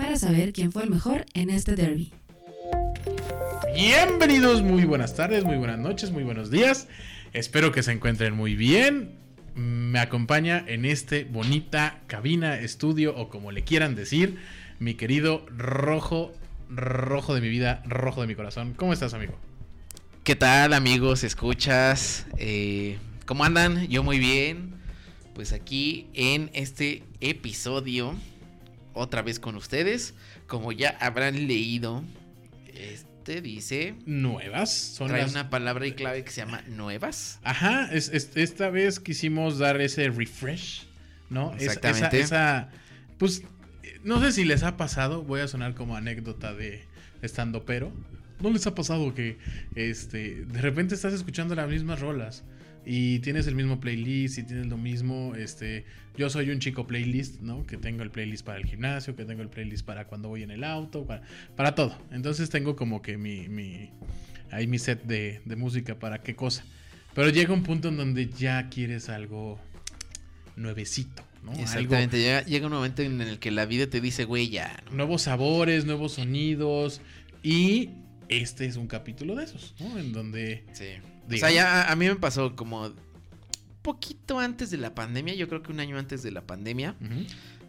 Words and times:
para 0.00 0.16
saber 0.16 0.54
quién 0.54 0.72
fue 0.72 0.84
el 0.84 0.90
mejor 0.90 1.26
en 1.34 1.50
este 1.50 1.76
derby. 1.76 2.10
Bienvenidos, 3.74 4.62
muy 4.62 4.86
buenas 4.86 5.14
tardes, 5.14 5.44
muy 5.44 5.58
buenas 5.58 5.78
noches, 5.78 6.10
muy 6.10 6.22
buenos 6.24 6.50
días. 6.50 6.88
Espero 7.34 7.70
que 7.70 7.82
se 7.82 7.92
encuentren 7.92 8.34
muy 8.34 8.54
bien. 8.54 9.10
Me 9.54 9.98
acompaña 9.98 10.64
en 10.66 10.86
este 10.86 11.24
bonita 11.24 12.00
cabina, 12.06 12.58
estudio 12.58 13.14
o 13.14 13.28
como 13.28 13.52
le 13.52 13.62
quieran 13.62 13.94
decir, 13.94 14.38
mi 14.78 14.94
querido 14.94 15.44
Rojo, 15.54 16.32
Rojo 16.70 17.34
de 17.34 17.42
mi 17.42 17.50
vida, 17.50 17.82
Rojo 17.84 18.22
de 18.22 18.26
mi 18.26 18.34
corazón. 18.34 18.72
¿Cómo 18.72 18.94
estás, 18.94 19.12
amigo? 19.12 19.34
¿Qué 20.24 20.34
tal, 20.34 20.72
amigos? 20.72 21.24
¿Escuchas? 21.24 22.26
Eh, 22.38 22.96
¿Cómo 23.26 23.44
andan? 23.44 23.86
Yo 23.88 24.02
muy 24.02 24.18
bien. 24.18 24.72
Pues 25.34 25.52
aquí 25.52 26.06
en 26.14 26.50
este 26.54 27.02
episodio, 27.20 28.14
otra 28.94 29.22
vez 29.22 29.38
con 29.40 29.56
ustedes, 29.56 30.14
como 30.46 30.72
ya 30.72 30.96
habrán 31.00 31.46
leído, 31.46 32.02
este 32.74 33.40
dice... 33.40 33.94
Nuevas. 34.06 34.70
Son 34.72 35.08
trae 35.08 35.22
las... 35.22 35.30
una 35.32 35.50
palabra 35.50 35.86
y 35.86 35.92
clave 35.92 36.24
que 36.24 36.30
se 36.30 36.40
llama 36.40 36.62
nuevas. 36.68 37.38
Ajá, 37.44 37.88
es, 37.92 38.08
es- 38.08 38.30
esta 38.36 38.70
vez 38.70 38.98
quisimos 39.00 39.58
dar 39.58 39.80
ese 39.80 40.08
refresh, 40.08 40.86
¿no? 41.28 41.54
Es- 41.54 41.62
Exactamente. 41.64 42.20
esa, 42.20 42.68
esa- 42.68 42.70
pues, 43.18 43.42
no 44.02 44.20
sé 44.20 44.32
si 44.32 44.44
les 44.44 44.62
ha 44.62 44.76
pasado, 44.76 45.22
voy 45.22 45.40
a 45.40 45.48
sonar 45.48 45.74
como 45.74 45.96
anécdota 45.96 46.54
de 46.54 46.84
estando 47.22 47.64
pero. 47.64 47.92
¿No 48.40 48.48
les 48.50 48.66
ha 48.66 48.74
pasado 48.74 49.12
que 49.14 49.36
este, 49.74 50.46
de 50.46 50.62
repente 50.62 50.94
estás 50.94 51.12
escuchando 51.12 51.54
las 51.54 51.68
mismas 51.68 52.00
rolas 52.00 52.42
y 52.84 53.18
tienes 53.20 53.46
el 53.46 53.54
mismo 53.54 53.80
playlist 53.80 54.38
y 54.38 54.42
tienes 54.44 54.66
lo 54.66 54.76
mismo? 54.78 55.34
Este, 55.34 55.84
yo 56.16 56.30
soy 56.30 56.50
un 56.50 56.58
chico 56.60 56.86
playlist, 56.86 57.40
¿no? 57.40 57.66
Que 57.66 57.76
tengo 57.76 58.02
el 58.02 58.10
playlist 58.10 58.44
para 58.44 58.58
el 58.58 58.66
gimnasio, 58.66 59.14
que 59.16 59.24
tengo 59.24 59.42
el 59.42 59.48
playlist 59.48 59.84
para 59.84 60.06
cuando 60.06 60.28
voy 60.28 60.42
en 60.42 60.50
el 60.50 60.64
auto, 60.64 61.06
para, 61.06 61.22
para 61.56 61.74
todo. 61.74 61.96
Entonces 62.10 62.50
tengo 62.50 62.76
como 62.76 63.02
que 63.02 63.16
mi, 63.18 63.48
mi 63.48 63.90
ahí 64.50 64.66
mi 64.66 64.78
set 64.78 65.02
de, 65.04 65.40
de 65.44 65.56
música 65.56 65.98
para 65.98 66.22
qué 66.22 66.34
cosa. 66.34 66.64
Pero 67.14 67.30
llega 67.30 67.52
un 67.52 67.62
punto 67.62 67.88
en 67.88 67.96
donde 67.96 68.28
ya 68.30 68.68
quieres 68.68 69.08
algo 69.08 69.58
nuevecito, 70.56 71.22
¿no? 71.42 71.52
Algo- 71.52 71.62
Exactamente. 71.62 72.18
Llega, 72.18 72.44
llega 72.44 72.66
un 72.66 72.72
momento 72.72 73.02
en 73.02 73.20
el 73.20 73.38
que 73.38 73.50
la 73.50 73.66
vida 73.66 73.86
te 73.88 74.00
dice, 74.00 74.24
güey, 74.24 74.48
ya. 74.48 74.82
¿no? 74.90 74.96
nuevos 74.96 75.22
sabores, 75.22 75.84
nuevos 75.84 76.12
sonidos. 76.14 77.00
Y 77.42 77.90
este 78.28 78.66
es 78.66 78.76
un 78.76 78.86
capítulo 78.86 79.34
de 79.34 79.44
esos, 79.44 79.74
¿no? 79.80 79.98
En 79.98 80.12
donde. 80.12 80.64
Sí. 80.72 80.86
O 81.28 81.36
sea, 81.36 81.50
ya 81.50 81.90
a- 81.90 81.96
mí 81.96 82.06
me 82.06 82.16
pasó 82.16 82.54
como 82.56 82.92
poquito 83.82 84.38
antes 84.38 84.70
de 84.70 84.76
la 84.78 84.94
pandemia, 84.94 85.34
yo 85.34 85.48
creo 85.48 85.62
que 85.62 85.72
un 85.72 85.80
año 85.80 85.98
antes 85.98 86.22
de 86.22 86.30
la 86.30 86.42
pandemia. 86.42 86.94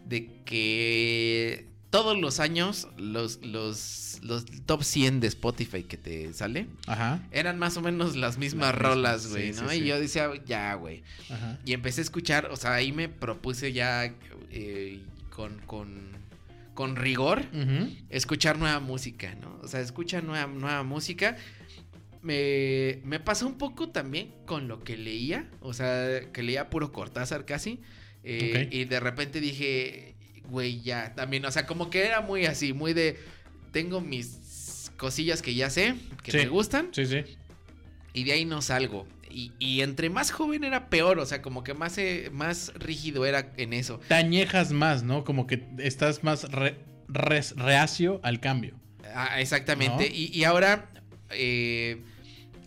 de 0.06 0.28
que 0.44 1.68
todos 1.90 2.18
los 2.18 2.40
años 2.40 2.88
los, 2.96 3.40
los, 3.44 4.18
los 4.22 4.44
top 4.66 4.82
100 4.82 5.20
de 5.20 5.28
Spotify 5.28 5.84
que 5.84 5.96
te 5.96 6.32
sale 6.32 6.66
Ajá. 6.86 7.20
eran 7.30 7.58
más 7.58 7.76
o 7.76 7.82
menos 7.82 8.16
las 8.16 8.36
mismas 8.38 8.68
Las 8.68 8.74
mismas, 8.74 8.74
rolas, 8.74 9.26
güey, 9.28 9.52
sí, 9.54 9.60
¿no? 9.62 9.68
sí. 9.68 9.76
Y 9.76 9.84
yo 9.86 10.00
decía, 10.00 10.30
ya, 10.44 10.74
güey. 10.74 11.02
Y 11.64 11.72
empecé 11.72 12.00
a 12.00 12.04
escuchar, 12.04 12.46
o 12.50 12.56
sea, 12.56 12.74
ahí 12.74 12.92
me 12.92 13.08
propuse 13.08 13.72
ya 13.72 14.12
eh, 14.50 15.02
con, 15.30 15.58
con, 15.66 16.08
con 16.74 16.96
rigor 16.96 17.44
escuchar 18.10 18.58
nueva 18.58 18.80
música, 18.80 19.34
¿no? 19.40 19.60
O 19.62 19.68
sea, 19.68 19.80
escucha 19.80 20.20
nueva, 20.20 20.46
nueva 20.52 20.82
música. 20.82 21.36
Me, 22.22 23.00
me 23.04 23.18
pasó 23.20 23.46
un 23.46 23.58
poco 23.58 23.88
también 23.90 24.32
con 24.46 24.68
lo 24.68 24.84
que 24.84 24.96
leía, 24.96 25.50
o 25.60 25.74
sea, 25.74 26.30
que 26.32 26.42
leía 26.42 26.70
puro 26.70 26.92
Cortázar 26.92 27.44
casi. 27.44 27.80
eh. 28.24 28.68
Y 28.70 28.84
de 28.84 29.00
repente 29.00 29.40
dije, 29.40 30.14
güey, 30.48 30.80
ya, 30.82 31.14
también, 31.14 31.44
o 31.44 31.50
sea, 31.50 31.66
como 31.66 31.90
que 31.90 32.06
era 32.06 32.20
muy 32.20 32.46
así, 32.46 32.72
muy 32.72 32.92
de, 32.92 33.18
tengo 33.72 34.00
mis 34.00 34.92
cosillas 34.96 35.42
que 35.42 35.54
ya 35.54 35.68
sé, 35.68 35.94
que 36.22 36.30
Sí. 36.30 36.38
me 36.38 36.46
gustan, 36.46 36.90
Sí, 36.92 37.06
sí. 37.06 37.24
y 38.14 38.22
de 38.24 38.32
ahí 38.32 38.44
no 38.44 38.62
salgo. 38.62 39.06
Y, 39.28 39.50
y 39.58 39.80
entre 39.80 40.08
más 40.10 40.30
joven 40.30 40.62
era 40.62 40.90
peor, 40.90 41.18
o 41.18 41.26
sea, 41.26 41.42
como 41.42 41.64
que 41.64 41.74
más, 41.74 41.96
eh, 41.98 42.28
más 42.32 42.72
rígido 42.74 43.24
era 43.26 43.52
en 43.56 43.72
eso. 43.72 43.98
Te 44.06 44.14
añejas 44.14 44.70
más, 44.72 45.02
¿no? 45.02 45.24
Como 45.24 45.46
que 45.48 45.64
estás 45.78 46.22
más 46.22 46.52
re- 46.52 46.76
res- 47.08 47.56
reacio 47.56 48.20
al 48.22 48.38
cambio. 48.40 48.78
Ah, 49.14 49.40
exactamente. 49.40 50.08
¿No? 50.10 50.14
Y, 50.14 50.30
y 50.32 50.44
ahora, 50.44 50.90
eh, 51.30 52.02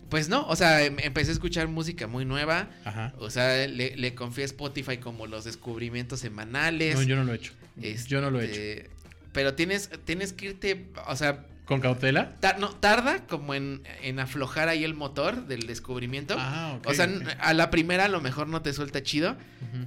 pues 0.08 0.28
no, 0.28 0.46
o 0.46 0.56
sea, 0.56 0.84
em- 0.84 0.96
empecé 1.00 1.30
a 1.30 1.34
escuchar 1.34 1.68
música 1.68 2.06
muy 2.06 2.24
nueva. 2.24 2.68
Ajá. 2.84 3.12
O 3.18 3.30
sea, 3.30 3.66
le, 3.66 3.96
le 3.96 4.14
confié 4.14 4.44
a 4.44 4.46
Spotify 4.46 4.98
como 4.98 5.26
los 5.26 5.44
descubrimientos 5.44 6.20
semanales. 6.20 6.94
No, 6.96 7.02
yo 7.02 7.16
no 7.16 7.24
lo 7.24 7.32
he 7.32 7.36
hecho. 7.36 7.52
Este, 7.80 8.08
Yo 8.08 8.20
no 8.20 8.30
lo 8.30 8.40
he 8.40 8.46
hecho. 8.78 8.90
Pero 9.32 9.54
tienes, 9.54 9.90
tienes 10.04 10.32
que 10.32 10.46
irte, 10.46 10.86
o 11.06 11.14
sea, 11.16 11.44
¿Con 11.66 11.80
cautela? 11.80 12.32
no, 12.60 12.70
tarda 12.70 13.26
como 13.26 13.52
en, 13.52 13.82
en 14.02 14.20
aflojar 14.20 14.68
ahí 14.68 14.84
el 14.84 14.94
motor 14.94 15.46
del 15.46 15.66
descubrimiento. 15.66 16.36
Ah, 16.38 16.76
ok. 16.78 16.86
o 16.88 16.94
sea, 16.94 17.10
a 17.40 17.52
la 17.54 17.70
primera 17.70 18.04
a 18.04 18.08
lo 18.08 18.20
mejor 18.20 18.46
no 18.46 18.62
te 18.62 18.72
suelta 18.72 19.02
chido. 19.02 19.36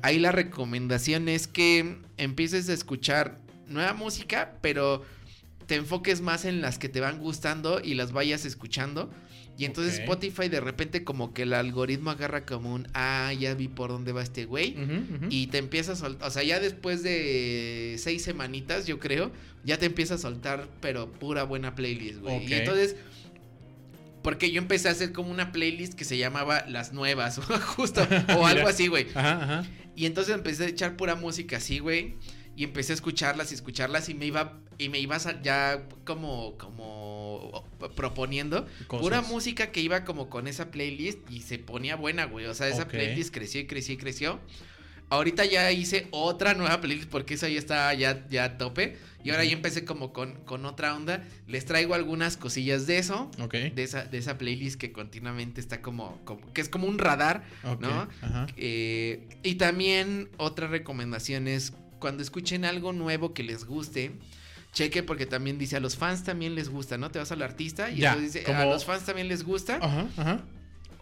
Ahí 0.01 0.19
la 0.19 0.31
recomendación 0.33 1.29
es 1.29 1.47
que 1.47 1.97
empieces 2.17 2.67
a 2.69 2.73
escuchar 2.73 3.37
nueva 3.67 3.93
música, 3.93 4.55
pero 4.61 5.05
te 5.67 5.75
enfoques 5.75 6.19
más 6.21 6.43
en 6.45 6.61
las 6.61 6.77
que 6.79 6.89
te 6.89 6.99
van 6.99 7.17
gustando 7.19 7.79
y 7.81 7.93
las 7.93 8.11
vayas 8.11 8.43
escuchando. 8.43 9.09
Y 9.59 9.65
entonces. 9.65 9.99
Spotify 9.99 10.47
de 10.47 10.61
repente 10.61 11.03
como 11.03 11.33
que 11.33 11.41
el 11.41 11.51
algoritmo 11.51 12.11
agarra 12.11 12.45
como 12.45 12.73
un, 12.73 12.87
ah, 12.93 13.33
ya 13.37 13.53
vi 13.55 13.67
por 13.67 13.89
dónde 13.89 14.13
va 14.13 14.23
este 14.23 14.45
güey. 14.45 14.73
Y 15.29 15.47
te 15.47 15.57
empieza 15.57 15.91
a 15.91 15.95
soltar, 15.97 16.25
o 16.25 16.31
sea, 16.31 16.43
ya 16.43 16.61
después 16.61 17.03
de 17.03 17.95
seis 17.99 18.23
semanitas, 18.23 18.87
yo 18.87 18.99
creo, 18.99 19.33
ya 19.65 19.77
te 19.77 19.85
empieza 19.85 20.15
a 20.15 20.17
soltar, 20.17 20.69
pero 20.79 21.11
pura 21.11 21.43
buena 21.43 21.75
playlist, 21.75 22.19
güey. 22.21 22.45
Y 22.47 22.53
entonces, 22.53 22.95
porque 24.21 24.49
yo 24.49 24.61
empecé 24.61 24.87
a 24.87 24.91
hacer 24.91 25.11
como 25.11 25.29
una 25.29 25.51
playlist 25.51 25.93
que 25.93 26.05
se 26.05 26.17
llamaba 26.17 26.63
Las 26.69 26.93
Nuevas, 26.93 27.37
justo, 27.75 28.07
o 28.37 28.45
algo 28.47 28.69
así, 28.69 28.87
güey. 28.87 29.07
Ajá, 29.13 29.43
ajá. 29.43 29.69
Y 29.93 30.05
entonces 30.05 30.33
empecé 30.33 30.63
a 30.63 30.67
echar 30.69 30.95
pura 30.95 31.15
música 31.15 31.57
así, 31.57 31.79
güey. 31.79 32.15
Y 32.59 32.65
empecé 32.65 32.91
a 32.91 32.95
escucharlas 32.95 33.51
y 33.51 33.55
escucharlas 33.55 34.09
y 34.09 34.13
me 34.15 34.25
iba 34.25 34.59
y 34.77 34.89
me 34.89 34.99
iba 34.99 35.17
sa- 35.17 35.41
ya 35.41 35.87
como 36.03 36.57
como 36.57 37.63
proponiendo 37.95 38.67
Cosas. 38.87 39.01
pura 39.01 39.21
música 39.21 39.71
que 39.71 39.79
iba 39.79 40.03
como 40.03 40.29
con 40.29 40.45
esa 40.47 40.69
playlist 40.69 41.19
y 41.31 41.39
se 41.41 41.57
ponía 41.57 41.95
buena, 41.95 42.25
güey. 42.25 42.45
O 42.47 42.53
sea, 42.53 42.67
esa 42.67 42.87
playlist 42.87 43.33
creció 43.33 43.61
y 43.61 43.65
creció 43.67 43.93
y 43.93 43.97
creció. 43.97 44.39
Ahorita 45.11 45.43
ya 45.45 45.71
hice 45.71 46.07
otra 46.11 46.53
nueva 46.53 46.81
playlist 46.81 47.09
porque 47.09 47.33
esa 47.35 47.47
ya 47.49 47.57
está 47.59 47.93
ya, 47.93 48.27
ya 48.29 48.43
a 48.43 48.57
tope. 48.57 48.97
Y 49.23 49.31
ahora 49.31 49.43
ya 49.43 49.53
empecé 49.53 49.83
como 49.85 50.13
con, 50.13 50.35
con 50.45 50.65
otra 50.65 50.95
onda. 50.95 51.23
Les 51.47 51.65
traigo 51.65 51.93
algunas 51.93 52.37
cosillas 52.37 52.87
de 52.87 52.99
eso. 52.99 53.31
Ok. 53.41 53.53
De 53.53 53.83
esa, 53.83 54.03
de 54.05 54.17
esa 54.17 54.37
playlist 54.37 54.79
que 54.79 54.91
continuamente 54.91 55.59
está 55.61 55.81
como, 55.81 56.19
como 56.25 56.53
que 56.53 56.61
es 56.61 56.69
como 56.69 56.87
un 56.87 56.99
radar. 56.99 57.43
ok, 57.63 57.81
¿no? 57.81 58.07
Eh, 58.57 59.27
y 59.43 59.55
también 59.55 60.29
otra 60.37 60.67
recomendación 60.67 61.47
es 61.47 61.73
cuando 61.99 62.23
escuchen 62.23 62.65
algo 62.65 62.93
nuevo 62.93 63.33
que 63.33 63.43
les 63.43 63.65
guste, 63.65 64.11
cheque 64.73 65.03
porque 65.03 65.25
también 65.25 65.57
dice 65.57 65.75
a 65.77 65.79
los 65.79 65.95
fans 65.95 66.23
también 66.23 66.55
les 66.55 66.69
gusta, 66.69 66.97
¿no? 66.97 67.09
Te 67.11 67.19
vas 67.19 67.31
al 67.31 67.41
artista 67.41 67.89
y 67.89 67.97
Ya, 67.97 68.09
entonces 68.13 68.33
dice 68.33 68.45
como- 68.45 68.59
a 68.59 68.65
los 68.65 68.85
fans 68.85 69.03
también 69.05 69.27
les 69.27 69.43
gusta 69.43 69.77
Ajá, 69.81 70.07
ajá. 70.17 70.41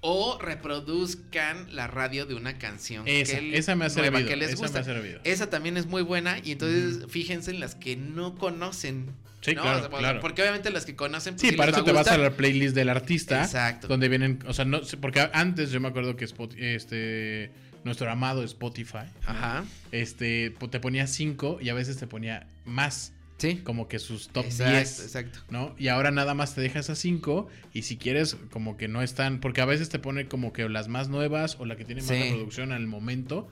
o 0.02 0.38
reproduzcan 0.40 1.76
la 1.76 1.88
radio 1.88 2.26
de 2.26 2.36
una 2.36 2.58
canción 2.58 3.04
Esa, 3.08 3.40
que- 3.40 3.58
esa 3.58 3.76
me 3.76 3.86
ha 3.86 3.90
servido. 3.90 4.28
que 4.28 4.36
les 4.36 4.50
esa 4.52 4.58
gusta. 4.62 4.78
me 4.80 4.82
ha 4.82 4.84
servido. 4.96 5.20
Esa 5.24 5.50
también 5.50 5.78
es 5.78 5.86
muy 5.86 6.02
buena 6.02 6.38
y 6.44 6.52
entonces 6.54 7.06
fíjense 7.10 7.52
en 7.52 7.60
las 7.60 7.76
que 7.76 7.96
no 7.96 8.36
conocen. 8.36 9.08
Sí, 9.42 9.54
¿no? 9.54 9.62
claro, 9.62 9.78
O 9.78 9.82
sea, 9.90 10.00
claro. 10.00 10.20
Porque 10.20 10.42
obviamente 10.42 10.72
las 10.72 10.86
que 10.86 10.96
conocen 10.96 11.36
pues, 11.36 11.42
Sí, 11.42 11.50
sí 11.52 11.56
para 11.56 11.72
eso 11.72 11.84
te 11.84 11.92
vas 11.92 12.08
a 12.08 12.18
la 12.18 12.32
playlist 12.32 12.76
del 12.76 12.90
artista. 12.90 13.44
Exacto. 13.44 13.88
Donde 13.88 14.10
vienen, 14.10 14.40
o 14.48 14.54
sea, 14.54 14.66
no 14.66 14.84
sé, 14.84 14.98
porque 14.98 15.30
antes 15.32 15.72
yo 15.72 15.80
me 15.80 15.88
acuerdo 15.90 16.16
que 16.16 16.26
Spot- 16.26 16.56
este 16.58 17.52
nuestro 17.88 18.10
amado 18.12 18.44
Spotify, 18.44 19.08
Ajá. 19.26 19.66
este 19.92 20.52
po- 20.52 20.70
te 20.70 20.80
ponía 20.80 21.08
5 21.08 21.58
y 21.62 21.70
a 21.70 21.74
veces 21.74 21.98
te 21.98 22.06
ponía 22.08 22.46
más, 22.66 23.14
Sí. 23.38 23.58
como 23.64 23.88
que 23.88 24.00
sus 24.00 24.30
top 24.30 24.46
exacto, 24.46 24.74
10, 24.74 25.00
exacto. 25.04 25.40
¿no? 25.50 25.76
Y 25.78 25.88
ahora 25.90 26.12
nada 26.12 26.34
más 26.34 26.54
te 26.56 26.62
deja 26.62 26.80
esas 26.80 26.98
5 27.00 27.48
y 27.74 27.84
si 27.84 27.98
quieres 27.98 28.36
como 28.52 28.78
que 28.78 28.88
no 28.88 29.02
están, 29.02 29.40
porque 29.40 29.62
a 29.62 29.66
veces 29.66 29.90
te 29.90 30.00
pone 30.00 30.28
como 30.28 30.54
que 30.54 30.68
las 30.70 30.88
más 30.88 31.08
nuevas 31.10 31.56
o 31.60 31.66
la 31.66 31.76
que 31.78 31.86
tiene 31.86 32.02
más 32.02 32.10
Sí. 32.10 32.16
reproducción 32.22 32.72
al 32.72 32.88
momento. 32.88 33.48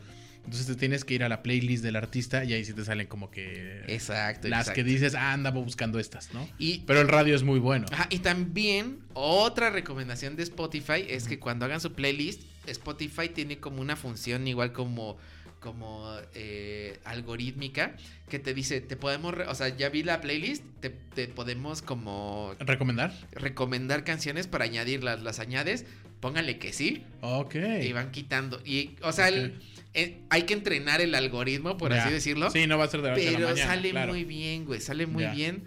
Entonces 0.45 0.67
te 0.67 0.75
tienes 0.75 1.03
que 1.03 1.13
ir 1.15 1.23
a 1.23 1.29
la 1.29 1.43
playlist 1.43 1.83
del 1.83 1.95
artista 1.95 2.43
y 2.45 2.53
ahí 2.53 2.63
sí 2.63 2.73
te 2.73 2.85
salen 2.85 3.07
como 3.07 3.29
que 3.31 3.83
Exacto. 3.87 4.47
las 4.47 4.61
exacto. 4.61 4.75
que 4.75 4.83
dices, 4.83 5.15
ah, 5.15 5.33
andaba 5.33 5.59
buscando 5.59 5.99
estas, 5.99 6.33
¿no? 6.33 6.47
Y, 6.57 6.79
Pero 6.87 7.01
el 7.01 7.07
radio 7.07 7.35
es 7.35 7.43
muy 7.43 7.59
bueno. 7.59 7.85
ajá, 7.91 8.07
y 8.09 8.19
también 8.19 8.99
otra 9.13 9.69
recomendación 9.71 10.35
de 10.35 10.43
Spotify 10.43 11.05
es 11.07 11.27
que 11.27 11.39
cuando 11.39 11.65
hagan 11.65 11.81
su 11.81 11.93
playlist, 11.93 12.41
Spotify 12.67 13.29
tiene 13.29 13.57
como 13.59 13.81
una 13.81 13.95
función 13.95 14.47
igual 14.47 14.71
como 14.71 15.17
como 15.59 16.15
eh, 16.35 16.99
algorítmica 17.05 17.95
que 18.29 18.37
te 18.37 18.53
dice, 18.53 18.81
te 18.81 18.95
podemos, 18.95 19.33
o 19.47 19.55
sea, 19.55 19.69
ya 19.75 19.89
vi 19.89 20.03
la 20.03 20.21
playlist, 20.21 20.63
te, 20.79 20.91
te 20.91 21.27
podemos 21.27 21.81
como 21.81 22.53
¿Recomendar? 22.59 23.11
recomendar 23.31 24.03
canciones 24.03 24.45
para 24.45 24.65
añadirlas, 24.65 25.23
las 25.23 25.39
añades, 25.39 25.85
póngale 26.19 26.59
que 26.59 26.71
sí, 26.71 27.03
Ok. 27.21 27.55
y 27.81 27.91
van 27.93 28.11
quitando. 28.11 28.61
Y, 28.63 28.91
o 29.01 29.11
sea, 29.11 29.29
el-. 29.29 29.59
Eh, 29.95 30.21
hay 30.29 30.43
que 30.43 30.53
entrenar 30.53 31.01
el 31.01 31.15
algoritmo, 31.15 31.77
por 31.77 31.93
así 31.93 32.11
decirlo. 32.11 32.51
Sí, 32.51 32.67
no 32.67 32.77
va 32.77 32.83
a 32.83 32.87
ser 32.87 33.01
de 33.01 33.09
la 33.09 33.15
noche 33.15 33.27
a 33.27 33.31
la 33.31 33.37
Pero 33.37 33.49
mañana, 33.49 33.67
sale 33.71 33.89
claro. 33.91 34.11
muy 34.13 34.23
bien, 34.25 34.65
güey. 34.65 34.79
Sale 34.81 35.07
muy 35.07 35.25
bien. 35.27 35.63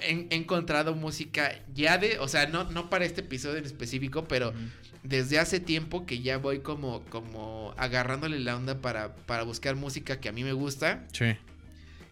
He, 0.00 0.26
he 0.30 0.36
encontrado 0.36 0.94
música 0.94 1.60
ya 1.74 1.98
de, 1.98 2.18
o 2.18 2.26
sea, 2.28 2.46
no, 2.46 2.64
no 2.70 2.88
para 2.90 3.04
este 3.04 3.20
episodio 3.20 3.58
en 3.58 3.64
específico, 3.66 4.24
pero 4.24 4.52
desde 5.04 5.38
hace 5.38 5.60
tiempo 5.60 6.06
que 6.06 6.20
ya 6.20 6.38
voy 6.38 6.60
como, 6.60 7.04
como 7.06 7.74
agarrándole 7.76 8.38
la 8.40 8.56
onda 8.56 8.80
para, 8.80 9.14
para 9.14 9.42
buscar 9.42 9.76
música 9.76 10.18
que 10.20 10.28
a 10.28 10.32
mí 10.32 10.42
me 10.44 10.52
gusta. 10.52 11.04
Sí. 11.12 11.34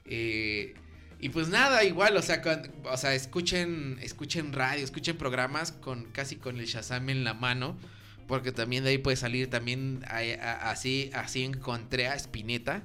Eh, 0.06 0.74
y 1.20 1.28
pues 1.28 1.48
nada, 1.48 1.84
igual, 1.84 2.16
o 2.16 2.22
sea, 2.22 2.40
con- 2.42 2.70
o 2.84 2.96
sea, 2.96 3.14
escuchen, 3.14 3.98
escuchen 4.02 4.52
radio, 4.52 4.82
escuchen 4.84 5.16
programas 5.16 5.72
con 5.72 6.04
casi 6.12 6.36
con 6.36 6.58
el 6.58 6.66
Shazam 6.66 7.10
en 7.10 7.24
la 7.24 7.34
mano. 7.34 7.78
Porque 8.30 8.50
también 8.52 8.82
de 8.84 8.90
ahí 8.90 8.98
puede 8.98 9.16
salir 9.18 9.50
también 9.50 10.02
a- 10.08 10.20
a- 10.42 10.70
así, 10.70 11.10
así 11.12 11.42
encontré 11.44 12.08
a 12.08 12.14
Spinetta. 12.14 12.82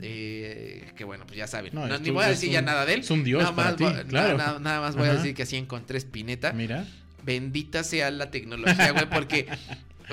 Eh, 0.00 0.90
que 0.96 1.04
bueno, 1.04 1.26
pues 1.26 1.36
ya 1.36 1.46
saben. 1.46 1.74
No, 1.74 1.86
ni 1.98 2.10
voy 2.10 2.24
a 2.24 2.28
decir 2.28 2.50
ya 2.50 2.62
nada 2.62 2.86
de 2.86 2.94
él. 2.94 3.00
es 3.00 3.10
un 3.10 3.24
dios 3.24 3.42
nada 3.42 3.52
más, 3.54 3.76
ti, 3.76 3.84
voy- 3.84 4.04
claro. 4.04 4.38
nada, 4.38 4.58
nada 4.58 4.80
más 4.80 4.96
voy 4.96 5.08
a 5.08 5.14
decir 5.14 5.34
que 5.34 5.42
así 5.42 5.56
encontré 5.56 5.98
Spinetta. 5.98 6.52
Mira. 6.52 6.86
Bendita 7.22 7.84
sea 7.84 8.10
la 8.10 8.30
tecnología, 8.30 8.92
güey, 8.92 9.08
porque, 9.10 9.46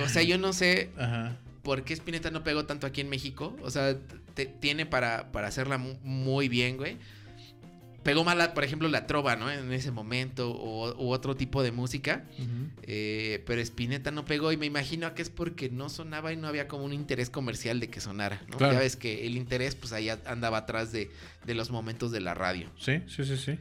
o 0.04 0.08
sea, 0.10 0.24
yo 0.24 0.38
no 0.38 0.54
sé 0.54 0.90
Ajá. 0.98 1.36
por 1.62 1.84
qué 1.84 1.94
Spinetta 1.94 2.32
no 2.32 2.44
pegó 2.44 2.66
tanto 2.66 2.88
aquí 2.88 3.02
en 3.02 3.10
México. 3.10 3.56
O 3.62 3.70
sea, 3.70 3.96
te- 4.34 4.46
tiene 4.46 4.86
para, 4.86 5.32
para 5.32 5.48
hacerla 5.48 5.78
mu- 5.78 5.98
muy 6.04 6.48
bien, 6.50 6.78
güey. 6.78 6.98
Pegó 8.04 8.24
mal, 8.24 8.54
por 8.54 8.64
ejemplo, 8.64 8.88
la 8.90 9.06
trova, 9.06 9.36
¿no? 9.36 9.52
En 9.52 9.72
ese 9.72 9.92
momento, 9.92 10.52
o, 10.52 10.92
u 11.04 11.12
otro 11.12 11.36
tipo 11.36 11.62
de 11.62 11.72
música. 11.72 12.26
Eh, 12.84 13.44
pero 13.46 13.62
Spinetta 13.62 14.10
no 14.12 14.26
pegó 14.26 14.52
y 14.52 14.58
me 14.58 14.66
imagino 14.66 15.14
que 15.14 15.22
es 15.22 15.30
porque 15.30 15.70
no 15.70 15.88
sonaba 15.90 16.34
y 16.34 16.38
no 16.38 16.48
había 16.48 16.68
como 16.68 16.84
un 16.86 16.94
interés 16.94 17.30
comercial 17.30 17.80
de 17.80 17.90
que 17.90 18.00
sonara, 18.02 18.42
¿no? 18.50 18.58
Claro. 18.58 18.74
Ya 18.74 18.80
ves 18.80 18.96
que 18.96 19.28
el 19.28 19.38
interés, 19.38 19.76
pues 19.76 19.94
ahí 19.94 20.10
andaba 20.10 20.58
atrás 20.60 20.92
de, 20.92 21.12
de 21.46 21.54
los 21.54 21.70
momentos 21.70 22.12
de 22.12 22.22
la 22.22 22.34
radio. 22.34 22.72
Sí, 22.80 23.02
sí, 23.08 23.24
sí, 23.24 23.38
sí. 23.38 23.60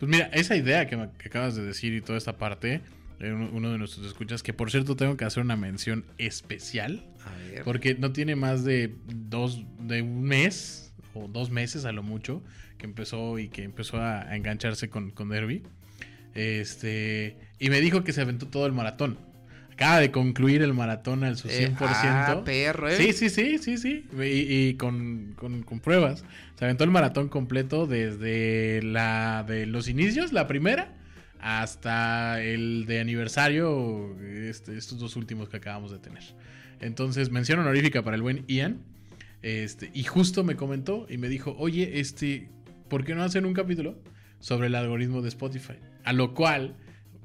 Pues 0.00 0.10
mira, 0.10 0.26
esa 0.32 0.56
idea 0.56 0.86
que, 0.88 0.96
me- 0.96 1.10
que 1.18 1.28
acabas 1.28 1.54
de 1.54 1.64
decir 1.64 1.94
y 1.94 2.00
toda 2.00 2.18
esta 2.18 2.36
parte, 2.36 2.80
eh, 3.20 3.32
uno 3.32 3.48
uno 3.52 3.72
de 3.72 3.78
nuestros 3.78 4.04
escuchas, 4.04 4.42
que 4.42 4.52
por 4.52 4.70
cierto 4.70 4.96
tengo 4.96 5.16
que 5.16 5.24
hacer 5.24 5.42
una 5.42 5.56
mención 5.56 6.04
especial, 6.18 7.06
A 7.24 7.30
ver. 7.50 7.62
porque 7.64 7.94
no 7.94 8.12
tiene 8.12 8.36
más 8.36 8.64
de 8.64 8.94
dos, 9.06 9.62
de 9.78 10.02
un 10.02 10.22
mes 10.24 10.92
o 11.14 11.28
dos 11.28 11.50
meses 11.50 11.84
a 11.86 11.92
lo 11.92 12.02
mucho, 12.02 12.42
que 12.78 12.86
empezó 12.86 13.38
y 13.38 13.48
que 13.48 13.62
empezó 13.62 13.98
a, 13.98 14.22
a 14.22 14.36
engancharse 14.36 14.88
con, 14.90 15.10
con 15.10 15.28
Derby. 15.28 15.62
Este, 16.34 17.36
y 17.58 17.70
me 17.70 17.80
dijo 17.80 18.04
que 18.04 18.12
se 18.12 18.20
aventó 18.20 18.46
todo 18.48 18.66
el 18.66 18.72
maratón. 18.72 19.18
Acaba 19.72 20.00
de 20.00 20.10
concluir 20.10 20.62
el 20.62 20.72
maratón 20.72 21.22
al 21.24 21.36
su 21.36 21.48
100%. 21.48 21.52
Eh, 21.70 21.74
ah, 21.80 22.42
perro, 22.44 22.88
¿eh? 22.88 22.96
Sí, 22.96 23.12
sí, 23.12 23.28
sí, 23.28 23.58
sí, 23.58 23.76
sí. 23.76 24.06
Y, 24.18 24.68
y 24.68 24.74
con, 24.74 25.34
con- 25.36 25.62
con 25.62 25.80
pruebas. 25.80 26.24
Se 26.58 26.64
aventó 26.64 26.84
el 26.84 26.90
maratón 26.90 27.28
completo 27.28 27.86
desde 27.86 28.80
la 28.82 29.44
de 29.46 29.66
los 29.66 29.88
inicios, 29.88 30.32
la 30.32 30.46
primera, 30.46 30.94
hasta 31.40 32.42
el 32.42 32.86
de 32.86 33.00
aniversario, 33.00 34.16
este, 34.22 34.76
estos 34.78 34.98
dos 34.98 35.16
últimos 35.16 35.48
que 35.50 35.58
acabamos 35.58 35.90
de 35.92 35.98
tener. 35.98 36.22
Entonces, 36.80 37.30
mención 37.30 37.58
honorífica 37.58 38.02
para 38.02 38.16
el 38.16 38.22
buen 38.22 38.44
Ian. 38.48 38.78
Este, 39.42 39.90
y 39.92 40.04
justo 40.04 40.42
me 40.42 40.56
comentó 40.56 41.06
y 41.10 41.18
me 41.18 41.28
dijo, 41.28 41.54
oye, 41.58 42.00
este, 42.00 42.48
¿por 42.88 43.04
qué 43.04 43.14
no 43.14 43.22
hacen 43.22 43.44
un 43.46 43.54
capítulo 43.54 43.96
sobre 44.40 44.66
el 44.68 44.74
algoritmo 44.74 45.22
de 45.22 45.28
Spotify? 45.28 45.74
A 46.04 46.12
lo 46.12 46.34
cual 46.34 46.74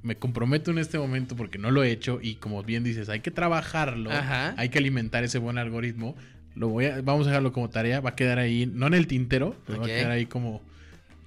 me 0.04 0.16
comprometo 0.18 0.72
en 0.72 0.78
este 0.80 0.98
momento 0.98 1.36
porque 1.36 1.58
no 1.60 1.70
lo 1.72 1.84
he 1.84 1.92
hecho 1.92 2.20
y 2.22 2.36
como 2.36 2.64
bien 2.64 2.84
dices, 2.84 3.10
hay 3.10 3.20
que 3.20 3.30
trabajarlo, 3.32 4.12
Ajá. 4.12 4.56
hay 4.58 4.70
que 4.70 4.80
alimentar 4.80 5.24
ese 5.24 5.38
buen 5.38 5.58
algoritmo. 5.58 6.16
Lo 6.56 6.68
voy 6.70 6.86
a, 6.86 7.02
vamos 7.02 7.28
a 7.28 7.30
dejarlo 7.30 7.54
como 7.54 7.70
tarea, 7.70 8.02
va 8.02 8.10
a 8.12 8.16
quedar 8.16 8.40
ahí, 8.40 8.66
no 8.66 8.88
en 8.88 8.94
el 8.96 9.08
tintero, 9.08 9.56
pero 9.68 9.80
va 9.80 9.86
a 9.86 9.88
quedar 9.90 10.12
ahí 10.12 10.26
como 10.26 10.62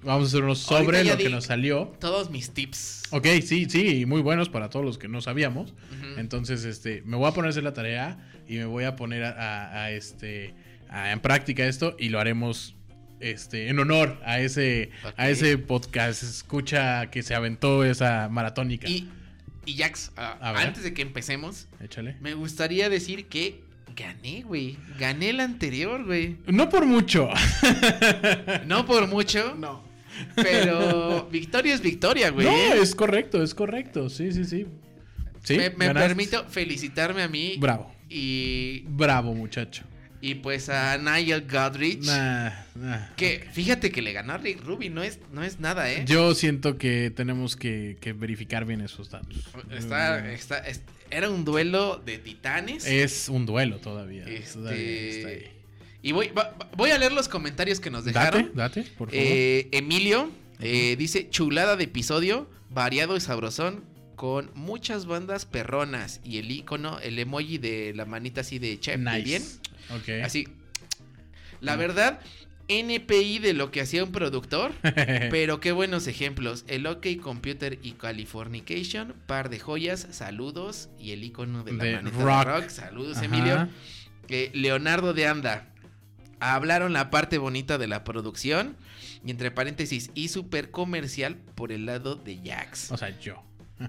vamos 0.03 0.25
a 0.25 0.27
hacer 0.27 0.43
unos 0.43 0.59
sobre 0.59 1.03
lo 1.03 1.17
que 1.17 1.29
nos 1.29 1.45
salió. 1.45 1.93
Todos 1.99 2.29
mis 2.29 2.51
tips. 2.51 3.03
Ok, 3.11 3.25
sí, 3.43 3.65
sí, 3.69 4.05
muy 4.05 4.21
buenos 4.21 4.49
para 4.49 4.69
todos 4.69 4.85
los 4.85 4.97
que 4.99 5.07
no 5.07 5.21
sabíamos. 5.21 5.73
Entonces, 6.17 6.63
este, 6.65 7.01
me 7.05 7.17
voy 7.17 7.27
a 7.27 7.31
poner 7.31 7.47
a 7.47 7.49
hacer 7.51 7.63
la 7.63 7.73
tarea 7.73 8.17
y 8.47 8.57
me 8.57 8.65
voy 8.65 8.83
a 8.83 8.95
poner 8.95 9.23
a, 9.23 9.31
a- 9.31 9.83
a, 9.85 9.91
este, 9.91 10.53
a- 10.89 11.11
en 11.11 11.21
práctica 11.21 11.65
esto 11.65 11.95
y 11.97 12.09
lo 12.09 12.19
haremos, 12.19 12.74
este, 13.31 13.69
en 13.69 13.79
honor 13.79 14.19
a 14.23 14.39
ese, 14.39 14.91
a 15.17 15.29
ese 15.29 15.57
podcast 15.57 16.21
escucha 16.23 17.09
que 17.09 17.23
se 17.23 17.33
aventó 17.35 17.83
esa 17.83 18.29
maratónica. 18.29 18.87
Y, 18.87 19.09
y 19.65 19.75
Jax, 19.77 20.11
ah, 20.15 20.53
antes 20.57 20.83
de 20.83 20.93
que 20.93 21.01
empecemos, 21.01 21.67
Échale. 21.81 22.17
me 22.21 22.33
gustaría 22.35 22.87
decir 22.89 23.25
que 23.27 23.63
gané, 23.95 24.43
güey. 24.43 24.77
Gané 24.99 25.31
el 25.31 25.39
anterior, 25.39 26.03
güey. 26.05 26.37
No 26.47 26.69
por 26.69 26.85
mucho. 26.85 27.29
No 28.65 28.85
por 28.85 29.07
mucho, 29.07 29.55
No. 29.57 29.83
pero 30.35 31.27
victoria 31.31 31.73
es 31.73 31.81
victoria, 31.81 32.29
güey. 32.29 32.45
No, 32.45 32.53
¿eh? 32.53 32.79
es 32.81 32.93
correcto, 32.95 33.41
es 33.43 33.53
correcto. 33.55 34.09
Sí, 34.09 34.31
sí, 34.31 34.45
sí. 34.45 34.67
Sí, 35.43 35.57
me 35.57 35.69
me 35.71 35.93
permito 35.93 36.45
felicitarme 36.49 37.21
a 37.21 37.27
mí 37.27 37.55
Bravo. 37.59 37.91
y, 38.09 38.81
Bravo, 38.87 39.33
muchacho. 39.33 39.83
Y 40.25 40.35
pues 40.35 40.69
a 40.69 40.97
Nigel 40.97 41.45
Godrich. 41.47 42.03
Nah, 42.05 42.49
nah. 42.73 43.13
Que 43.15 43.45
fíjate 43.53 43.91
que 43.91 44.01
le 44.01 44.11
ganó 44.11 44.33
a 44.33 44.37
Rick 44.37 44.63
Ruby, 44.63 44.89
no 44.89 45.03
es, 45.03 45.19
no 45.31 45.43
es 45.43 45.59
nada, 45.59 45.91
¿eh? 45.91 46.03
Yo 46.07 46.33
siento 46.33 46.77
que 46.79 47.11
tenemos 47.15 47.55
que, 47.55 47.97
que 48.01 48.13
verificar 48.13 48.65
bien 48.65 48.81
esos 48.81 49.11
datos. 49.11 49.37
Está, 49.71 50.31
está, 50.31 50.57
es- 50.59 50.81
era 51.11 51.29
un 51.29 51.45
duelo 51.45 52.01
de 52.03 52.17
titanes. 52.17 52.87
Es 52.87 53.29
un 53.29 53.45
duelo 53.45 53.77
todavía. 53.77 54.23
Este, 54.25 54.53
Todavía 54.53 54.81
está 55.09 55.27
ahí. 55.29 55.51
Y 56.01 56.11
voy, 56.11 56.31
voy 56.75 56.89
a 56.89 56.97
leer 56.97 57.11
los 57.11 57.29
comentarios 57.29 57.79
que 57.79 57.91
nos 57.91 58.03
dejaron. 58.05 58.51
Date, 58.55 58.81
date, 58.81 58.91
por 58.97 59.09
favor. 59.09 59.13
Eh, 59.23 59.69
Emilio 59.71 60.31
eh, 60.59 60.95
dice 60.97 61.29
chulada 61.29 61.75
de 61.75 61.83
episodio, 61.83 62.49
variado 62.71 63.15
y 63.15 63.21
sabrosón, 63.21 63.83
con 64.15 64.49
muchas 64.55 65.05
bandas 65.05 65.45
perronas 65.45 66.21
y 66.23 66.37
el 66.37 66.49
icono, 66.49 66.99
el 66.99 67.19
emoji 67.19 67.57
de 67.57 67.93
la 67.95 68.05
manita 68.05 68.41
así 68.41 68.59
de 68.59 68.79
chef, 68.79 68.97
nice. 68.97 69.21
bien, 69.23 69.43
Ok. 69.91 70.09
así. 70.23 70.47
La 71.61 71.75
Mm. 71.75 71.79
verdad, 71.79 72.19
NPI 72.67 73.39
de 73.39 73.53
lo 73.53 73.69
que 73.71 73.81
hacía 73.81 74.03
un 74.03 74.11
productor, 74.11 74.71
pero 75.29 75.59
qué 75.59 75.71
buenos 75.71 76.07
ejemplos. 76.07 76.65
El 76.67 76.87
OK 76.87 77.05
Computer 77.21 77.77
y 77.83 77.91
Californication, 77.91 79.13
par 79.27 79.49
de 79.49 79.59
joyas, 79.59 80.07
saludos 80.11 80.89
y 80.99 81.11
el 81.11 81.23
icono 81.23 81.63
de 81.63 81.73
la 81.73 81.83
De 81.83 82.01
rock. 82.01 82.13
de 82.13 82.43
rock, 82.43 82.69
saludos 82.69 83.17
Ajá. 83.17 83.25
Emilio. 83.25 83.67
Eh, 84.29 84.49
Leonardo 84.53 85.13
de 85.13 85.27
Anda. 85.27 85.67
Hablaron 86.39 86.93
la 86.93 87.09
parte 87.11 87.37
bonita 87.37 87.77
de 87.77 87.87
la 87.87 88.03
producción. 88.03 88.75
Y 89.25 89.31
entre 89.31 89.49
paréntesis, 89.49 90.11
y 90.13 90.27
súper 90.27 90.69
comercial 90.69 91.35
por 91.55 91.71
el 91.71 91.87
lado 91.87 92.15
de 92.15 92.39
Jax. 92.45 92.91
O 92.91 92.97
sea, 92.97 93.17
yo. 93.19 93.41
¿no? 93.79 93.87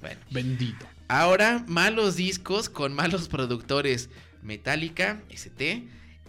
Bueno. 0.00 0.20
Bendito. 0.30 0.86
Ahora, 1.08 1.64
malos 1.66 2.14
discos 2.16 2.68
con 2.68 2.92
malos 2.94 3.28
productores. 3.28 4.10
Metallica, 4.46 5.20
ST. 5.30 5.84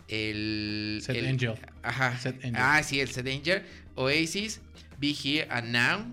El. 0.09 0.99
Set 1.03 1.15
el- 1.15 1.27
Angel. 1.27 1.53
Ajá. 1.83 2.17
Set 2.17 2.35
Angel. 2.43 2.55
Ah, 2.61 2.81
sí, 2.83 2.99
el 2.99 3.09
Set 3.09 3.27
Angel. 3.27 3.63
Oasis. 3.95 4.61
Be 4.99 5.09
Here 5.13 5.47
and 5.51 5.71
Now. 5.71 6.05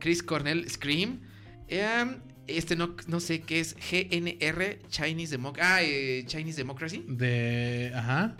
Chris 0.00 0.22
Cornell, 0.22 0.68
Scream. 0.68 1.20
em, 1.68 2.18
este 2.46 2.76
no, 2.76 2.94
no 3.06 3.20
sé 3.20 3.40
qué 3.40 3.60
es. 3.60 3.74
GNR, 3.76 4.78
Chinese 4.88 5.30
Democracy. 5.32 5.66
Ah, 5.72 5.82
eh, 5.82 6.24
Chinese 6.26 6.56
Democracy. 6.58 7.04
De. 7.08 7.92
Ajá. 7.94 8.36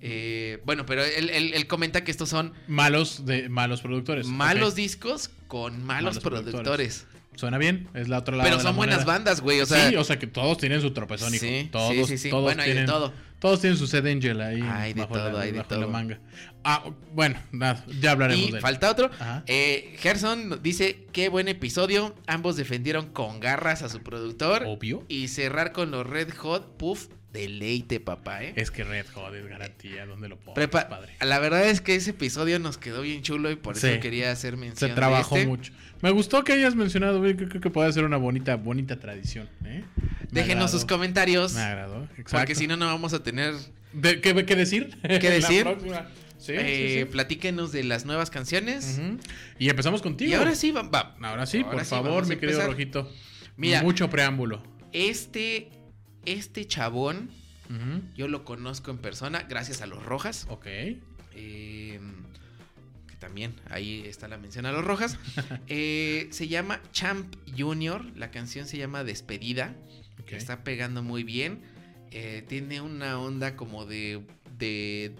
Eh, 0.00 0.60
bueno, 0.64 0.84
pero 0.86 1.04
él, 1.04 1.30
él- 1.30 1.52
él 1.54 1.66
comenta 1.66 2.04
que 2.04 2.10
estos 2.10 2.28
son 2.28 2.52
Malos 2.68 3.24
de 3.24 3.48
malos 3.48 3.80
productores. 3.82 4.26
malos 4.26 4.74
discos 4.74 5.30
con 5.48 5.84
malos, 5.84 6.16
Malos 6.16 6.22
productores. 6.22 7.06
Suena 7.36 7.58
bien. 7.58 7.88
Es 7.94 8.08
la 8.08 8.18
otra 8.18 8.34
lado 8.36 8.46
Pero 8.46 8.56
de 8.58 8.62
la 8.64 8.68
son 8.68 8.76
buenas 8.76 8.96
moneda. 8.96 9.12
bandas, 9.12 9.40
güey. 9.40 9.60
O 9.60 9.66
sea, 9.66 9.88
sí, 9.88 9.96
o 9.96 10.02
sea 10.04 10.18
que 10.18 10.26
todos 10.26 10.58
tienen 10.58 10.80
su 10.80 10.90
tropezón, 10.92 11.34
hijo. 11.34 11.44
sí, 11.44 11.68
todos, 11.70 11.92
sí, 11.92 12.04
sí, 12.06 12.18
sí. 12.18 12.30
todos 12.30 12.42
Bueno, 12.44 12.62
hay 12.62 12.68
de 12.70 12.74
tienen, 12.74 12.90
todo. 12.90 13.12
Todos 13.38 13.60
tienen 13.60 13.78
su 13.78 13.86
Set 13.86 14.04
Angel 14.06 14.40
ahí. 14.40 14.62
Hay 14.62 14.94
de 14.94 15.02
bajo 15.02 15.14
todo, 15.14 15.30
la, 15.32 15.40
hay 15.42 15.52
de 15.52 15.58
bajo 15.58 15.74
la 15.74 15.80
todo. 15.80 15.88
manga. 15.90 16.18
Ah, 16.64 16.82
bueno, 17.12 17.38
nada, 17.52 17.84
ya 18.00 18.12
hablaremos 18.12 18.48
Y 18.48 18.50
de 18.50 18.56
él. 18.56 18.62
falta 18.62 18.90
otro. 18.90 19.10
Ajá. 19.20 19.44
Eh, 19.46 19.94
Gerson 19.98 20.60
dice: 20.62 21.06
Qué 21.12 21.28
buen 21.28 21.46
episodio. 21.48 22.14
Ambos 22.26 22.56
defendieron 22.56 23.10
con 23.12 23.38
garras 23.40 23.82
a 23.82 23.88
su 23.90 24.00
productor. 24.02 24.64
Obvio. 24.66 25.04
Y 25.08 25.28
cerrar 25.28 25.72
con 25.72 25.90
los 25.90 26.06
Red 26.06 26.34
Hot 26.38 26.76
Puff 26.78 27.08
deleite, 27.36 28.00
papá, 28.00 28.42
¿eh? 28.42 28.52
Es 28.56 28.70
que 28.70 28.82
Red 28.84 29.06
Hot 29.14 29.34
es 29.34 29.46
garantía, 29.46 30.06
¿dónde 30.06 30.28
lo 30.28 30.36
pongo? 30.38 30.54
Prepa- 30.54 30.88
padre. 30.88 31.12
La 31.20 31.38
verdad 31.38 31.66
es 31.68 31.80
que 31.80 31.94
ese 31.94 32.10
episodio 32.10 32.58
nos 32.58 32.78
quedó 32.78 33.02
bien 33.02 33.22
chulo 33.22 33.50
y 33.50 33.56
por 33.56 33.76
eso 33.76 33.88
quería 34.00 34.30
hacer 34.32 34.56
mención. 34.56 34.78
Se 34.78 34.88
de 34.88 34.94
trabajó 34.94 35.36
este. 35.36 35.46
mucho. 35.48 35.72
Me 36.02 36.10
gustó 36.10 36.44
que 36.44 36.52
hayas 36.52 36.74
mencionado, 36.74 37.20
creo, 37.20 37.36
creo 37.48 37.60
que 37.60 37.70
puede 37.70 37.92
ser 37.92 38.04
una 38.04 38.16
bonita, 38.16 38.56
bonita 38.56 38.98
tradición. 38.98 39.48
¿eh? 39.64 39.84
Me 39.96 40.40
Déjenos 40.42 40.64
agradó. 40.64 40.68
sus 40.68 40.84
comentarios. 40.84 41.54
Me 41.54 41.60
agradó, 41.62 42.04
exacto. 42.18 42.30
Porque 42.38 42.54
si 42.54 42.66
no, 42.66 42.76
no 42.76 42.86
vamos 42.86 43.12
a 43.14 43.22
tener. 43.22 43.54
De- 43.92 44.20
¿qué, 44.20 44.44
qué 44.44 44.56
decir? 44.56 44.96
¿Qué 45.02 45.30
decir? 45.30 45.66
Sí, 46.38 46.52
eh, 46.54 46.88
sí, 46.94 46.98
sí. 47.00 47.04
Platíquenos 47.06 47.72
de 47.72 47.82
las 47.84 48.04
nuevas 48.04 48.28
canciones. 48.30 49.00
Y 49.58 49.70
empezamos 49.70 50.02
contigo. 50.02 50.30
Y 50.30 50.34
ahora 50.34 50.54
sí, 50.54 50.70
va. 50.70 50.82
va. 50.82 51.16
Ahora 51.22 51.46
sí, 51.46 51.58
Ahora 51.58 51.70
por 51.70 51.84
favor, 51.86 52.26
mi 52.26 52.36
querido. 52.36 52.66
Rojito. 52.66 53.10
Mira. 53.56 53.82
Mucho 53.82 54.10
preámbulo. 54.10 54.62
Este. 54.92 55.70
Este 56.26 56.66
chabón, 56.66 57.30
yo 58.14 58.28
lo 58.28 58.44
conozco 58.44 58.90
en 58.90 58.98
persona 58.98 59.42
gracias 59.48 59.80
a 59.82 59.86
los 59.86 60.04
Rojas. 60.04 60.46
Ok. 60.50 60.66
eh, 60.66 62.00
que 63.08 63.16
también 63.16 63.54
ahí 63.70 64.02
está 64.06 64.28
la 64.28 64.36
mención 64.38 64.66
a 64.66 64.72
los 64.72 64.84
Rojas. 64.84 65.18
Eh, 65.68 66.28
se 66.30 66.48
llama 66.48 66.80
Champ 66.92 67.34
Junior. 67.56 68.04
La 68.16 68.30
canción 68.30 68.66
se 68.66 68.76
llama 68.78 69.04
Despedida. 69.04 69.74
ok. 70.20 70.32
Está 70.32 70.62
pegando 70.64 71.02
muy 71.02 71.22
bien. 71.24 71.60
Eh, 72.12 72.44
tiene 72.48 72.80
una 72.80 73.18
onda 73.18 73.56
como 73.56 73.84
de, 73.84 74.22
de, 74.58 75.14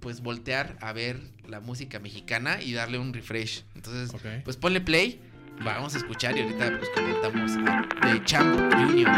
pues 0.00 0.20
voltear 0.20 0.76
a 0.80 0.92
ver 0.92 1.18
la 1.48 1.60
música 1.60 1.98
mexicana 1.98 2.62
y 2.62 2.72
darle 2.72 2.98
un 2.98 3.12
refresh. 3.12 3.64
Entonces, 3.74 4.12
pues 4.44 4.56
ponle 4.56 4.80
play. 4.80 5.20
Va. 5.66 5.74
Vamos 5.74 5.94
a 5.94 5.98
escuchar 5.98 6.36
y 6.36 6.40
ahorita 6.42 6.78
pues 6.78 6.90
comentamos 6.94 7.52
de 7.54 8.24
Champ 8.24 8.74
Junior. 8.74 9.10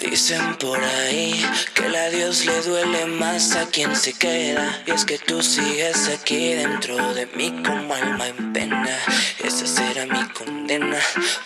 Dicen 0.00 0.56
por 0.56 0.78
ahí 0.82 1.44
que 1.74 1.86
el 1.86 1.94
adiós 1.96 2.46
le 2.46 2.62
duele 2.62 3.06
más 3.06 3.54
a 3.56 3.66
quien 3.66 3.94
se 3.96 4.14
queda. 4.14 4.82
Y 4.86 4.92
es 4.92 5.04
que 5.04 5.18
tú 5.18 5.42
sigues 5.42 6.08
aquí 6.08 6.54
dentro 6.54 7.12
de 7.14 7.26
mí 7.36 7.62
como 7.66 7.94
alma 7.94 8.28
en 8.28 8.52
pena. 8.52 8.98
Esa 9.44 9.66
será 9.66 10.06
mi 10.06 10.26
condena 10.30 10.98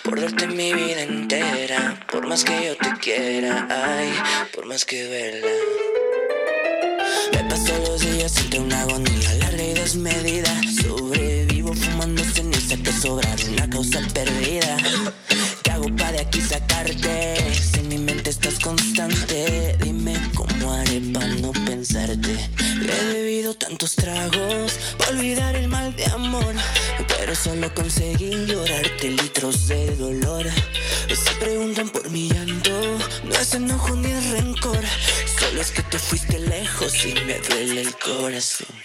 por 0.04 0.20
darte 0.20 0.46
mi 0.46 0.72
vida 0.72 1.02
entera. 1.02 1.98
Por 2.10 2.28
más 2.28 2.44
que 2.44 2.66
yo 2.66 2.76
te 2.76 2.92
quiera, 3.00 3.66
ay, 3.70 4.12
por 4.54 4.66
más 4.66 4.84
que 4.84 5.04
duela. 5.04 5.46
Me 7.32 7.44
paso 7.50 7.76
los 7.86 8.00
días 8.00 8.36
entre 8.38 8.60
una 8.60 8.82
agonía 8.82 9.34
larga 9.34 9.62
y 9.62 9.74
desmedida. 9.74 10.60
Fumando 12.66 12.76
ceniza 12.76 12.76
que 12.82 12.92
sobrar 12.92 13.38
una 13.48 13.70
causa 13.70 14.00
perdida. 14.12 14.76
¿Qué 15.62 15.70
hago 15.70 15.94
para 15.96 16.12
de 16.12 16.20
aquí 16.20 16.40
sacarte? 16.40 17.36
Si 17.52 17.80
en 17.80 17.88
mi 17.88 17.98
mente 17.98 18.30
estás 18.30 18.58
constante, 18.58 19.76
dime 19.82 20.14
cómo 20.34 20.72
haré 20.72 21.00
para 21.12 21.26
no 21.26 21.52
pensarte. 21.52 22.36
He 22.80 23.12
bebido 23.12 23.54
tantos 23.54 23.94
tragos 23.96 24.72
para 24.98 25.10
olvidar 25.12 25.54
el 25.56 25.68
mal 25.68 25.94
de 25.96 26.06
amor, 26.06 26.54
pero 27.08 27.34
solo 27.34 27.72
conseguí 27.74 28.46
llorarte 28.46 29.10
litros 29.10 29.68
de 29.68 29.96
dolor. 29.96 30.46
Se 31.08 31.32
preguntan 31.40 31.88
por 31.88 32.10
mi 32.10 32.28
llanto, 32.28 32.98
no 33.24 33.34
es 33.34 33.54
enojo 33.54 33.94
ni 33.96 34.12
rencor, 34.32 34.84
solo 35.38 35.60
es 35.60 35.70
que 35.70 35.82
te 35.82 35.98
fuiste 35.98 36.38
lejos 36.38 36.92
y 37.04 37.14
me 37.26 37.38
duele 37.38 37.82
el 37.82 37.94
corazón. 37.96 38.75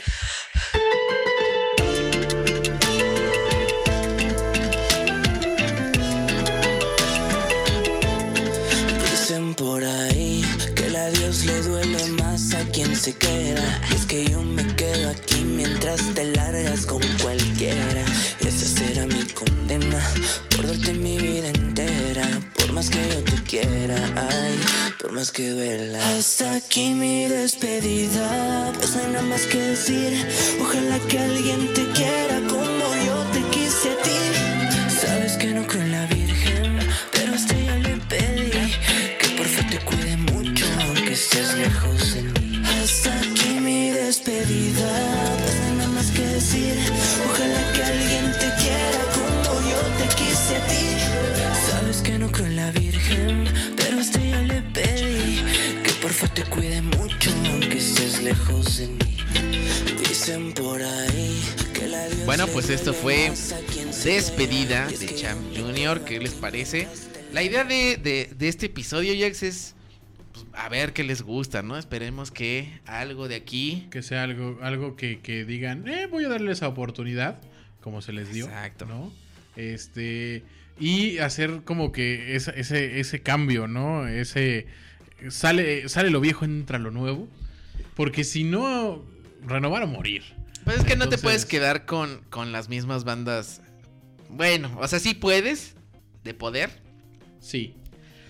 Y 13.03 13.96
es 13.96 14.05
que 14.05 14.29
yo 14.29 14.43
me 14.43 14.63
quedo 14.75 15.10
aquí 15.10 15.43
mientras 15.43 16.13
te 16.13 16.24
largas 16.24 16.86
con 16.86 17.01
cualquiera. 17.24 18.05
Esa 18.41 18.65
será 18.79 19.08
mi 19.08 19.24
condena 19.34 20.00
por 20.55 20.67
darte 20.67 20.93
mi 20.93 21.17
vida 21.17 21.48
entera. 21.48 22.27
Por 22.55 22.72
más 22.74 22.91
que 22.91 23.00
yo 23.10 23.24
te 23.24 23.41
quiera, 23.41 23.96
ay, 24.15 24.60
por 25.01 25.13
más 25.13 25.31
que 25.31 25.50
duela. 25.50 25.98
Hasta 26.15 26.53
aquí 26.53 26.93
mi 26.93 27.25
despedida, 27.25 28.72
pues 28.75 28.96
no 28.96 29.01
hay 29.01 29.12
nada 29.13 29.25
más 29.25 29.48
que 29.48 29.58
decir. 29.58 30.13
Ojalá 30.62 31.00
que 31.08 31.17
alguien 31.17 31.74
te 31.74 31.84
quiera 31.93 32.39
como 32.48 32.86
yo 33.08 33.17
te 33.34 33.41
quise 33.50 33.89
a 33.89 34.01
ti. 34.03 34.96
Sabes 35.01 35.38
que 35.38 35.48
no 35.48 35.65
creo 35.65 35.81
en 35.81 35.91
la 35.91 36.05
Virgen, 36.05 36.79
pero 37.12 37.34
hasta 37.34 37.58
ella 37.58 37.77
le 37.77 37.98
pedí 37.98 38.51
que 39.17 39.27
por 39.38 39.48
favor 39.48 39.72
te 39.72 39.79
cuide 39.79 40.17
mucho, 40.17 40.65
aunque 40.86 41.13
estés 41.13 41.55
lejos 41.55 42.00
lejos 58.24 58.78
de 58.78 58.88
mí. 58.88 59.18
Dicen 60.00 60.54
por 60.54 60.82
ahí 60.82 61.42
que 61.74 61.88
la 61.88 62.06
Dios 62.08 62.25
Bueno, 62.25 62.48
pues 62.48 62.70
esto 62.70 62.94
fue 62.94 63.32
Despedida 64.04 64.88
de 64.88 65.16
Champ 65.16 65.40
Junior. 65.56 66.04
¿Qué 66.04 66.20
les 66.20 66.34
parece? 66.34 66.88
La 67.34 67.44
idea 67.44 67.63
de, 67.63 67.98
de- 67.98 68.30
de 68.38 68.48
este 68.48 68.68
episodio, 68.68 69.13
Jax, 69.18 69.44
es 69.44 69.75
pues, 70.34 70.46
a 70.54 70.70
ver 70.70 70.94
qué 70.94 71.04
les 71.04 71.22
gusta, 71.22 71.62
¿no? 71.62 71.78
Esperemos 71.78 72.32
que 72.32 72.80
algo 72.86 73.28
de 73.28 73.36
aquí. 73.36 73.88
Que 73.92 74.01
sea 74.01 74.24
algo, 74.24 74.60
algo 74.62 74.96
que, 74.96 75.20
que 75.20 75.46
digan, 75.46 75.88
eh, 75.88 76.08
voy 76.08 76.25
a 76.25 76.30
darle 76.30 76.51
esa 76.51 76.68
oportunidad, 76.68 77.40
como 77.82 78.01
se 78.01 78.13
les 78.13 78.32
dio. 78.34 78.46
Exacto. 78.46 78.86
¿no? 78.86 79.12
Este. 79.56 80.44
Y 80.80 81.20
hacer 81.20 81.62
como 81.63 81.92
que 81.92 82.36
ese, 82.36 82.54
ese 83.00 83.22
cambio, 83.22 83.68
¿no? 83.68 84.08
Ese. 84.08 84.68
Sale, 85.30 85.88
sale 85.88 86.10
lo 86.10 86.20
viejo, 86.20 86.46
entra 86.46 86.80
lo 86.80 86.90
nuevo. 86.92 87.28
Porque 87.96 88.24
si 88.24 88.44
no, 88.44 89.04
renovar 89.46 89.84
o 89.84 89.88
morir. 89.88 90.24
Pues 90.64 90.78
es 90.80 90.84
que 90.86 90.96
no 90.96 91.10
te 91.10 91.18
puedes 91.18 91.46
quedar 91.46 91.86
con, 91.86 92.22
con 92.30 92.52
las 92.52 92.70
mismas 92.70 93.04
bandas. 93.04 93.62
Bueno, 94.30 94.78
o 94.80 94.88
sea, 94.88 95.00
sí 95.00 95.14
puedes, 95.14 95.76
de 96.24 96.34
poder, 96.34 96.82
Sí. 97.40 97.76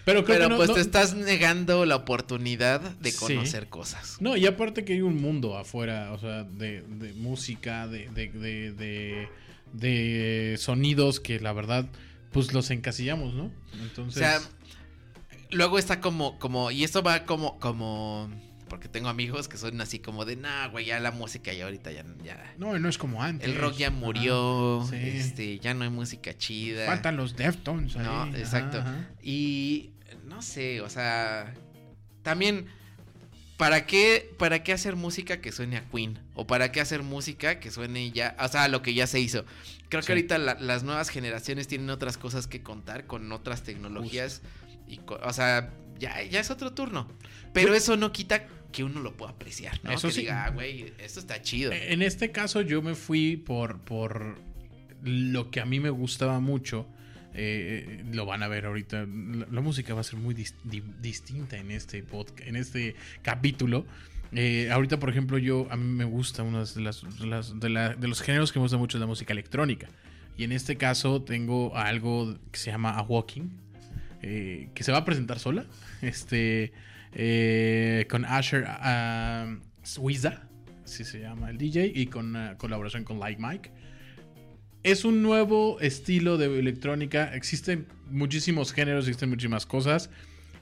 Pero 0.06 0.24
creo 0.26 0.38
pero 0.38 0.46
que 0.46 0.50
no, 0.52 0.58
pues 0.58 0.70
no- 0.70 0.76
te 0.76 0.82
estás 0.82 1.14
negando 1.14 1.86
la 1.86 1.96
oportunidad 1.98 2.80
de 2.82 3.12
Sí. 3.12 3.18
conocer 3.20 3.68
cosas. 3.68 4.18
No, 4.20 4.36
y 4.36 4.48
aparte 4.48 4.84
que 4.84 4.94
hay 4.94 5.02
un 5.02 5.22
mundo 5.22 5.58
afuera, 5.58 6.12
o 6.14 6.18
sea, 6.18 6.44
de, 6.44 6.82
de 6.82 7.14
música, 7.14 7.88
de, 7.88 8.10
de, 8.10 9.28
de, 9.74 10.56
sonidos 10.58 11.20
que 11.20 11.40
la 11.40 11.54
verdad, 11.54 11.88
pues 12.32 12.52
los 12.54 12.72
encasillamos, 12.72 13.34
¿no? 13.36 13.44
O 13.46 13.52
Entonces, 13.84 14.20
sea, 14.20 14.40
luego 15.52 15.78
está 15.78 16.00
como, 16.02 16.40
como, 16.40 16.72
y 16.72 16.84
esto 16.84 17.04
va 17.04 17.26
como, 17.26 17.60
como, 17.60 18.30
porque 18.72 18.88
tengo 18.88 19.10
amigos 19.10 19.50
que 19.50 19.58
son 19.58 19.82
así 19.82 20.00
como 20.00 20.24
de, 20.24 20.38
nah, 20.38 20.68
güey, 20.70 20.86
ya 20.86 20.98
la 21.02 21.12
música 21.12 21.52
ya 21.52 21.66
ahorita 21.66 21.92
ya, 21.92 22.06
ya, 22.24 22.54
no, 22.58 22.80
no 22.80 22.88
es 22.88 22.98
como 22.98 23.22
antes. 23.22 23.48
el 23.50 23.58
rock 23.58 23.76
ya 23.76 23.92
murió, 23.92 24.88
sí. 24.90 24.96
este, 24.96 25.60
ya 25.60 25.74
no 25.74 25.84
hay 25.84 25.90
música 25.90 26.38
chida. 26.38 26.86
Faltan 26.86 27.18
los 27.18 27.36
Deftones 27.36 27.98
ahí. 27.98 28.06
No, 28.06 28.28
exacto. 28.38 28.78
ajá. 28.80 29.10
Y 29.22 29.92
no 30.26 30.42
sé, 30.42 30.80
o 30.80 30.90
sea, 30.90 31.54
también 32.24 32.68
¿para 33.58 33.86
qué 33.86 34.34
para 34.40 34.64
qué 34.64 34.72
hacer 34.74 34.96
música 34.96 35.42
que 35.42 35.52
suene 35.52 35.76
a 35.78 35.84
Queen 35.90 36.18
o 36.34 36.48
para 36.48 36.72
qué 36.72 36.80
hacer 36.82 37.04
música 37.04 37.60
que 37.60 37.72
suene 37.72 38.12
ya, 38.12 38.36
o 38.40 38.48
sea, 38.48 38.70
lo 38.70 38.82
que 38.82 38.94
ya 38.94 39.06
se 39.06 39.20
hizo? 39.20 39.46
Creo 39.90 40.02
Sí. 40.02 40.08
que 40.08 40.14
ahorita 40.14 40.38
la- 40.38 40.58
las 40.62 40.84
nuevas 40.84 41.10
generaciones 41.10 41.68
tienen 41.68 41.90
otras 41.90 42.18
cosas 42.18 42.48
que 42.48 42.64
contar 42.64 43.06
con 43.06 43.30
otras 43.34 43.64
tecnologías 43.64 44.42
y 44.88 45.02
o 45.08 45.34
sea, 45.34 45.74
ya 46.00 46.24
ya 46.24 46.40
es 46.40 46.50
otro 46.50 46.72
turno. 46.74 47.08
Pero 47.54 47.76
eso 47.76 47.98
no 47.98 48.14
quita 48.14 48.48
que 48.72 48.84
uno 48.84 49.00
lo 49.02 49.16
pueda 49.18 49.32
apreciar, 49.32 49.80
¿no? 49.84 49.92
Eso 49.92 50.08
que 50.08 50.14
sí. 50.14 50.22
diga, 50.22 50.46
"Ah, 50.46 50.50
güey, 50.50 50.94
esto 51.00 51.20
está 51.20 51.42
chido. 51.42 51.72
En 51.74 52.02
este 52.02 52.32
caso 52.32 52.62
yo 52.62 52.82
me 52.82 52.96
fui 52.96 53.38
por, 53.38 53.80
por 53.80 54.38
lo 55.04 55.50
que 55.52 55.60
a 55.62 55.66
mí 55.66 55.80
me 55.80 55.90
gustaba 55.90 56.40
mucho. 56.40 56.88
eh, 57.34 58.04
lo 58.12 58.26
van 58.26 58.44
a 58.44 58.50
ver 58.50 58.66
ahorita. 58.66 59.06
La, 59.06 59.48
la 59.50 59.62
música 59.62 59.94
va 59.94 60.02
a 60.02 60.04
ser 60.04 60.20
muy 60.20 60.36
dis- 60.36 60.54
di- 60.66 60.84
distinta 61.02 61.56
en 61.58 61.72
este 61.72 62.04
podcast, 62.04 62.46
en 62.46 62.58
este 62.58 62.94
capítulo. 63.22 63.86
Eh, 64.34 64.70
ahorita, 64.70 65.00
por 65.00 65.10
ejemplo, 65.10 65.38
yo 65.38 65.66
a 65.72 65.78
mí 65.78 65.86
me 65.86 66.04
gusta 66.04 66.44
uno 66.44 66.66
de, 66.66 66.82
las, 66.82 67.04
de 67.20 67.26
las- 67.28 67.58
de 67.58 67.70
la- 67.70 67.96
de 67.96 68.08
los 68.10 68.22
géneros 68.22 68.52
que 68.52 68.60
me 68.60 68.64
gusta 68.64 68.78
mucho 68.78 68.98
es 68.98 69.00
la 69.00 69.08
música 69.08 69.32
electrónica. 69.32 69.88
Y 70.38 70.44
en 70.44 70.52
este 70.52 70.76
caso 70.76 71.22
tengo 71.22 71.78
algo 71.78 72.38
que 72.52 72.60
se 72.60 72.70
llama 72.70 72.98
A 72.98 73.02
Walking, 73.02 73.50
eh, 74.22 74.68
que 74.74 74.84
se 74.84 74.92
va 74.92 74.98
a 75.00 75.06
presentar 75.06 75.40
sola. 75.40 75.66
Este, 76.02 76.74
eh, 77.14 78.06
con 78.10 78.26
Asher 78.26 78.66
ah, 78.68 79.58
Swiza, 79.84 80.44
así 80.84 81.04
se 81.04 81.20
llama 81.20 81.50
el 81.50 81.58
DJ, 81.58 81.92
y 81.94 82.08
con 82.08 82.36
ah, 82.36 82.56
colaboración 82.58 83.04
con 83.04 83.20
Like 83.20 83.42
Mike. 83.42 83.72
Es 84.84 85.06
un 85.06 85.22
nuevo 85.22 85.80
estilo 85.80 86.38
de 86.38 86.58
electrónica. 86.58 87.36
Existen 87.36 87.88
muchísimos 88.10 88.74
géneros, 88.74 89.08
existen 89.08 89.30
muchísimas 89.30 89.66
cosas. 89.66 90.10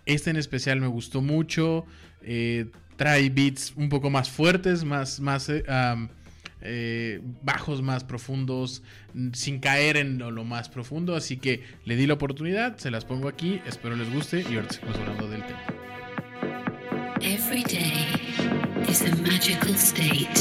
Este 0.06 0.30
en 0.30 0.36
especial 0.36 0.82
me 0.82 0.88
gustó 0.88 1.22
mucho. 1.22 1.86
eh, 2.22 2.66
trae 3.00 3.30
beats 3.30 3.72
un 3.78 3.88
poco 3.88 4.10
más 4.10 4.30
fuertes, 4.30 4.84
más, 4.84 5.22
más 5.22 5.48
eh, 5.48 5.64
eh, 6.62 7.22
bajos, 7.42 7.82
más 7.82 8.04
profundos, 8.04 8.84
sin 9.32 9.60
caer 9.60 9.96
en 9.96 10.18
lo, 10.18 10.44
más 10.44 10.68
profundo. 10.68 11.16
Así 11.16 11.38
que 11.38 11.64
le 11.86 11.96
di 11.96 12.06
la 12.08 12.16
oportunidad, 12.16 12.78
se 12.78 12.92
las 12.92 13.06
pongo 13.06 13.30
aquí, 13.30 13.62
espero 13.66 13.96
les 13.96 14.12
guste 14.14 14.42
y 14.42 14.56
ahorita 14.56 14.74
seguimos 14.74 14.98
hablando 14.98 15.30
del 15.30 15.46
tema. 15.46 15.79
Every 17.22 17.64
day 17.64 18.08
is 18.88 19.02
a 19.02 19.14
magical 19.18 19.74
state. 19.74 20.40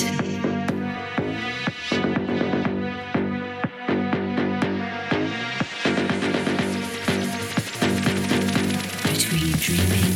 Between 9.02 9.52
dreaming 9.58 10.07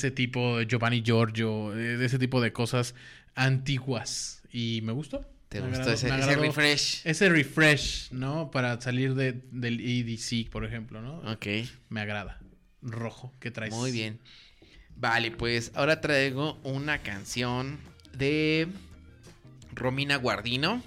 ese 0.00 0.10
tipo 0.10 0.58
de 0.58 0.66
Giovanni 0.66 1.02
Giorgio, 1.02 1.76
eh, 1.76 1.96
de 1.98 2.06
ese 2.06 2.18
tipo 2.18 2.40
de 2.40 2.52
cosas 2.52 2.94
antiguas. 3.34 4.42
Y 4.50 4.80
me 4.82 4.92
gustó. 4.92 5.24
¿Te 5.48 5.60
Me 5.60 5.68
gustó 5.68 5.92
ese, 5.92 6.08
refresh? 6.36 7.02
Ese 7.04 7.28
refresh, 7.28 8.12
¿no? 8.12 8.50
Para 8.50 8.80
salir 8.80 9.14
de, 9.14 9.42
del 9.50 9.80
EDC, 9.80 10.48
por 10.48 10.64
ejemplo, 10.64 11.02
¿no? 11.02 11.18
Ok. 11.32 11.46
Me 11.88 12.00
agrada. 12.00 12.40
Rojo, 12.82 13.32
¿qué 13.40 13.50
traes? 13.50 13.74
Muy 13.74 13.90
bien. 13.90 14.20
Vale, 14.96 15.32
pues 15.32 15.72
ahora 15.74 16.00
traigo 16.00 16.58
una 16.62 16.98
canción 16.98 17.78
de 18.16 18.68
Romina 19.74 20.16
Guardino. 20.16 20.82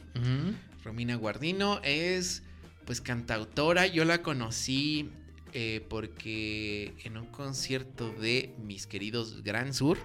Romina 0.83 1.15
Guardino 1.15 1.81
es 1.83 2.41
pues 2.85 3.01
cantautora. 3.01 3.87
Yo 3.87 4.05
la 4.05 4.21
conocí 4.21 5.09
eh, 5.53 5.85
porque 5.89 6.93
en 7.03 7.17
un 7.17 7.25
concierto 7.27 8.11
de 8.11 8.53
mis 8.63 8.87
queridos 8.87 9.43
Gran 9.43 9.73
Sur. 9.73 9.97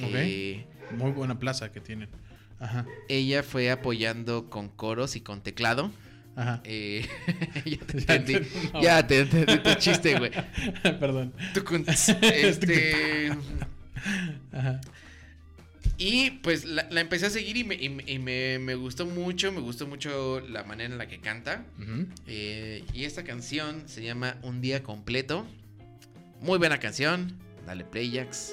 Eh, 0.00 0.64
Muy 0.96 1.10
buena 1.10 1.38
plaza 1.38 1.72
que 1.72 1.80
tienen. 1.80 2.08
Ajá, 2.60 2.86
ella 3.08 3.42
fue 3.42 3.70
apoyando 3.70 4.50
con 4.50 4.68
coros 4.68 5.14
y 5.16 5.20
con 5.20 5.40
teclado. 5.42 5.90
ajá. 6.36 6.60
Eh, 6.64 7.06
ya 7.64 7.78
te 7.86 7.98
entendí. 7.98 8.38
no. 8.72 8.82
Ya 8.82 9.06
te 9.06 9.20
entendí 9.20 9.58
tu 9.58 9.74
chiste, 9.74 10.18
güey. 10.18 10.30
Perdón. 10.82 11.32
Este. 12.22 13.30
Ajá. 14.52 14.80
Y 16.00 16.30
pues 16.42 16.64
la, 16.64 16.86
la 16.90 17.00
empecé 17.00 17.26
a 17.26 17.30
seguir 17.30 17.56
y, 17.56 17.64
me, 17.64 17.74
y 17.74 17.88
me- 17.88 18.04
y 18.06 18.18
me- 18.20 18.58
me 18.60 18.74
gustó 18.76 19.04
mucho, 19.04 19.50
me 19.50 19.60
gustó 19.60 19.86
mucho 19.88 20.40
la 20.48 20.62
manera 20.62 20.92
en 20.92 20.98
la 20.98 21.08
que 21.08 21.18
canta. 21.18 21.64
Eh, 22.28 22.84
y 22.94 23.04
esta 23.04 23.24
canción 23.24 23.82
se 23.88 24.02
llama 24.04 24.36
Un 24.42 24.60
día 24.60 24.82
completo. 24.84 25.44
Muy 26.40 26.58
buena 26.58 26.78
canción. 26.78 27.36
Dale 27.66 27.84
play, 27.84 28.12
Jax. 28.14 28.52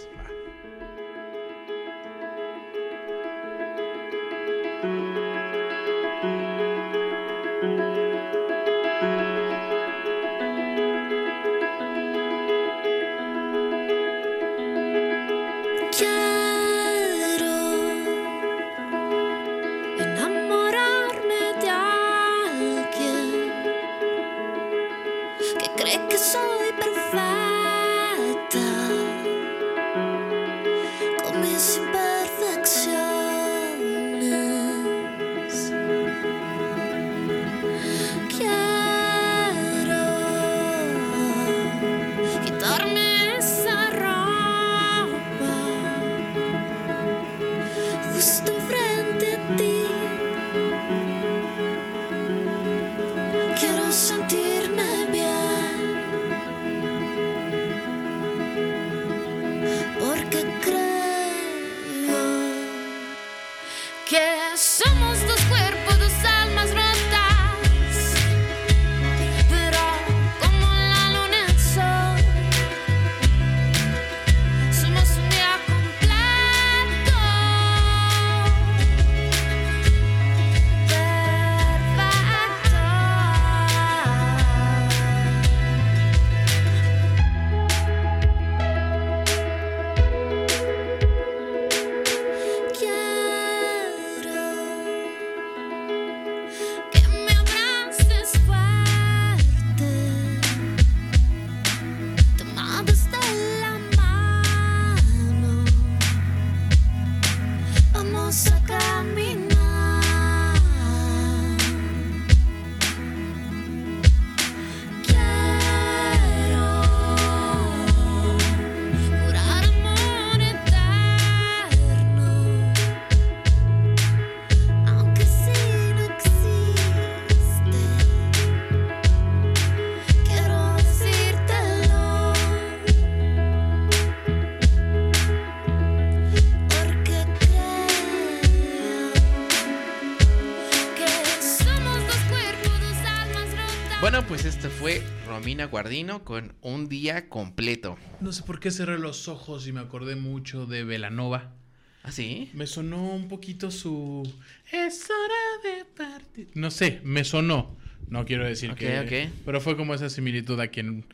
Fue 145.45 145.51
Romina 145.51 145.65
Guardino 145.65 146.23
con 146.23 146.55
Un 146.61 146.89
Día 146.89 147.29
Completo. 147.29 147.99
No 148.19 148.31
sé 148.31 148.41
por 148.41 148.59
qué 148.59 148.71
cerré 148.71 148.97
los 148.97 149.27
ojos 149.27 149.67
y 149.67 149.71
me 149.71 149.79
acordé 149.79 150.15
mucho 150.15 150.65
de 150.65 150.83
Velanova. 150.83 151.53
¿Ah, 152.01 152.11
sí? 152.11 152.49
Me 152.55 152.65
sonó 152.65 153.13
un 153.13 153.27
poquito 153.27 153.69
su. 153.69 154.23
Es 154.71 155.07
hora 155.07 155.75
de 155.77 155.85
partir. 155.85 156.47
No 156.55 156.71
sé, 156.71 156.99
me 157.03 157.23
sonó. 157.23 157.77
No 158.09 158.25
quiero 158.25 158.43
decir 158.43 158.71
Ok, 158.71 158.77
que. 158.77 158.99
ok. 159.27 159.33
Pero 159.45 159.61
fue 159.61 159.77
como 159.77 159.93
esa 159.93 160.09
similitud 160.09 160.59
a 160.59 160.69
quien 160.69 161.05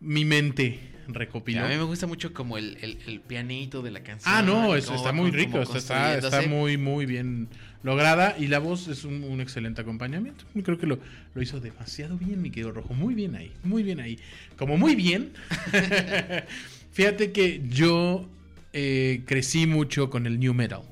mi 0.00 0.24
mente 0.24 0.78
recopiló. 1.08 1.64
A 1.64 1.68
mí 1.68 1.76
me 1.76 1.82
gusta 1.84 2.06
mucho 2.06 2.32
como 2.34 2.58
el, 2.58 2.76
el- 2.82 2.98
el 3.06 3.20
pianito 3.20 3.82
de 3.82 3.90
la 3.90 4.02
canción. 4.02 4.34
Ah, 4.34 4.42
no, 4.42 4.74
eso 4.76 4.94
está 4.94 5.12
muy 5.12 5.30
rico. 5.30 5.60
Está, 5.60 6.16
está, 6.18 6.42
muy, 6.42 6.76
muy 6.76 7.06
bien 7.06 7.48
lograda. 7.82 8.36
Y 8.38 8.48
la 8.48 8.58
voz 8.58 8.88
es 8.88 9.04
un, 9.04 9.24
un 9.24 9.40
excelente 9.40 9.80
acompañamiento. 9.80 10.44
Creo 10.62 10.78
que 10.78 10.86
lo, 10.86 10.98
lo 11.34 11.42
hizo 11.42 11.60
demasiado 11.60 12.18
bien, 12.18 12.42
mi 12.42 12.50
querido 12.50 12.72
Rojo. 12.72 12.92
Muy 12.94 13.14
bien 13.14 13.34
ahí, 13.36 13.52
muy 13.64 13.82
bien 13.82 14.00
ahí. 14.00 14.18
Como 14.56 14.76
muy 14.76 14.94
bien. 14.94 15.32
Fíjate 16.92 17.32
que 17.32 17.62
yo 17.68 18.28
eh, 18.72 19.22
crecí 19.26 19.66
mucho 19.66 20.10
con 20.10 20.26
el 20.26 20.38
new 20.38 20.54
metal. 20.54 20.82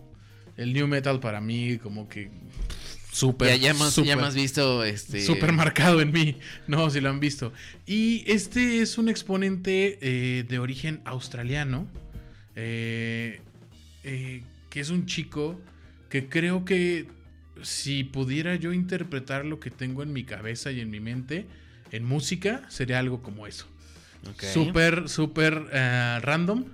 El 0.57 0.73
new 0.73 0.87
metal 0.89 1.21
para 1.21 1.41
mí, 1.41 1.77
como 1.79 2.09
que 2.09 2.31
súper. 3.17 3.49
Ya, 3.49 3.73
ya, 3.73 4.03
ya 4.05 4.13
hemos 4.13 4.35
visto 4.35 4.85
este. 4.85 5.21
Súper 5.25 5.53
marcado 5.53 6.01
en 6.01 6.13
mí. 6.13 6.37
No, 6.67 6.91
si 6.91 7.01
lo 7.01 7.11
han 7.11 7.21
visto. 7.21 7.53
Y 7.87 8.25
este 8.27 8.81
es 8.83 8.99
un 8.99 9.09
exponente 9.09 9.99
eh, 10.01 10.45
de 10.49 10.59
origen 10.59 11.01
australiano. 11.05 11.87
eh, 12.55 13.41
eh, 14.05 14.43
que 14.71 14.81
es 14.81 14.91
un 14.91 15.07
chico 15.07 15.61
que 16.11 16.29
creo 16.29 16.65
que 16.65 17.09
si 17.63 18.05
pudiera 18.05 18.55
yo 18.57 18.73
interpretar 18.73 19.45
lo 19.45 19.59
que 19.59 19.71
tengo 19.71 20.03
en 20.03 20.13
mi 20.13 20.25
cabeza 20.25 20.71
y 20.71 20.81
en 20.81 20.91
mi 20.91 21.01
mente 21.01 21.47
en 21.93 22.05
música, 22.05 22.63
sería 22.69 22.99
algo 22.99 23.23
como 23.23 23.47
eso. 23.47 23.67
Ok. 24.31 24.43
Súper, 24.45 25.09
súper 25.09 25.67
eh, 25.73 26.19
random. 26.23 26.65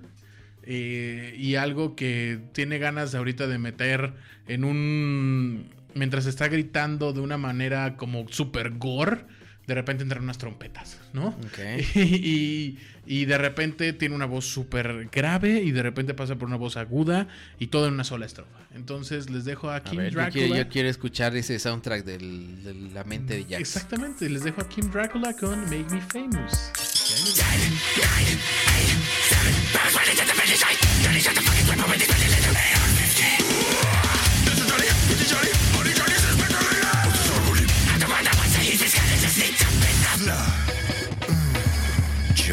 eh, 0.64 1.34
y 1.38 1.54
algo 1.56 1.94
que 1.96 2.38
tiene 2.52 2.78
ganas 2.78 3.14
ahorita 3.14 3.46
de 3.46 3.58
meter 3.58 4.12
en 4.48 4.64
un. 4.64 5.66
Mientras 5.94 6.26
está 6.26 6.48
gritando 6.48 7.12
de 7.12 7.20
una 7.20 7.36
manera 7.38 7.96
como 7.96 8.26
súper 8.28 8.70
gore, 8.78 9.24
de 9.66 9.74
repente 9.74 10.02
entran 10.02 10.24
unas 10.24 10.38
trompetas, 10.38 10.98
¿no? 11.12 11.28
Ok. 11.28 11.58
Y, 11.94 12.78
y 13.06 13.24
de 13.26 13.36
repente 13.38 13.92
tiene 13.92 14.14
una 14.14 14.26
voz 14.26 14.44
súper 14.46 15.08
grave 15.12 15.60
y 15.62 15.70
de 15.72 15.82
repente 15.82 16.14
pasa 16.14 16.36
por 16.36 16.46
una 16.48 16.56
voz 16.56 16.76
aguda 16.76 17.26
y 17.58 17.66
todo 17.68 17.86
en 17.88 17.94
una 17.94 18.04
sola 18.04 18.26
estrofa. 18.26 18.58
Entonces 18.74 19.28
les 19.30 19.44
dejo 19.44 19.70
a 19.70 19.76
A 19.76 19.82
Kim 19.82 19.98
ver, 19.98 20.12
yo 20.12 20.18
Dracula. 20.20 20.32
quiero, 20.46 20.56
yo 20.56 20.68
quiero 20.68 20.88
escuchar 20.88 21.36
ese 21.36 21.58
soundtrack 21.58 22.04
del- 22.04 22.62
de 22.64 22.74
la 22.92 23.04
mente 23.04 23.34
de 23.34 23.42
Jax. 23.44 23.60
Exactamente, 23.60 24.28
les 24.28 24.44
dejo 24.44 24.60
a 24.60 24.68
Kim 24.68 24.90
Dracula 24.90 25.32
con 25.34 25.60
Make 25.62 25.86
Me 25.90 26.00
Famous. 26.00 26.70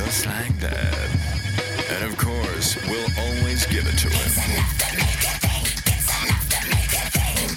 Just 0.05 0.25
like 0.27 0.57
that. 0.59 1.09
And 1.91 2.09
of 2.09 2.17
course, 2.17 2.77
we'll 2.87 3.09
always 3.19 3.65
give 3.65 3.85
it 3.85 3.97
to 3.97 4.07
him. 4.07 4.31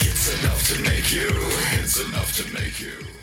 It's 0.01 0.41
enough 0.41 0.75
to 0.75 0.83
make 0.83 1.13
you. 1.13 1.31
It's 1.79 2.01
enough 2.01 2.37
to 2.39 2.53
make 2.53 2.81
you. 2.81 3.22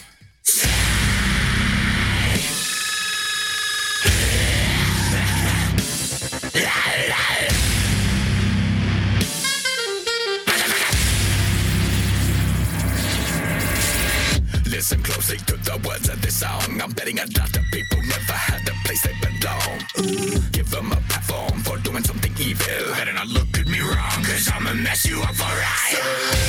Listen 14.79 15.03
closely 15.03 15.35
to 15.39 15.57
the 15.57 15.77
words 15.85 16.07
of 16.07 16.21
this 16.21 16.39
song. 16.39 16.79
I'm 16.81 16.91
betting 16.91 17.19
a 17.19 17.25
lot 17.37 17.53
of 17.53 17.65
people 17.69 17.97
never 17.97 18.31
had 18.31 18.65
the 18.65 18.71
place 18.85 19.01
they 19.03 19.11
belong. 19.19 19.81
Ooh, 19.99 20.39
give 20.53 20.71
them 20.71 20.93
a 20.93 20.95
platform 21.11 21.59
for 21.63 21.77
doing 21.79 22.01
something 22.01 22.31
evil. 22.39 22.93
Better 22.93 23.11
not 23.11 23.27
look 23.27 23.59
at 23.59 23.67
me 23.67 23.81
wrong, 23.81 24.23
cause 24.23 24.49
I'ma 24.49 24.73
mess 24.75 25.05
you 25.05 25.21
up 25.21 25.35
for 25.35 25.43
right. 25.43 26.39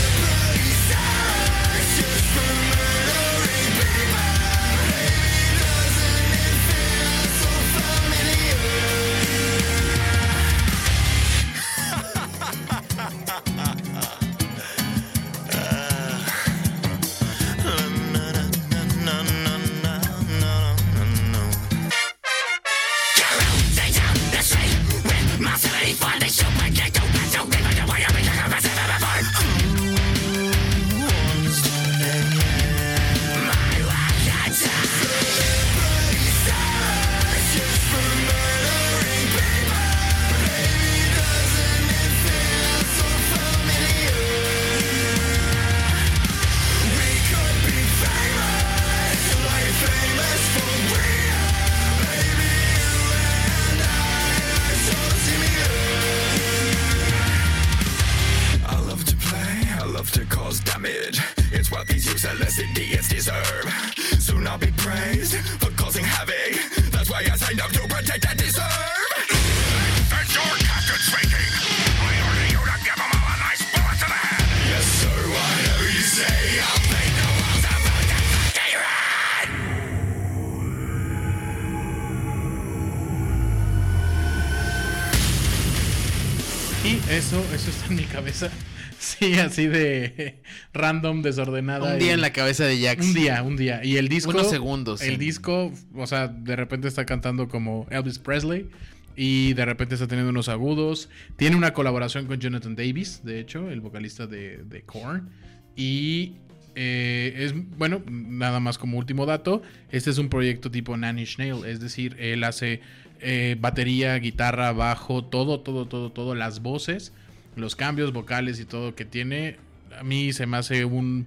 Así 89.50 89.66
de 89.66 90.40
random, 90.72 91.22
desordenada. 91.22 91.92
Un 91.94 91.98
día 91.98 92.08
y- 92.08 92.14
en 92.14 92.20
la 92.20 92.32
cabeza 92.32 92.64
de 92.64 92.80
Jax. 92.80 93.06
Un 93.06 93.14
día, 93.14 93.42
un 93.42 93.56
día. 93.56 93.84
Y 93.84 93.96
el 93.96 94.08
disco. 94.08 94.30
Unos 94.30 94.50
segundos, 94.50 95.02
El 95.02 95.12
sí. 95.12 95.16
disco, 95.16 95.72
o 95.94 96.06
sea, 96.06 96.28
de 96.28 96.56
repente 96.56 96.88
está 96.88 97.04
cantando 97.04 97.48
como 97.48 97.86
Elvis 97.90 98.18
Presley. 98.18 98.68
Y 99.16 99.52
de 99.54 99.64
repente 99.66 99.94
está 99.96 100.06
teniendo 100.06 100.30
unos 100.30 100.48
agudos. 100.48 101.10
Tiene 101.36 101.56
una 101.56 101.74
colaboración 101.74 102.26
con 102.26 102.38
Jonathan 102.38 102.74
Davis, 102.74 103.20
de 103.22 103.40
hecho, 103.40 103.68
el 103.70 103.80
vocalista 103.80 104.26
de, 104.26 104.58
de 104.64 104.82
Korn. 104.82 105.28
Y 105.76 106.36
eh, 106.74 107.34
es, 107.36 107.52
bueno, 107.76 108.02
nada 108.08 108.60
más 108.60 108.78
como 108.78 108.96
último 108.96 109.26
dato. 109.26 109.62
Este 109.90 110.08
es 110.10 110.16
un 110.18 110.28
proyecto 110.30 110.70
tipo 110.70 110.96
Nanny 110.96 111.26
Snail. 111.26 111.64
Es 111.66 111.80
decir, 111.80 112.16
él 112.18 112.44
hace 112.44 112.80
eh, 113.20 113.56
batería, 113.60 114.14
guitarra, 114.16 114.72
bajo, 114.72 115.22
todo, 115.24 115.60
todo, 115.60 115.86
todo, 115.86 116.12
todo. 116.12 116.34
Las 116.34 116.62
voces, 116.62 117.12
los 117.56 117.76
cambios 117.76 118.12
vocales 118.12 118.60
y 118.60 118.64
todo 118.64 118.94
que 118.94 119.04
tiene. 119.04 119.56
A 119.98 120.02
mí 120.02 120.32
se 120.32 120.46
me 120.46 120.56
hace 120.56 120.84
un. 120.84 121.26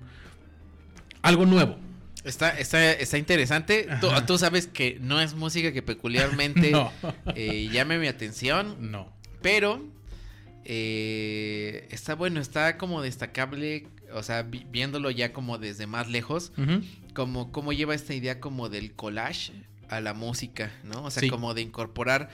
Algo 1.21 1.45
nuevo. 1.45 1.77
Está, 2.23 2.57
está, 2.57 2.91
está 2.93 3.17
interesante. 3.17 3.87
Tú, 4.27 4.37
sabes 4.37 4.67
que 4.67 4.97
no 5.01 5.19
es 5.19 5.33
música 5.35 5.73
que 5.73 5.81
peculiarmente 5.81 6.71
No. 6.71 6.91
eh, 7.35 7.69
llame 7.71 7.97
mi 7.99 8.07
atención, 8.07 8.91
No. 8.91 9.11
pero 9.41 9.85
eh, 10.65 11.87
está 11.91 12.15
bueno, 12.15 12.39
está 12.39 12.77
como 12.77 13.01
destacable, 13.01 13.87
o 14.13 14.23
sea, 14.23 14.43
vi- 14.43 14.65
viéndolo 14.71 15.11
ya 15.11 15.33
como 15.33 15.57
desde 15.57 15.87
más 15.87 16.09
lejos, 16.09 16.53
Ujú. 16.57 16.81
como 17.13 17.51
cómo 17.51 17.73
lleva 17.73 17.93
esta 17.95 18.13
idea 18.13 18.39
como 18.39 18.69
del 18.69 18.93
collage 18.93 19.51
a 19.89 19.99
la 19.99 20.13
música, 20.13 20.71
¿no? 20.83 21.03
O 21.03 21.11
sea, 21.11 21.21
Sí. 21.21 21.29
como 21.29 21.53
de 21.53 21.61
incorporar 21.61 22.29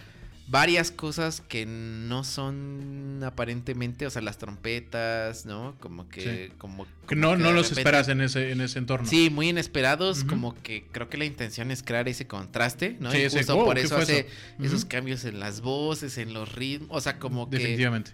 varias 0.50 0.90
cosas 0.92 1.42
que 1.42 1.66
no 1.68 2.24
son 2.24 3.22
aparentemente, 3.24 4.08
o 4.08 4.10
sea, 4.10 4.22
las 4.22 4.38
trompetas, 4.38 5.46
¿no? 5.46 5.76
Como 5.80 6.10
que... 6.10 6.52
Como, 6.58 6.88
Que 7.08 7.16
no, 7.16 7.32
que 7.38 7.44
no 7.44 7.52
los 7.52 7.70
repente- 7.70 7.82
esperas 7.82 8.08
en 8.10 8.22
ese, 8.22 8.52
en 8.52 8.62
ese 8.62 8.80
entorno. 8.80 9.08
Sí, 9.08 9.30
muy 9.30 9.50
inesperados, 9.50 10.24
como 10.24 10.56
que 10.62 10.86
creo 10.92 11.08
que 11.10 11.18
la 11.18 11.26
intención 11.26 11.70
es 11.72 11.84
crear 11.84 12.08
ese 12.10 12.26
contraste, 12.28 12.98
¿no? 13.00 13.12
Sí, 13.12 13.20
y 13.20 13.22
ese, 13.22 13.38
justo 13.40 13.56
"Wow, 13.58 13.66
por 13.66 13.76
¿qué 13.76 13.82
eso 13.84 13.98
hace 13.98 14.20
eso?" 14.22 14.30
Ujú. 14.58 14.66
esos 14.66 14.86
cambios 14.86 15.24
en 15.26 15.40
las 15.40 15.62
voces, 15.62 16.18
en 16.18 16.34
los 16.34 16.52
ritmos, 16.56 16.90
o 16.92 17.02
sea, 17.02 17.20
como 17.20 17.50
que 17.50 17.58
Definitivamente. 17.58 18.12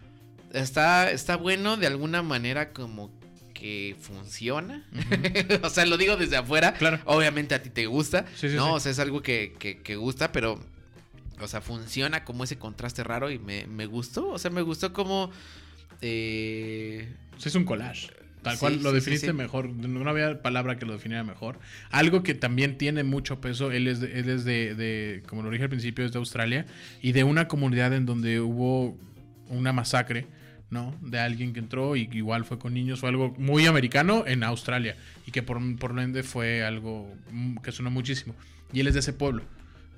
está, 0.53 1.11
está 1.11 1.37
bueno 1.37 1.77
de 1.77 1.87
alguna 1.87 2.21
manera 2.21 2.71
como 2.73 3.11
que 3.53 3.95
funciona. 4.01 4.85
o 5.63 5.69
sea, 5.69 5.85
lo 5.85 5.95
digo 5.97 6.17
desde 6.17 6.35
afuera. 6.35 6.73
Claro. 6.73 6.99
Obviamente 7.05 7.55
a 7.55 7.63
ti 7.63 7.69
te 7.69 7.85
gusta. 7.85 8.25
Sí, 8.35 8.49
sí, 8.49 8.55
no, 8.55 8.73
o 8.73 8.79
sea, 8.81 8.91
es 8.91 8.99
algo 8.99 9.21
que, 9.21 9.55
que- 9.57 9.77
que 9.81 9.95
gusta, 9.95 10.33
pero. 10.33 10.59
O 11.41 11.47
sea, 11.47 11.61
funciona 11.61 12.23
como 12.23 12.43
ese 12.43 12.57
contraste 12.57 13.03
raro 13.03 13.29
y 13.31 13.39
me, 13.39 13.67
me 13.67 13.85
gustó. 13.85 14.29
O 14.29 14.39
sea, 14.39 14.51
me 14.51 14.61
gustó 14.61 14.93
como. 14.93 15.31
eh, 16.01 17.13
es 17.43 17.55
un 17.55 17.65
collage. 17.65 18.09
Tal 18.41 18.53
Sí, 18.55 18.59
cual 18.59 18.83
lo 18.83 18.89
sí, 18.89 18.95
definiste 18.95 19.27
sí, 19.27 19.33
mejor. 19.33 19.69
No 19.69 20.07
había 20.09 20.41
palabra 20.43 20.77
que 20.77 20.85
lo 20.85 20.93
definiera 20.93 21.23
mejor. 21.23 21.59
Algo 21.89 22.21
que 22.21 22.35
también 22.35 22.77
tiene 22.77 23.03
mucho 23.03 23.41
peso. 23.41 23.71
Él 23.71 23.87
es, 23.87 23.99
de, 24.01 24.19
él 24.19 24.29
es 24.29 24.45
de, 24.45 24.75
de, 24.75 25.23
como 25.27 25.41
lo 25.41 25.49
dije 25.49 25.63
al 25.63 25.69
principio, 25.69 26.05
es 26.05 26.11
de 26.11 26.19
Australia. 26.19 26.65
Y 27.01 27.11
de 27.13 27.23
una 27.23 27.47
comunidad 27.47 27.93
en 27.93 28.05
donde 28.05 28.39
hubo 28.39 28.95
una 29.49 29.73
masacre, 29.73 30.27
¿no? 30.69 30.95
De 31.01 31.19
alguien 31.19 31.53
que 31.53 31.59
entró 31.59 31.95
y 31.95 32.07
igual 32.13 32.45
fue 32.45 32.59
con 32.59 32.73
niños. 32.75 32.99
Fue 32.99 33.09
algo 33.09 33.33
muy 33.39 33.65
americano 33.65 34.23
en 34.27 34.43
Australia. 34.43 34.95
Y 35.25 35.31
que 35.31 35.41
por, 35.41 35.59
por 35.77 35.95
lo 35.95 36.01
ende 36.03 36.21
fue 36.21 36.63
algo 36.63 37.11
mm, 37.31 37.57
que 37.57 37.71
sonó 37.71 37.89
muchísimo. 37.89 38.35
Y 38.71 38.79
él 38.81 38.87
es 38.87 38.93
de 38.93 38.99
ese 38.99 39.13
pueblo. 39.13 39.43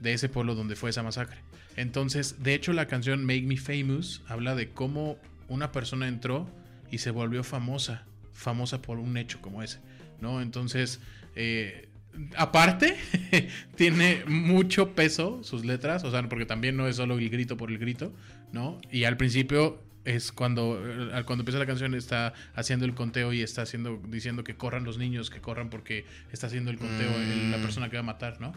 De 0.01 0.13
ese 0.13 0.29
pueblo 0.29 0.55
donde 0.55 0.75
fue 0.75 0.89
esa 0.89 1.03
masacre. 1.03 1.37
Entonces, 1.75 2.41
de 2.43 2.53
hecho, 2.53 2.73
la 2.73 2.87
canción 2.87 3.23
Make 3.25 3.43
Me 3.43 3.57
Famous 3.57 4.21
habla 4.27 4.55
de 4.55 4.69
cómo 4.71 5.17
una 5.47 5.71
persona 5.71 6.07
entró 6.07 6.49
y 6.91 6.97
se 6.99 7.11
volvió 7.11 7.43
famosa, 7.43 8.05
famosa 8.33 8.81
por 8.81 8.99
un 8.99 9.17
hecho 9.17 9.39
como 9.41 9.61
ese, 9.63 9.79
¿no? 10.21 10.41
Entonces, 10.41 10.99
eh, 11.35 11.87
aparte, 12.35 12.95
tiene 13.75 14.23
mucho 14.27 14.93
peso 14.95 15.43
sus 15.43 15.65
letras, 15.65 16.03
o 16.03 16.11
sea, 16.11 16.27
porque 16.29 16.45
también 16.45 16.77
no 16.77 16.87
es 16.87 16.95
solo 16.95 17.17
el 17.17 17.29
grito 17.29 17.57
por 17.57 17.71
el 17.71 17.77
grito, 17.77 18.13
¿no? 18.51 18.79
Y 18.91 19.03
al 19.03 19.17
principio 19.17 19.83
es 20.05 20.31
cuando, 20.31 20.81
eh, 20.83 21.23
cuando 21.25 21.41
empieza 21.41 21.59
la 21.59 21.65
canción 21.65 21.93
está 21.93 22.33
haciendo 22.55 22.85
el 22.85 22.93
conteo 22.95 23.33
y 23.33 23.41
está 23.41 23.63
haciendo, 23.63 24.01
diciendo 24.07 24.43
que 24.43 24.55
corran 24.55 24.83
los 24.85 24.97
niños, 24.97 25.29
que 25.29 25.41
corran 25.41 25.69
porque 25.69 26.05
está 26.31 26.47
haciendo 26.47 26.71
el 26.71 26.77
conteo 26.77 27.09
el- 27.19 27.51
la 27.51 27.57
Mm. 27.57 27.61
persona 27.61 27.89
que 27.89 27.97
va 27.97 28.01
a 28.01 28.03
matar, 28.03 28.39
¿no? 28.39 28.53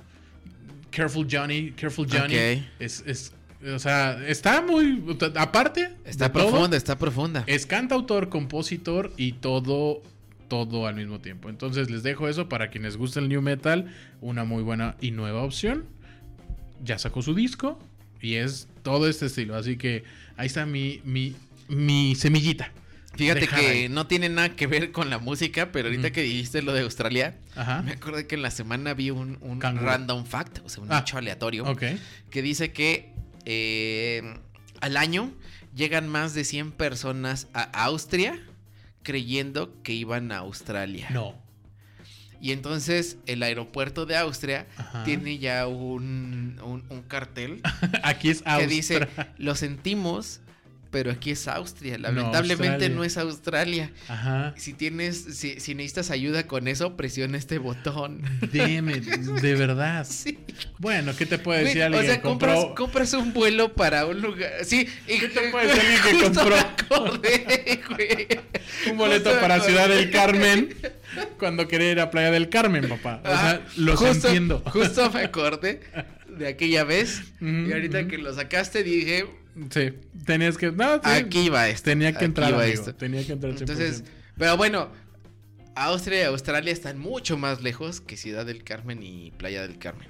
Careful 0.90 1.26
Johnny, 1.30 1.72
Careful 1.72 2.06
Johnny. 2.10 2.64
Es, 2.78 3.02
es, 3.06 3.32
o 3.74 3.78
sea, 3.78 4.20
está 4.26 4.62
muy. 4.62 5.02
Aparte. 5.36 5.90
está 6.04 6.32
todo, 6.32 6.50
profunda, 6.50 6.76
está 6.76 6.98
profunda. 6.98 7.44
es 7.46 7.66
cantautor, 7.66 8.28
compositor 8.28 9.12
y 9.16 9.32
todo. 9.32 10.02
Todo 10.48 10.88
al 10.88 10.96
mismo 10.96 11.20
tiempo. 11.20 11.48
Entonces 11.48 11.90
les 11.90 12.02
dejo 12.02 12.26
eso 12.26 12.48
para 12.48 12.70
quienes 12.70 12.96
gusta 12.96 13.20
el 13.20 13.28
new 13.28 13.40
metal. 13.40 13.94
Una 14.20 14.42
muy 14.42 14.64
buena 14.64 14.96
y 15.00 15.12
nueva 15.12 15.42
opción. 15.44 15.84
Ya 16.82 16.98
sacó 16.98 17.22
su 17.22 17.34
disco. 17.34 17.78
Y 18.20 18.34
es 18.34 18.66
todo 18.82 19.08
este 19.08 19.26
estilo. 19.26 19.54
Así 19.54 19.76
que 19.76 20.02
ahí 20.36 20.48
está 20.48 20.66
mi, 20.66 21.02
mi, 21.04 21.36
mi 21.68 22.16
semillita. 22.16 22.72
Fíjate 23.14 23.40
Dejar 23.40 23.60
que 23.60 23.66
ahí. 23.66 23.88
no 23.88 24.06
tiene 24.06 24.28
nada 24.28 24.50
que 24.56 24.66
ver 24.66 24.92
con 24.92 25.10
la 25.10 25.18
música, 25.18 25.72
pero 25.72 25.88
ahorita 25.88 26.10
que 26.12 26.22
dijiste 26.22 26.62
lo 26.62 26.72
de 26.72 26.82
Australia, 26.82 27.36
Ajá. 27.56 27.82
me 27.82 27.92
acordé 27.92 28.26
que 28.26 28.36
en 28.36 28.42
la 28.42 28.50
semana 28.50 28.94
vi 28.94 29.10
un, 29.10 29.38
random 29.60 30.24
fact, 30.24 30.58
o 30.64 30.68
sea, 30.68 30.82
un 30.84 30.92
Ah. 30.92 31.00
hecho 31.00 31.18
aleatorio, 31.18 31.64
que 32.30 32.42
dice 32.42 32.72
que 32.72 33.12
eh, 33.46 34.38
al 34.80 34.96
año 34.96 35.32
llegan 35.74 36.08
más 36.08 36.34
de 36.34 36.44
100 36.44 36.72
personas 36.72 37.48
a 37.52 37.62
Austria 37.84 38.38
creyendo 39.02 39.82
que 39.82 39.92
iban 39.92 40.30
a 40.32 40.38
Australia. 40.38 41.08
No. 41.10 41.34
Y 42.40 42.52
entonces 42.52 43.18
el 43.26 43.42
aeropuerto 43.42 44.06
de 44.06 44.16
Austria 44.16 44.66
Ajá. 44.78 45.04
tiene 45.04 45.38
ya 45.38 45.66
un, 45.66 46.58
un- 46.64 46.84
un 46.88 47.02
cartel 47.02 47.60
Aquí 48.02 48.30
es 48.30 48.42
que 48.42 48.48
Austria. 48.50 48.66
dice, 48.68 49.08
lo 49.36 49.54
sentimos, 49.56 50.40
pero 50.90 51.10
aquí 51.10 51.30
es 51.30 51.46
Austria. 51.48 51.98
Lamentablemente 51.98 52.88
no 52.88 53.04
es 53.04 53.16
Australia. 53.16 53.90
Ajá. 54.08 54.54
Si 54.56 54.72
tienes, 54.74 55.16
si, 55.36 55.60
si 55.60 55.74
necesitas 55.74 56.10
ayuda 56.10 56.46
con 56.46 56.66
eso, 56.68 56.96
presiona 56.96 57.38
este 57.38 57.58
botón. 57.58 58.22
Deme, 58.52 59.00
de 59.42 59.54
verdad. 59.54 60.06
Sí. 60.08 60.38
Bueno, 60.78 61.14
¿qué 61.16 61.26
te 61.26 61.38
puede 61.38 61.64
decir 61.64 61.82
alguien 61.84 62.02
o 62.02 62.06
sea, 62.06 62.16
que 62.16 62.22
compró? 62.22 62.48
compras, 62.54 62.74
compras 62.76 63.12
un 63.14 63.32
vuelo 63.32 63.72
para 63.74 64.06
un 64.06 64.20
lugar. 64.20 64.50
Sí, 64.64 64.86
y 65.06 65.18
¿Qué 65.18 65.28
te 65.28 65.48
puede 65.50 65.66
decir 65.74 65.80
alguien 65.82 66.18
que 66.18 66.24
compró? 66.24 66.56
me 66.56 66.60
acordé, 66.60 67.80
güey. 67.88 68.26
un 68.90 68.98
boleto 68.98 69.30
Justo 69.30 69.40
para. 69.40 69.60
Ciudad 69.60 69.88
del 69.88 70.10
Carmen 70.10 70.74
cuando 71.38 71.68
quería 71.68 71.92
ir 71.92 72.00
a 72.00 72.10
Playa 72.10 72.30
del 72.30 72.48
Carmen, 72.48 72.88
papá. 72.88 73.20
O 73.22 73.26
sea, 73.28 73.34
Ajá, 73.50 73.60
los 73.76 73.98
justo- 73.98 74.26
entiendo. 74.28 74.62
Justo 74.66 75.10
me 75.10 75.20
acordé 75.24 75.80
de 76.28 76.48
aquella 76.48 76.84
vez. 76.84 77.22
Y 77.40 77.70
ahorita 77.72 78.08
que 78.08 78.18
lo 78.18 78.32
sacaste 78.34 78.82
dije, 78.82 79.26
Sí, 79.70 79.92
tenías 80.24 80.56
que. 80.56 80.72
No, 80.72 80.94
sí, 80.96 81.00
aquí 81.10 81.48
va 81.48 81.68
esto. 81.68 81.84
Tenía 81.90 82.12
que 82.16 82.24
entrar, 82.24 82.48
amigo, 82.48 82.62
esto. 82.62 82.94
Tenía 82.94 83.24
que 83.26 83.32
entrar 83.32 83.52
100%. 83.52 83.60
Entonces, 83.60 84.04
pero 84.38 84.56
bueno, 84.56 84.90
Austria 85.74 86.20
y 86.22 86.24
Australia 86.24 86.72
están 86.72 86.98
mucho 86.98 87.36
más 87.36 87.62
lejos 87.62 88.00
que 88.00 88.16
Ciudad 88.16 88.46
del 88.46 88.64
Carmen 88.64 89.02
y 89.02 89.32
Playa 89.32 89.62
del 89.62 89.78
Carmen. 89.78 90.08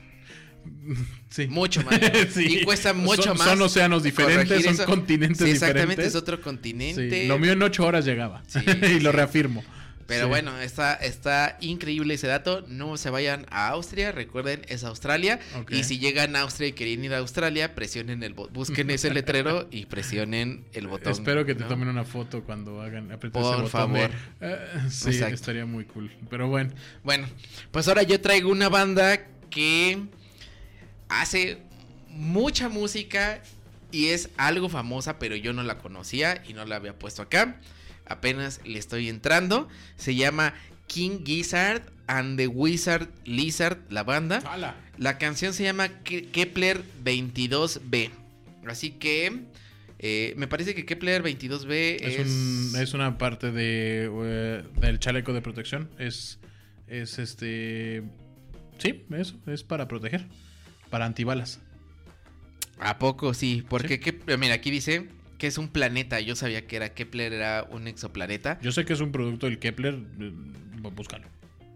sí. 1.31 1.47
Mucho 1.49 1.83
más. 1.83 1.99
Sí. 2.35 2.59
Y 2.61 2.65
cuesta 2.65 2.93
mucho 2.93 3.23
Son- 3.23 3.39
más. 3.39 3.49
Son 3.49 3.63
océanos 3.63 4.03
diferentes, 4.03 4.63
son 4.65 4.75
eso. 4.75 4.85
continentes 4.85 5.39
Sí, 5.45 5.51
exactamente, 5.53 5.91
diferentes. 5.91 6.07
es 6.09 6.15
otro 6.15 6.37
Sí, 6.37 6.43
continente. 6.43 7.27
Lo 7.27 7.39
mío 7.39 7.53
en 7.53 7.63
ocho 7.63 7.85
horas 7.87 8.05
llegaba. 8.05 8.43
Sí, 8.47 8.61
y 8.97 9.01
lo 9.01 9.11
reafirmo. 9.13 9.65
Pero 10.11 10.25
Sí. 10.25 10.29
bueno, 10.29 10.61
está, 10.61 10.94
está 10.94 11.57
increíble 11.61 12.14
ese 12.14 12.27
dato. 12.27 12.64
No 12.68 12.96
se 12.96 13.11
vayan 13.11 13.46
a 13.51 13.68
Austria, 13.68 14.11
recuerden, 14.12 14.62
es 14.68 14.83
Australia. 14.85 15.38
Y 15.70 15.85
si 15.85 15.99
llegan 16.01 16.35
a 16.37 16.40
Austria 16.40 16.68
y 16.68 16.73
quieren 16.73 17.05
ir 17.05 17.14
a 17.14 17.18
Australia, 17.18 17.75
presionen 17.75 18.23
el 18.25 18.35
botón, 18.35 18.53
busquen 18.55 18.90
ese 18.90 19.11
letrero 19.14 19.68
y 19.70 19.87
presionen 19.87 20.64
el 20.73 20.88
botón. 20.88 21.12
Espero 21.12 21.46
que 21.46 21.55
te 21.55 21.64
tomen 21.64 21.88
una 21.88 22.05
foto 22.05 22.42
cuando 22.42 22.83
hagan 22.83 23.12
apretes 23.12 23.40
Por 23.40 23.55
ese 23.55 23.62
botón 23.62 23.92
de- 23.92 24.01
favor. 24.01 24.11
Eh, 24.40 24.59
sí, 24.90 25.11
Exacto. 25.11 25.35
estaría 25.37 25.64
muy 25.64 25.85
cool. 25.85 26.11
Pero 26.29 26.49
bueno, 26.49 26.73
Bueno, 27.05 27.29
pues 27.70 27.87
ahora 27.88 28.03
yo 28.03 28.20
traigo 28.20 28.51
una 28.51 28.68
banda 28.68 29.27
que 29.49 29.99
hace 31.09 31.59
mucha 32.09 32.68
música 32.68 33.42
y 33.92 34.09
es 34.09 34.31
algo 34.37 34.68
famosa, 34.68 35.18
pero 35.18 35.37
yo 35.37 35.53
no 35.53 35.62
la 35.62 35.79
conocía 35.79 36.42
y 36.46 36.53
no 36.53 36.64
la 36.64 36.77
había 36.77 36.99
puesto 36.99 37.23
acá. 37.23 37.57
Apenas 38.11 38.61
le 38.64 38.79
estoy 38.79 39.09
entrando. 39.09 39.68
Se 39.96 40.14
llama 40.14 40.53
King 40.87 41.25
Gizzard 41.25 41.83
and 42.07 42.37
the 42.37 42.46
Wizard 42.49 43.09
Lizard, 43.25 43.79
la 43.88 44.03
banda. 44.03 44.40
La 44.99 45.16
canción 45.16 45.55
se 45.55 45.62
llama 45.62 45.88
Ke- 46.05 46.31
Kepler 46.31 46.83
22b. 47.05 48.11
Así 48.66 48.90
que 48.90 49.44
eh, 50.01 50.35
me 50.37 50.46
parece 50.49 50.75
que 50.75 50.85
Kepler 50.85 51.23
22b 51.23 51.96
es, 52.01 52.18
es, 52.18 52.27
un- 52.27 52.73
es 52.81 52.94
una 52.94 53.16
parte 53.16 53.51
de 53.53 54.11
eh, 54.12 54.62
del 54.81 54.99
chaleco 54.99 55.33
de 55.33 55.40
protección. 55.40 55.88
Es, 55.99 56.38
es 56.88 57.18
este. 57.18 58.03
Sí, 58.79 59.05
eso, 59.12 59.37
es 59.46 59.62
para 59.62 59.87
proteger. 59.88 60.27
Para 60.90 61.07
antibalas. 61.07 61.61
¿A 62.81 62.99
poco 62.99 63.35
sí? 63.35 63.64
Porque 63.68 64.01
Kep- 64.01 64.37
mira, 64.38 64.55
aquí 64.55 64.70
dice 64.70 65.07
que 65.40 65.48
es 65.48 65.59
un 65.59 65.68
planeta. 65.68 66.20
Yo 66.20 66.37
sabía 66.37 66.66
que 66.68 66.76
era 66.76 66.90
Kepler 66.94 67.33
era 67.33 67.66
un 67.70 67.88
exoplaneta. 67.88 68.61
Yo 68.61 68.70
sé 68.70 68.85
que 68.85 68.92
es 68.92 69.00
un 69.00 69.11
producto 69.11 69.46
del 69.46 69.59
Kepler. 69.59 69.94
eh, 70.20 70.33
Búscalo. 70.94 71.26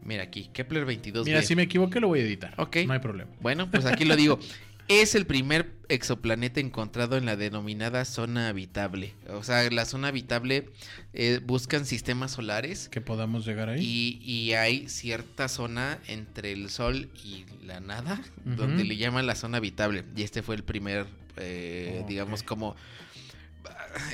Mira 0.03 0.23
aquí, 0.23 0.51
Kepler 0.53 0.87
22b. 0.87 1.25
Mira, 1.25 1.43
si 1.43 1.57
me 1.57 1.63
equivoqué, 1.63 1.99
lo 1.99 2.09
voy 2.09 2.21
a 2.21 2.23
editar. 2.25 2.55
Ok. 2.59 2.77
No 2.87 2.93
hay 2.93 2.99
problema. 3.01 3.31
Bueno, 3.41 3.71
pues 3.71 3.87
aquí 3.87 4.05
lo 4.05 4.15
digo. 4.15 4.39
Es 4.87 5.15
el 5.15 5.25
primer 5.25 5.71
exoplaneta 5.89 6.61
encontrado 6.61 7.17
en 7.17 7.25
la 7.25 7.37
denominada 7.37 8.05
zona 8.05 8.49
habitable. 8.49 9.15
O 9.31 9.43
sea, 9.43 9.71
la 9.71 9.87
zona 9.87 10.09
habitable 10.09 10.69
eh, 11.15 11.41
buscan 11.43 11.87
sistemas 11.87 12.33
solares 12.33 12.91
Que 12.91 13.01
podamos 13.01 13.47
llegar 13.47 13.71
ahí. 13.71 13.81
y, 13.83 14.31
y 14.31 14.53
hay 14.53 14.87
cierta 14.91 15.49
zona 15.49 16.01
entre 16.07 16.53
el 16.53 16.69
Sol 16.69 17.09
y 17.25 17.47
la 17.65 17.81
nada 17.81 18.21
donde 18.45 18.85
le 18.85 18.99
llaman 18.99 19.27
la 19.27 19.37
zona 19.37 19.57
habitable. 19.57 20.05
Y 20.15 20.23
este 20.23 20.43
fue 20.43 20.55
el 20.55 20.65
primer, 20.65 21.07
eh, 21.39 22.05
digamos, 22.07 22.43
como... 22.43 22.77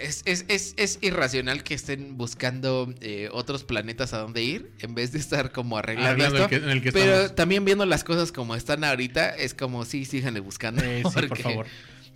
Es, 0.03 0.23
es- 0.27 0.45
es- 0.49 0.75
es 0.77 0.99
irracional 1.01 1.63
que 1.63 1.75
estén 1.75 2.17
buscando 2.19 2.93
eh, 3.01 3.29
otros 3.33 3.65
planetas 3.65 4.13
a 4.13 4.19
donde 4.19 4.43
ir 4.43 4.73
en 4.81 4.95
vez 4.95 5.13
de 5.13 5.19
estar 5.19 5.53
como 5.53 5.79
arreglando 5.79 6.11
Arreglando 6.25 6.39
esto. 6.45 6.55
el 6.55 6.61
que- 6.61 6.67
en 6.67 6.71
el 6.71 6.83
que 6.83 6.93
Pero 6.93 7.13
estamos. 7.15 7.35
también 7.35 7.65
viendo 7.65 7.87
las 7.87 8.05
cosas 8.05 8.31
como 8.33 8.55
están 8.57 8.85
ahorita, 8.85 9.31
es 9.31 9.55
como 9.55 9.85
sí, 9.85 10.05
síganle 10.05 10.41
buscando. 10.41 10.83
Eh, 10.85 11.03
sí, 11.05 11.27
por 11.29 11.39
favor. 11.43 11.67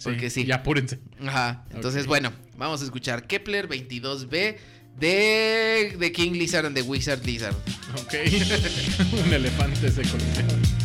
porque 0.02 0.28
sí. 0.30 0.44
Y 0.44 0.52
apúrense. 0.52 0.98
Ajá. 1.26 1.64
Entonces, 1.72 2.06
bueno, 2.06 2.32
vamos 2.56 2.82
a 2.82 2.84
escuchar 2.84 3.26
Kepler 3.26 3.68
22b 3.68 4.56
de, 4.98 5.96
de 5.98 6.12
King 6.12 6.32
Lizard 6.32 6.66
and 6.66 6.76
the 6.76 6.82
Wizard 6.82 7.24
Lizard. 7.24 7.54
Ok. 8.02 8.14
Un 9.26 9.32
elefante 9.32 9.90
se 9.90 10.02
coliseo. 10.02 10.83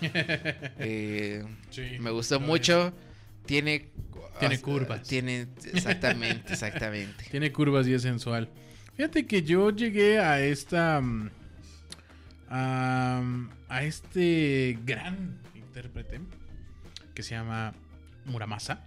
Eh, 0.80 1.44
Sí, 1.70 1.82
me 2.00 2.10
gustó 2.10 2.40
mucho. 2.40 2.92
Tiene. 3.46 3.90
Tiene 4.38 4.56
sea, 4.56 4.64
curvas. 4.64 5.02
Tiene. 5.08 5.48
Exactamente, 5.72 6.52
exactamente. 6.52 7.24
Tiene 7.30 7.50
curvas 7.52 7.86
y 7.88 7.94
es 7.94 8.02
sensual. 8.02 8.48
Fíjate 8.94 9.26
que 9.26 9.42
yo 9.42 9.70
llegué 9.70 10.18
a 10.20 10.40
esta. 10.40 11.00
mm, 11.00 11.30
A, 12.50 13.22
a 13.68 13.82
este 13.82 14.78
gran 14.84 15.38
intérprete 15.54 16.20
que 17.14 17.22
se 17.22 17.34
llama 17.34 17.74
Muramasa. 18.24 18.84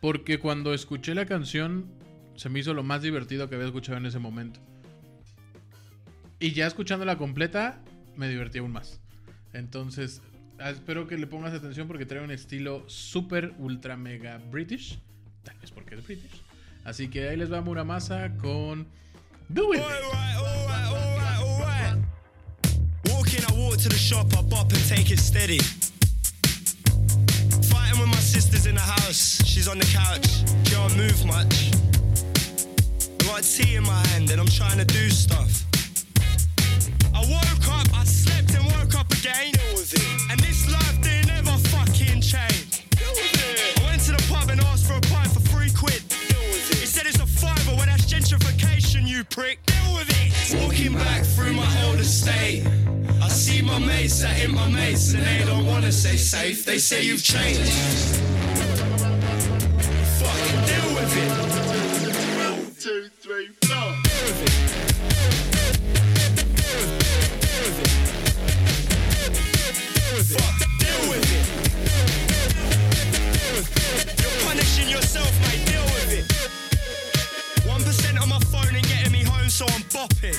Porque 0.00 0.38
cuando 0.38 0.72
escuché 0.72 1.14
la 1.14 1.26
canción 1.26 1.86
se 2.36 2.48
me 2.48 2.60
hizo 2.60 2.72
lo 2.72 2.82
más 2.82 3.02
divertido 3.02 3.48
que 3.48 3.56
había 3.56 3.66
escuchado 3.66 3.98
en 3.98 4.06
ese 4.06 4.18
momento. 4.18 4.60
Y 6.38 6.52
ya 6.52 6.66
escuchándola 6.66 7.18
completa 7.18 7.82
me 8.16 8.28
divertí 8.28 8.58
aún 8.58 8.72
más. 8.72 8.99
Entonces, 9.52 10.22
ah, 10.58 10.70
espero 10.70 11.06
que 11.06 11.16
le 11.16 11.26
pongas 11.26 11.52
atención 11.52 11.86
porque 11.88 12.06
trae 12.06 12.22
un 12.22 12.30
estilo 12.30 12.84
súper, 12.88 13.54
ultra, 13.58 13.96
mega 13.96 14.38
british. 14.50 14.98
Tal 15.42 15.56
vez 15.58 15.70
porque 15.70 15.94
es 15.94 16.04
british. 16.04 16.42
Así 16.84 17.08
que 17.08 17.28
ahí 17.28 17.36
les 17.36 17.52
va 17.52 17.60
Muramasa 17.60 18.30
con 18.38 18.86
Do 19.48 19.74
It. 19.74 19.80
Walking, 23.06 23.42
I 23.42 23.52
walk 23.52 23.78
to 23.78 23.88
the 23.88 23.96
shop, 23.96 24.26
I 24.38 24.42
bop 24.42 24.72
and 24.72 24.88
take 24.88 25.10
it 25.10 25.18
steady. 25.18 25.58
Fighting 27.68 28.00
with 28.00 28.08
my 28.08 28.20
sisters 28.20 28.66
in 28.66 28.74
the 28.76 28.80
house, 28.80 29.42
she's 29.44 29.68
on 29.68 29.78
the 29.78 29.86
couch, 29.86 30.44
can't 30.64 30.96
move 30.96 31.24
much. 31.26 31.70
Got 33.26 33.42
tea 33.42 33.76
in 33.76 33.82
my 33.84 34.06
hand 34.08 34.30
and 34.30 34.40
I'm 34.40 34.46
trying 34.48 34.78
to 34.78 34.84
do 34.84 35.10
stuff. 35.10 35.64
I 37.14 37.20
woke 37.20 37.68
up, 37.68 37.88
I 37.94 38.04
slept 38.04 38.49
and 39.10 39.18
woke 39.18 39.18
up 39.18 39.18
again. 39.18 39.54
And 40.30 40.40
this 40.40 40.70
life 40.70 41.00
didn't 41.02 41.30
ever 41.30 41.56
fucking 41.68 42.20
change. 42.20 42.84
I 42.98 43.82
went 43.84 44.02
to 44.02 44.12
the 44.12 44.24
pub 44.28 44.50
and 44.50 44.60
asked 44.62 44.86
for 44.86 44.94
a 44.94 45.00
pint 45.00 45.32
for 45.32 45.40
three 45.40 45.70
quid. 45.70 46.02
He 46.12 46.86
said 46.86 47.06
it's 47.06 47.18
a 47.18 47.26
fiver, 47.26 47.74
well 47.76 47.86
that's 47.86 48.06
gentrification, 48.06 49.06
you 49.06 49.24
prick. 49.24 49.64
Deal 49.66 49.94
with 49.94 50.08
it. 50.10 50.62
Walking 50.62 50.94
back 50.94 51.24
through 51.24 51.52
my 51.52 51.84
old 51.86 52.00
estate. 52.00 52.66
I 53.22 53.28
see 53.28 53.62
my 53.62 53.78
mates 53.78 54.22
that 54.22 54.34
hit 54.34 54.50
my 54.50 54.68
mates 54.68 55.12
and 55.14 55.22
they 55.24 55.44
don't 55.44 55.66
wanna 55.66 55.92
say 55.92 56.16
safe. 56.16 56.64
They 56.64 56.78
say 56.78 57.02
you've 57.02 57.22
changed. 57.22 57.72
Fucking 60.20 60.60
deal 60.66 60.94
with 60.94 61.16
it. 61.16 61.30
Two, 62.80 63.10
three, 63.20 63.48
four. 63.64 63.94
You're 70.30 70.38
punishing 74.46 74.88
yourself, 74.88 75.32
mate. 75.42 75.66
Deal 75.66 75.82
with 75.82 76.12
it. 76.12 77.68
One 77.68 77.82
percent 77.82 78.20
on 78.20 78.28
my 78.28 78.38
phone 78.38 78.74
and 78.74 78.86
getting 78.86 79.10
me 79.12 79.24
home, 79.24 79.48
so 79.48 79.66
I'm 79.66 79.82
bopping. 79.90 80.38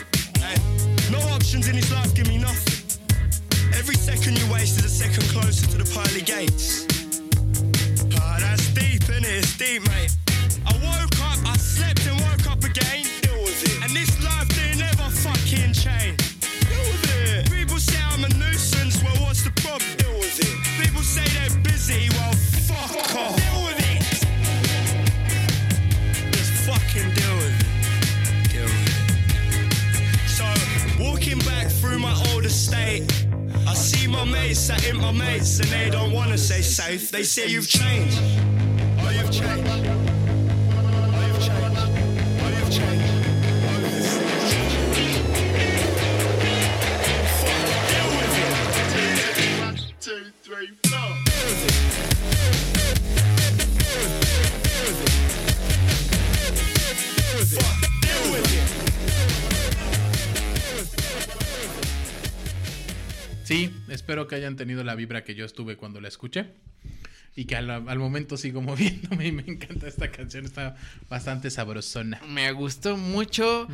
No 1.11 1.19
options 1.35 1.67
in 1.67 1.75
this 1.75 1.91
life 1.91 2.15
give 2.15 2.27
me 2.27 2.37
nothing. 2.37 2.99
Every 3.77 3.95
second 3.95 4.39
you 4.39 4.49
waste 4.51 4.79
is 4.79 4.85
a 4.85 4.89
second 4.89 5.23
closer 5.29 5.67
to 5.67 5.77
the 5.77 5.85
pearly 5.93 6.21
gates. 6.21 6.80
Safe. 36.81 37.11
They 37.11 37.23
say 37.23 37.47
you've 37.47 37.67
changed. 37.67 38.19
Oh, 38.99 39.09
you've 39.09 39.31
changed. 39.31 39.80
Espero 64.11 64.27
que 64.27 64.35
hayan 64.35 64.57
tenido 64.57 64.83
la 64.83 64.93
vibra 64.95 65.23
que 65.23 65.35
yo 65.35 65.45
estuve 65.45 65.77
cuando 65.77 66.01
la 66.01 66.09
escuché. 66.09 66.47
Y 67.33 67.45
que 67.45 67.55
al, 67.55 67.69
al 67.69 67.97
momento 67.97 68.35
sigo 68.35 68.61
moviéndome 68.61 69.27
y 69.27 69.31
me 69.31 69.43
encanta 69.47 69.87
esta 69.87 70.11
canción, 70.11 70.43
está 70.43 70.75
bastante 71.09 71.49
sabrosona. 71.49 72.19
Me 72.27 72.51
gustó 72.51 72.97
mucho. 72.97 73.69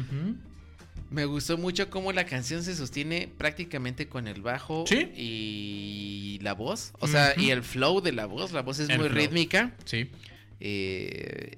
Me 1.09 1.25
gustó 1.25 1.57
mucho 1.57 1.89
cómo 1.89 2.11
la 2.11 2.25
canción 2.27 2.61
se 2.63 2.75
sostiene 2.75 3.31
prácticamente 3.35 4.07
con 4.07 4.27
el 4.27 4.41
bajo 4.43 4.83
Sí. 4.88 5.09
y 5.15 6.39
la 6.43 6.53
voz. 6.53 6.91
O 6.99 7.07
sea, 7.07 7.33
y 7.35 7.49
el 7.49 7.63
flow 7.63 7.99
de 8.01 8.11
la 8.11 8.27
voz. 8.27 8.51
La 8.51 8.61
voz 8.61 8.77
es 8.77 8.89
El 8.89 8.99
muy 8.99 9.09
flow. 9.09 9.19
rítmica. 9.19 9.73
Sí. 9.85 10.07
Eh, 10.59 11.55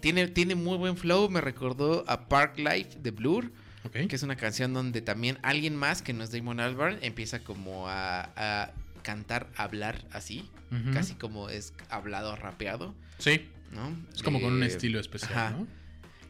tiene, 0.00 0.26
tiene 0.28 0.54
muy 0.56 0.76
buen 0.76 0.98
flow. 0.98 1.30
Me 1.30 1.40
recordó 1.40 2.04
a 2.06 2.28
Park 2.28 2.58
Life 2.58 2.98
de 3.02 3.10
Blur. 3.12 3.50
Que 3.90 4.16
es 4.16 4.22
una 4.22 4.36
canción 4.36 4.72
donde 4.74 5.00
también 5.02 5.38
alguien 5.42 5.74
más 5.76 6.02
que 6.02 6.12
no 6.12 6.22
es 6.24 6.30
Damon 6.32 6.60
Albarn 6.60 6.98
empieza 7.02 7.40
como 7.44 7.88
a, 7.88 8.30
a 8.36 8.72
cantar, 9.02 9.48
hablar 9.56 10.04
así. 10.12 10.48
Casi 10.92 11.14
como 11.14 11.48
es 11.48 11.72
hablado, 11.88 12.36
rapeado. 12.36 12.94
Sí. 13.18 13.42
¿no? 13.72 13.96
Es 14.14 14.22
como 14.22 14.40
con 14.40 14.52
un 14.54 14.62
Eh, 14.62 14.66
estilo 14.66 14.98
especial, 15.00 15.32
ajá. 15.32 15.50
¿no? 15.50 15.66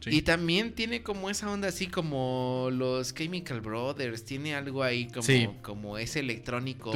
Sí. 0.01 0.11
Y 0.11 0.21
también 0.21 0.71
tiene 0.73 1.03
como 1.03 1.29
esa 1.29 1.51
onda 1.51 1.67
así 1.67 1.87
como 1.87 2.69
los 2.71 3.13
Chemical 3.13 3.59
Brothers, 3.59 4.23
tiene 4.23 4.55
algo 4.55 4.81
ahí 4.81 5.07
como, 5.07 5.23
Sí. 5.23 5.49
como 5.61 5.97
ese 5.97 6.21
electrónico. 6.21 6.91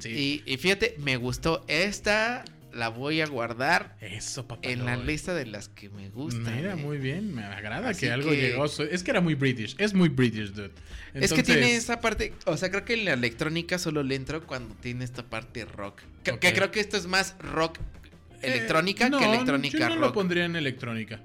Sí. 0.00 0.42
Y, 0.46 0.52
y 0.52 0.56
fíjate, 0.56 0.96
me 0.98 1.16
gustó 1.16 1.64
esta, 1.68 2.44
la 2.78 2.88
voy 2.88 3.20
a 3.20 3.26
guardar 3.26 3.96
Eso, 4.00 4.46
papá. 4.46 4.68
en 4.68 4.84
la 4.84 4.96
lista 4.96 5.34
de 5.34 5.46
las 5.46 5.68
que 5.68 5.88
me 5.90 6.08
gustan. 6.10 6.56
Mira, 6.56 6.72
eh. 6.72 6.76
muy 6.76 6.98
bien, 6.98 7.34
me 7.34 7.42
agrada 7.44 7.90
Así 7.90 8.06
que 8.06 8.12
algo 8.12 8.30
que- 8.30 8.36
llegó. 8.36 8.64
Es 8.66 9.02
que 9.02 9.10
era 9.10 9.20
muy 9.20 9.34
British, 9.34 9.74
es 9.78 9.94
muy 9.94 10.08
British, 10.08 10.50
dude. 10.52 10.70
Es 11.14 11.32
que 11.32 11.42
tiene 11.42 11.74
esa 11.74 12.00
parte, 12.00 12.32
o 12.46 12.56
sea, 12.56 12.70
creo 12.70 12.84
que 12.84 12.94
en 12.94 13.04
la 13.06 13.14
electrónica 13.14 13.78
solo 13.78 14.02
le 14.02 14.14
entro 14.14 14.46
cuando 14.46 14.74
tiene 14.76 15.04
esta 15.04 15.24
parte 15.24 15.64
rock. 15.64 16.00
Que, 16.22 16.38
creo 16.38 16.70
que 16.70 16.80
esto 16.80 16.96
es 16.96 17.06
más 17.06 17.34
rock 17.40 17.78
Eh, 18.40 18.46
electrónica 18.52 19.08
no, 19.08 19.18
que 19.18 19.24
electrónica 19.24 19.78
Yo 19.78 19.88
no 19.88 19.96
lo 19.96 20.12
pondría 20.12 20.44
en 20.44 20.54
electrónica. 20.54 21.20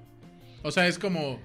O 0.63 0.71
sea, 0.71 0.87
es 0.87 0.97
como. 0.97 1.39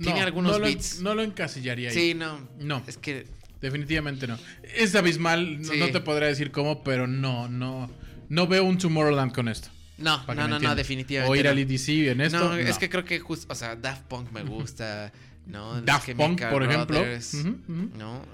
Tiene 0.00 0.20
no, 0.20 0.26
algunos 0.26 0.52
no 0.52 0.58
lo- 0.66 1.02
no 1.02 1.14
lo 1.14 1.22
encasillaría 1.22 1.90
ahí. 1.90 1.94
Sí, 1.94 2.14
no. 2.14 2.48
No. 2.58 2.82
Es 2.86 2.96
que 2.96 3.26
Definitivamente 3.60 4.26
no. 4.26 4.36
Es 4.74 4.92
abismal, 4.96 5.62
no, 5.62 5.72
Sí. 5.72 5.78
no 5.78 5.88
te 5.92 6.00
podrá 6.00 6.26
decir 6.26 6.50
cómo, 6.50 6.82
pero 6.82 7.06
no, 7.06 7.48
no. 7.48 7.88
No 8.32 8.46
veo 8.46 8.64
un 8.64 8.78
Tomorrowland 8.78 9.32
con 9.34 9.48
esto. 9.48 9.68
no, 9.98 10.24
que 10.24 10.34
no, 10.34 10.48
no, 10.48 10.58
no, 10.58 10.74
definitivamente. 10.74 11.30
O 11.30 11.36
ir 11.36 11.44
no. 11.44 11.50
al 11.50 11.58
EDC 11.58 11.88
en 12.10 12.20
esto. 12.22 12.38
No, 12.38 12.48
no. 12.50 12.56
es 12.56 12.78
que 12.78 12.88
creo 12.88 13.04
que 13.04 13.20
justo, 13.20 13.46
o 13.52 13.54
sea, 13.54 13.76
Daft 13.76 14.02
Punk 14.04 14.32
me 14.32 14.42
gusta, 14.42 15.12
¿no? 15.46 15.80
Daft 15.82 16.06
Punk, 16.12 16.18
Chemical 16.40 16.50
por 16.50 16.62
ejemplo. 16.62 16.98
Brothers. 17.00 17.34
¿no? 17.98 18.24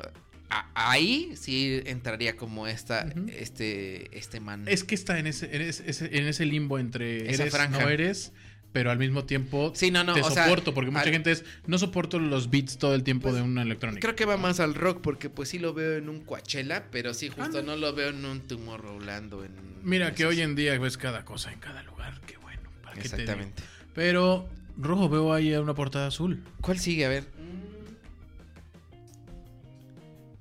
A- 0.51 0.67
ahí 0.75 1.33
sí 1.37 1.83
entraría 1.85 2.37
como 2.37 2.67
esta, 2.69 3.07
este, 3.37 4.17
este 4.17 4.41
man. 4.41 4.65
Es 4.67 4.85
que 4.85 4.95
está 4.95 5.19
en 5.19 5.27
ese, 5.27 5.55
en 5.55 5.63
ese, 5.63 5.91
ese- 5.91 6.17
en 6.17 6.27
ese 6.27 6.47
limbo 6.47 6.79
entre 6.79 7.31
Esa 7.31 7.43
eres, 7.43 7.55
franja. 7.55 7.81
no 7.81 7.89
eres, 7.89 8.33
pero 8.73 8.91
al 8.91 8.99
mismo 8.99 9.25
tiempo 9.25 9.73
Sí, 9.75 9.91
no, 9.91 10.05
no, 10.05 10.13
te 10.15 10.23
sea, 10.23 10.45
soporto, 10.45 10.75
porque 10.75 10.91
mucha 10.91 11.05
al- 11.05 11.11
gente 11.11 11.31
es, 11.33 11.45
no 11.67 11.79
soporto 11.79 12.19
los 12.19 12.51
beats 12.51 12.79
todo 12.79 12.95
el 12.95 13.03
tiempo 13.03 13.33
de 13.33 13.43
una 13.43 13.63
electrónica. 13.63 14.01
Creo 14.01 14.15
que 14.17 14.25
va 14.25 14.37
más 14.37 14.61
al 14.61 14.75
rock 14.75 15.01
porque 15.01 15.31
pues 15.31 15.49
sí 15.49 15.59
lo 15.59 15.73
veo 15.75 15.97
en 15.97 16.09
un 16.09 16.21
Coachella, 16.21 16.87
pero 16.91 17.15
sí 17.15 17.29
justo 17.29 17.59
Ah, 17.59 17.63
no 17.63 17.77
lo 17.77 17.93
veo 17.95 18.11
en 18.11 18.25
un 18.25 18.41
Tomorrowland 18.43 19.33
o 19.35 19.45
en... 19.45 19.53
Mira 19.83 20.15
que 20.15 20.27
hoy 20.27 20.41
en 20.43 20.55
día 20.55 20.79
ves 20.79 20.97
cada 20.99 21.25
cosa 21.25 21.53
en 21.53 21.59
cada 21.61 21.83
lugar, 21.83 22.21
qué 22.27 22.37
bueno. 22.39 22.61
¿para 22.83 22.97
qué 22.97 23.03
te 23.09 23.09
digo? 23.09 23.23
Exactamente. 23.23 23.63
Pero, 23.95 24.49
rojo, 24.77 25.09
veo 25.09 25.33
ahí 25.33 25.55
una 25.55 25.75
portada 25.75 26.09
azul. 26.09 26.45
¿Cuál 26.61 26.79
sigue? 26.79 27.07
A 27.07 27.09
ver. 27.09 27.25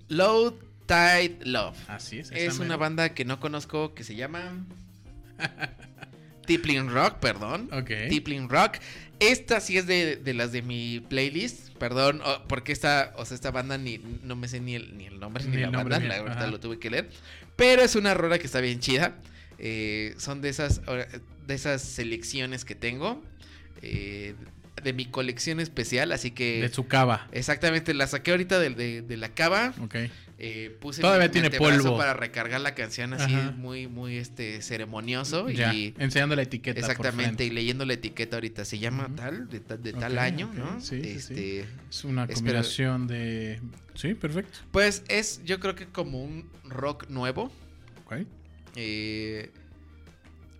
Low 0.09 0.57
Tide 0.85 1.39
Love. 1.43 1.77
Así 1.89 2.19
es. 2.19 2.31
Es 2.31 2.59
una 2.59 2.77
banda 2.77 3.13
que 3.13 3.25
no 3.25 3.39
conozco 3.39 3.93
que 3.93 4.03
se 4.03 4.15
llama... 4.15 4.65
Tippling 6.47 6.89
Rock, 6.89 7.17
perdón. 7.19 7.69
Ok. 7.71 7.91
Tippling 8.09 8.49
Rock. 8.49 8.77
Esta 9.19 9.59
sí 9.59 9.77
es 9.77 9.85
de, 9.85 10.15
de 10.15 10.33
las 10.33 10.51
de 10.51 10.63
mi 10.63 10.99
playlist. 10.99 11.69
Perdón, 11.77 12.21
porque 12.47 12.71
esta, 12.71 13.13
o 13.17 13.25
sea, 13.25 13.35
esta 13.35 13.51
banda 13.51 13.77
ni 13.77 13.99
no 14.23 14.35
me 14.35 14.47
sé 14.47 14.59
ni 14.59 14.73
el, 14.75 14.97
ni 14.97 15.05
el 15.05 15.19
nombre 15.19 15.43
ni, 15.43 15.51
Ni 15.51 15.57
la 15.61 15.67
el 15.67 15.71
nombre, 15.73 15.95
banda. 15.97 16.15
La 16.17 16.23
verdad 16.23 16.49
lo 16.49 16.59
tuve 16.59 16.79
que 16.79 16.89
leer. 16.89 17.09
Pero 17.55 17.83
es 17.83 17.95
una 17.95 18.13
rola 18.15 18.39
que 18.39 18.45
está 18.47 18.61
bien 18.61 18.79
chida. 18.79 19.15
Eh, 19.59 20.15
son 20.17 20.41
de 20.41 20.49
esas, 20.49 20.81
de 21.45 21.53
esas 21.53 21.81
selecciones 21.83 22.65
que 22.65 22.75
tengo. 22.75 23.23
eh, 23.81 24.33
de 24.83 24.93
mi 24.93 25.05
colección 25.05 25.59
especial. 25.59 26.11
Así 26.11 26.31
que. 26.31 26.61
De 26.61 26.69
su 26.69 26.87
cava. 26.87 27.27
Exactamente, 27.31 27.93
la 27.93 28.07
saqué 28.07 28.31
ahorita 28.31 28.59
de, 28.59 28.69
de- 28.71 29.01
de 29.01 29.17
la 29.17 29.29
cava. 29.29 29.73
Ok. 29.81 29.95
eh, 30.39 30.77
puse 30.79 31.01
Todavía 31.01 31.27
mi- 31.27 31.31
tiene 31.31 31.49
polvo. 31.49 31.97
para 31.97 32.13
recargar 32.13 32.61
la 32.61 32.75
canción 32.75 33.11
así 33.13 33.33
Ajá. 33.33 33.51
muy, 33.57 33.87
muy 33.87 34.17
este 34.17 34.61
ceremonioso. 34.61 35.49
Ya. 35.49 35.73
Y 35.73 35.95
Enseñando 35.97 36.35
la 36.35 36.43
etiqueta. 36.43 36.79
exactamente, 36.79 37.43
y 37.43 37.49
leyendo 37.49 37.85
la 37.85 37.93
etiqueta 37.93 38.37
ahorita. 38.37 38.63
Se 38.63 38.77
llama 38.77 39.05
Ujú. 39.05 39.15
tal, 39.15 39.49
de, 39.49 39.59
ta- 39.61 39.77
de 39.77 39.93
tal 39.93 40.19
año, 40.19 40.51
¿no? 40.53 40.79
sí, 40.79 41.01
sí, 41.01 41.09
sí. 41.19 41.33
este, 41.33 41.65
Es 41.89 42.03
una 42.03 42.27
combinación 42.27 43.07
de. 43.07 43.59
Sí, 43.95 44.13
perfecto. 44.13 44.59
Pues 44.71 45.01
es, 45.07 45.41
yo 45.43 45.59
creo 45.59 45.73
que 45.73 45.87
como 45.87 46.23
un 46.23 46.47
rock 46.65 47.07
nuevo. 47.09 47.51
Ok. 48.05 48.17
eh, 48.75 49.49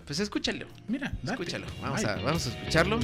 pues 0.07 0.19
escúchalo. 0.21 0.65
Mira, 0.87 1.11
date. 1.21 1.31
Escúchalo. 1.43 1.67
Vamos 1.81 2.03
a, 2.05 2.15
vamos 2.15 2.47
a 2.47 2.49
escucharlo. 2.49 2.99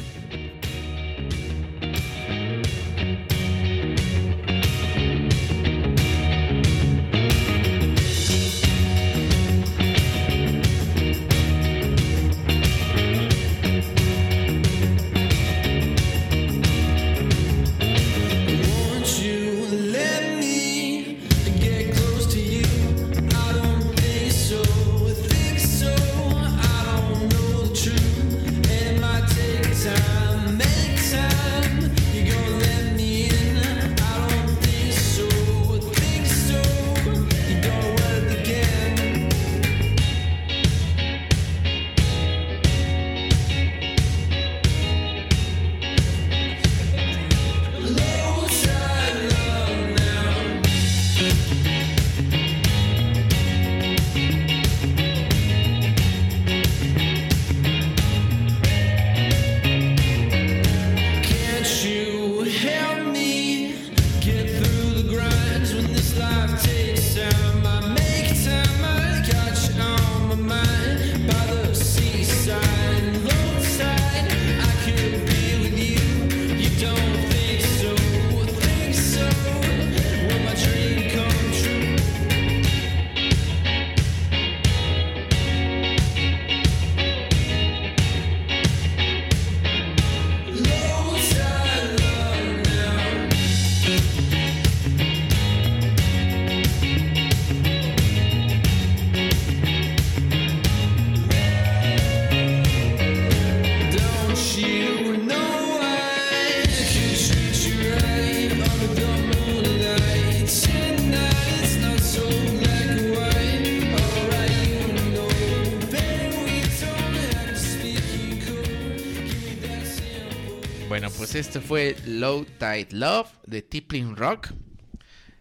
Pues 121.34 121.48
este 121.48 121.62
fue 121.62 121.96
Low 122.06 122.46
Tide 122.60 122.90
Love 122.92 123.28
de 123.48 123.64
Tippling 123.64 124.16
Rock. 124.16 124.50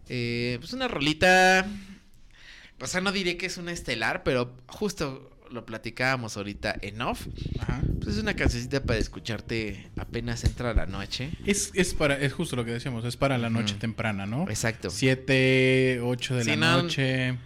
Eh, 0.09 0.57
pues 0.59 0.73
una 0.73 0.87
rolita. 0.87 1.67
O 2.81 2.87
sea, 2.87 2.99
no 2.99 3.11
diré 3.11 3.37
que 3.37 3.45
es 3.45 3.57
una 3.57 3.71
estelar, 3.71 4.23
pero 4.23 4.57
justo 4.65 5.29
lo 5.51 5.67
platicábamos 5.67 6.35
ahorita 6.35 6.75
en 6.81 6.99
off. 7.03 7.27
Ajá. 7.59 7.79
Pues 8.01 8.15
es 8.15 8.23
una 8.23 8.35
cancioncita 8.35 8.81
para 8.81 8.97
escucharte 8.97 9.91
apenas 9.95 10.43
entra 10.45 10.73
la 10.73 10.87
noche. 10.87 11.29
Es, 11.45 11.69
es 11.75 11.93
para, 11.93 12.17
es 12.17 12.33
justo 12.33 12.55
lo 12.55 12.65
que 12.65 12.71
decíamos, 12.71 13.05
es 13.05 13.15
para 13.15 13.37
la 13.37 13.51
noche 13.51 13.75
temprana, 13.75 14.25
¿no? 14.25 14.49
Exacto. 14.49 14.89
7, 14.89 15.99
8 16.01 16.35
de 16.37 16.43
Sí, 16.43 16.49
la 16.49 16.55
no- 16.55 16.81
noche. 16.81 17.37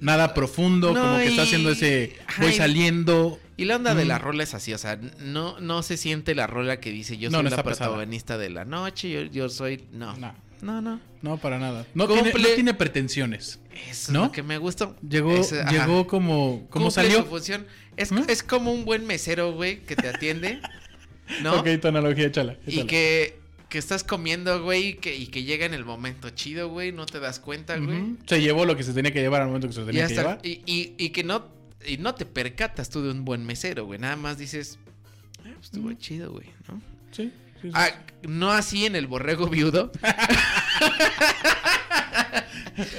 Nada 0.00 0.34
profundo, 0.34 0.92
No, 0.92 1.00
como 1.00 1.16
que 1.18 1.26
está 1.28 1.42
y- 1.42 1.46
haciendo 1.46 1.70
ese. 1.70 2.16
Voy 2.38 2.50
y- 2.50 2.54
saliendo. 2.56 3.38
Y 3.56 3.66
la 3.66 3.76
onda 3.76 3.94
de 3.94 4.04
la 4.06 4.18
rola 4.18 4.42
es 4.42 4.54
así, 4.54 4.72
o 4.72 4.78
sea, 4.78 4.98
no, 5.20 5.60
no 5.60 5.82
se 5.82 5.96
siente 5.98 6.34
la 6.34 6.46
rola 6.46 6.80
que 6.80 6.90
dice 6.90 7.18
yo 7.18 7.28
No, 7.30 7.38
soy 7.38 7.44
no 7.44 7.50
la 7.50 7.56
está 7.56 7.62
pesada. 7.62 7.90
protagonista 7.90 8.38
de 8.38 8.48
la 8.50 8.64
noche, 8.64 9.10
yo, 9.10 9.20
yo 9.22 9.48
soy... 9.50 9.84
No, 9.92 10.16
No. 10.16 10.34
no, 10.62 10.80
no. 10.80 11.00
No, 11.22 11.36
para 11.36 11.58
nada. 11.58 11.86
No, 11.94 12.08
tiene, 12.08 12.32
no 12.62 12.78
pretensiones. 12.78 13.60
Eso 13.90 14.12
¿No? 14.12 14.22
es 14.22 14.26
lo 14.28 14.32
que 14.32 14.42
me 14.42 14.56
gustó. 14.56 14.96
Llegó, 15.06 15.38
llegó 15.70 16.06
como. 16.06 16.66
como 16.70 16.90
salió. 16.90 17.18
su 17.18 17.26
función. 17.26 17.66
Es, 17.98 18.10
¿Mm? 18.12 18.22
es 18.28 18.42
como 18.42 18.72
un 18.72 18.86
buen 18.86 19.06
mesero, 19.06 19.52
güey, 19.52 19.80
que 19.80 19.94
te 19.96 20.08
atiende, 20.08 20.60
¿no? 21.42 21.60
Ok, 21.60 21.68
tu 21.82 21.88
analogía, 21.88 22.26
échala. 22.26 22.56
y 22.66 22.70
échala. 22.76 22.86
que, 22.86 23.39
que 23.70 23.78
estás 23.78 24.04
comiendo, 24.04 24.62
güey, 24.62 24.88
y 24.88 24.94
que, 24.94 25.16
y 25.16 25.28
que 25.28 25.44
llega 25.44 25.64
en 25.64 25.72
el 25.72 25.84
momento 25.86 26.28
chido, 26.30 26.68
güey, 26.68 26.92
no 26.92 27.06
te 27.06 27.18
das 27.20 27.40
cuenta, 27.40 27.78
güey. 27.78 28.16
Se 28.26 28.42
llevó 28.42 28.66
lo 28.66 28.76
que 28.76 28.82
se 28.82 28.92
tenía 28.92 29.12
que 29.12 29.20
llevar 29.22 29.40
al 29.40 29.46
momento 29.48 29.68
que 29.68 29.72
se 29.74 29.80
y, 29.82 29.86
tenía 29.86 30.06
que 30.08 30.14
llevar. 30.14 30.40
y, 30.42 30.60
y- 30.66 30.94
y 30.98 31.10
que 31.10 31.24
no, 31.24 31.46
y 31.86 31.96
no 31.96 32.14
te 32.14 32.26
percatas 32.26 32.90
tú 32.90 33.00
de 33.02 33.10
un 33.12 33.24
buen 33.24 33.46
mesero, 33.46 33.86
güey. 33.86 33.98
Nada 33.98 34.16
más 34.16 34.36
dices, 34.36 34.78
"Ah, 35.38 35.50
pues 35.54 35.66
estuvo 35.66 35.90
chido, 35.94 36.32
güey, 36.32 36.48
¿no? 36.68 36.82
Sí, 37.12 37.32
sí, 37.62 37.68
sí. 37.68 37.70
Ah, 37.74 37.88
no 38.28 38.50
así 38.50 38.84
en 38.86 38.96
el 38.96 39.06
borrego 39.06 39.46
viudo. 39.48 39.90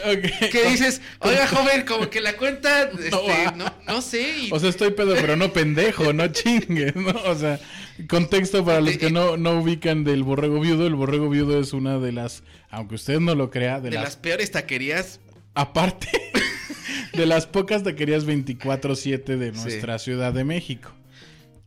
Ok. 0.06 0.50
Que 0.52 0.70
dices, 0.70 1.02
oiga, 1.20 1.48
joven, 1.48 1.86
como 1.86 2.10
que 2.10 2.22
la 2.22 2.38
cuenta, 2.38 2.84
este, 2.92 3.12
no, 3.56 3.66
no 3.88 4.02
sé. 4.02 4.38
y- 4.40 4.50
O 4.52 4.60
sea, 4.60 4.70
estoy 4.70 4.92
pedo, 4.92 5.16
pero 5.16 5.36
no 5.36 5.52
pendejo, 5.54 6.14
no 6.14 6.28
chingues, 6.28 6.96
¿no? 6.96 7.12
O 7.26 7.36
sea, 7.36 7.60
contexto 8.10 8.64
para 8.66 8.82
los 8.82 8.98
que 8.98 9.12
no, 9.12 9.38
no 9.38 9.60
ubican 9.60 10.04
del 10.04 10.24
borrego 10.24 10.60
viudo. 10.60 10.88
El 10.88 10.96
borrego 10.96 11.30
viudo 11.30 11.60
es 11.60 11.74
una 11.74 12.00
de 12.00 12.12
las, 12.12 12.44
aunque 12.70 12.96
usted 12.96 13.20
no 13.20 13.36
lo 13.36 13.50
crea, 13.50 13.80
de, 13.80 13.90
de 13.90 13.96
las, 13.96 14.04
las 14.06 14.16
peores 14.18 14.52
taquerías. 14.52 15.20
aparte 15.54 16.10
de 17.14 17.26
las 17.26 17.46
pocas 17.46 17.84
taquerías 17.84 18.26
24-7 18.26 19.38
de 19.38 19.52
nuestra 19.52 20.00
Ciudad 20.00 20.34
de 20.34 20.44
México. 20.44 20.92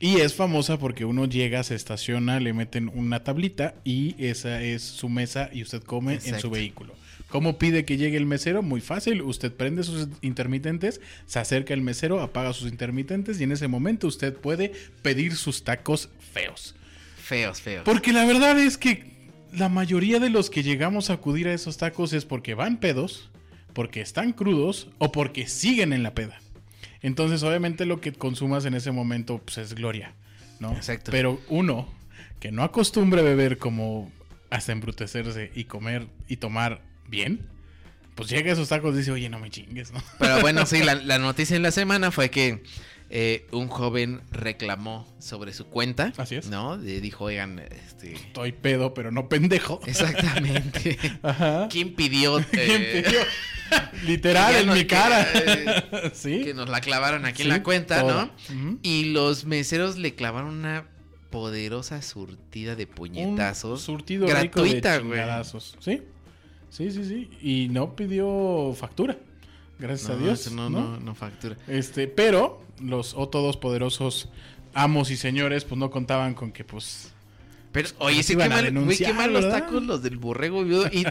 Y 0.01 0.21
es 0.21 0.35
famosa 0.35 0.79
porque 0.79 1.05
uno 1.05 1.25
llega, 1.25 1.63
se 1.63 1.75
estaciona, 1.77 2.41
le 2.41 2.53
meten 2.53 2.91
una 2.95 3.23
tablita 3.25 3.75
y 3.85 4.17
esa 4.23 4.61
es 4.61 4.83
su 4.83 5.09
mesa 5.09 5.49
y 5.53 5.63
usted 5.63 5.83
come 5.83 6.19
en 6.25 6.41
su 6.41 6.51
vehículo. 6.51 6.95
¿Cómo 7.35 7.59
pide 7.59 7.85
que 7.85 7.97
llegue 7.97 8.17
el 8.17 8.27
mesero? 8.27 8.63
Muy 8.63 8.81
fácil. 8.81 9.21
Usted 9.21 9.53
prende 9.53 9.83
sus 9.83 10.07
intermitentes, 10.23 11.01
se 11.27 11.41
acerca 11.41 11.75
el 11.75 11.81
mesero, 11.81 12.21
apaga 12.21 12.53
sus 12.53 12.71
intermitentes 12.71 13.41
y 13.41 13.43
en 13.43 13.51
ese 13.51 13.67
momento 13.67 14.07
usted 14.07 14.37
puede 14.37 14.71
pedir 15.03 15.35
sus 15.35 15.65
tacos 15.65 16.11
feos. 16.33 16.77
Feos, 17.17 17.61
feos. 17.61 17.83
Porque 17.85 18.13
la 18.13 18.25
verdad 18.25 18.57
es 18.61 18.79
que 18.79 19.33
la 19.53 19.69
mayoría 19.69 20.21
de 20.21 20.31
los 20.31 20.49
que 20.49 20.63
llegamos 20.63 21.11
a 21.11 21.15
acudir 21.15 21.49
a 21.49 21.55
esos 21.55 21.77
tacos 21.77 22.13
es 22.13 22.25
porque 22.25 22.55
van 22.55 22.79
pedos, 22.79 23.33
porque 23.73 24.01
están 24.01 24.33
crudos 24.33 24.87
o 24.99 25.11
porque 25.11 25.49
siguen 25.49 25.93
en 25.93 26.05
la 26.05 26.15
peda. 26.15 26.39
Entonces, 27.03 27.43
obviamente, 27.43 27.85
lo 27.85 28.01
que 28.01 28.13
consumas 28.13 28.65
en 28.65 28.75
ese 28.75 28.93
momento 28.93 29.39
pues, 29.45 29.59
es 29.59 29.75
gloria, 29.75 30.15
¿no? 30.61 30.71
Exacto. 30.77 31.11
Pero 31.11 31.41
uno 31.49 31.89
que 32.39 32.53
no 32.53 32.63
acostumbre 32.63 33.23
a 33.23 33.25
beber 33.25 33.59
como 33.59 34.13
hasta 34.51 34.71
embrutecerse 34.71 35.51
y 35.57 35.65
comer 35.65 36.07
y 36.29 36.37
tomar 36.37 36.94
bien, 37.09 37.47
pues 38.15 38.29
llega 38.31 38.51
a 38.51 38.53
esos 38.55 38.69
tacos 38.69 38.95
y 38.95 38.99
dice, 38.99 39.11
oye, 39.11 39.29
no 39.29 39.39
me 39.39 39.51
chingues, 39.51 39.93
¿no? 39.93 40.03
Pero 40.19 40.41
bueno, 40.41 40.67
sí, 40.67 40.83
la, 40.83 40.95
la 40.95 41.19
noticia 41.19 41.57
en 41.57 41.63
la 41.63 41.71
semana 41.71 42.11
fue 42.11 42.31
que 42.31 42.63
eh, 43.11 43.47
un 43.53 43.69
joven 43.69 44.23
reclamó 44.31 45.07
sobre 45.19 45.53
su 45.53 45.67
cuenta. 45.67 46.13
Así 46.17 46.37
es. 46.37 46.47
¿No? 46.49 46.77
Le 46.77 47.01
dijo, 47.01 47.25
oigan, 47.25 47.59
este. 47.59 48.15
Estoy 48.15 48.53
pedo, 48.53 48.95
pero 48.95 49.11
no 49.13 49.29
pendejo. 49.29 49.81
Exactamente. 49.87 50.99
Ajá. 51.23 51.69
¿Quién 51.71 51.95
pidió? 51.95 52.37
¿Quién 52.51 52.83
eh, 52.83 53.03
pidió? 53.05 53.21
Literal, 54.07 54.53
que 54.55 54.61
en 54.61 54.67
no- 54.67 54.75
mi 54.75 54.81
que- 54.81 54.87
cara. 54.87 55.27
eh, 55.35 56.11
sí. 56.15 56.43
Que 56.45 56.55
nos 56.55 56.69
la 56.69 56.81
clavaron 56.81 57.25
aquí 57.27 57.43
en 57.43 57.49
la 57.49 57.63
cuenta. 57.63 58.03
¿no? 58.03 58.31
Y 58.83 59.07
los 59.07 59.45
meseros 59.45 59.97
le 59.99 60.15
clavaron 60.15 60.51
una 60.55 60.87
poderosa 61.31 62.01
surtida 62.03 62.77
de 62.77 62.85
Un 62.85 62.91
puñetazos. 62.91 63.83
surtido 63.83 64.27
gratuita, 64.27 64.99
rico 64.99 65.15
de 65.15 65.25
güey. 65.25 65.45
Sí, 65.81 66.03
sí, 66.75 66.91
sí, 66.91 67.05
sí. 67.05 67.31
Y 67.41 67.69
no 67.69 67.95
pidió 67.97 68.75
factura. 68.75 69.17
Gracias 69.79 70.11
a 70.11 70.17
Dios. 70.17 70.51
no, 70.53 70.71
¿no? 70.71 70.81
no, 70.81 71.01
no 71.01 71.15
factura. 71.15 71.57
Este, 71.69 72.07
pero 72.07 72.63
los 72.81 73.15
o 73.15 73.29
todos 73.29 73.57
poderosos 73.57 74.29
amos 74.75 75.11
y 75.11 75.17
señores, 75.17 75.65
pues 75.65 75.79
no 75.79 75.91
contaban 75.91 76.35
con 76.35 76.53
que, 76.53 76.65
pues. 76.65 77.13
Pero, 77.73 77.89
Pues, 77.89 77.95
oye, 77.99 78.23
sí, 78.23 78.37
qué 78.37 78.49
mal, 78.49 78.73
güey, 78.85 78.97
qué 78.99 79.13
mal 79.13 79.33
los 79.33 79.49
tacos 79.51 79.83
los 79.83 80.03
del 80.03 80.17
borrego, 80.17 80.65
güey. 80.65 81.05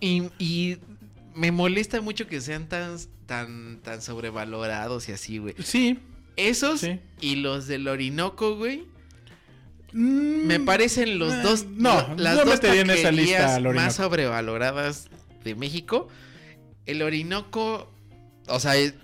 Y, 0.00 0.06
y, 0.06 0.30
y 0.38 0.76
me 1.34 1.50
molesta 1.52 2.00
mucho 2.02 2.26
que 2.26 2.40
sean 2.40 2.68
tan, 2.68 2.96
tan, 3.26 3.78
tan 3.82 4.02
sobrevalorados 4.02 5.08
y 5.08 5.12
así, 5.12 5.38
güey. 5.38 5.54
Sí. 5.62 5.98
Esos 6.36 6.80
Sí. 6.80 7.00
y 7.20 7.36
los 7.36 7.66
del 7.66 7.88
Orinoco, 7.88 8.56
güey. 8.56 8.84
Mm, 9.92 10.46
Me 10.46 10.60
parecen 10.60 11.18
los 11.18 11.32
eh, 11.34 11.40
dos. 11.42 11.66
No, 11.66 12.14
las 12.16 12.36
dos 12.44 12.62
en 12.64 12.90
esa 12.90 13.10
lista 13.12 13.58
más 13.60 13.96
sobrevaloradas 13.96 15.08
de 15.44 15.54
México. 15.54 16.08
El 16.86 17.02
Orinoco. 17.02 17.90
O 18.48 18.60
sea, 18.60 18.76
es- 18.76 18.94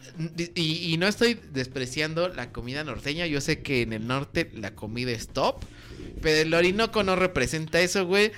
y, 0.55 0.93
y 0.93 0.97
no 0.97 1.07
estoy 1.07 1.39
despreciando 1.53 2.28
la 2.28 2.51
comida 2.51 2.82
norteña. 2.85 3.26
Yo 3.26 3.41
sé 3.41 3.61
que 3.61 3.82
en 3.82 3.93
el 3.93 4.07
norte 4.07 4.51
la 4.55 4.74
comida 4.74 5.11
es 5.11 5.28
top. 5.28 5.57
Pero 6.22 6.43
el 6.43 6.55
Orinoco 6.55 7.03
no 7.03 7.16
representa 7.16 7.80
eso, 7.80 8.07
güey. 8.07 8.32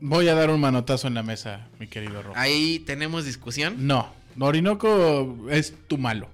Voy 0.00 0.28
a 0.28 0.34
dar 0.34 0.48
un 0.50 0.60
manotazo 0.60 1.08
en 1.08 1.14
la 1.14 1.22
mesa, 1.22 1.68
mi 1.78 1.86
querido 1.86 2.22
Rob. 2.22 2.32
Ahí 2.36 2.78
tenemos 2.86 3.26
discusión. 3.26 3.86
No, 3.86 4.10
Orinoco 4.38 5.36
es 5.50 5.74
tu 5.88 5.98
malo. 5.98 6.28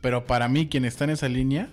Pero 0.00 0.26
para 0.26 0.48
mí, 0.48 0.68
quien 0.68 0.84
está 0.86 1.04
en 1.04 1.10
esa 1.10 1.28
línea. 1.28 1.68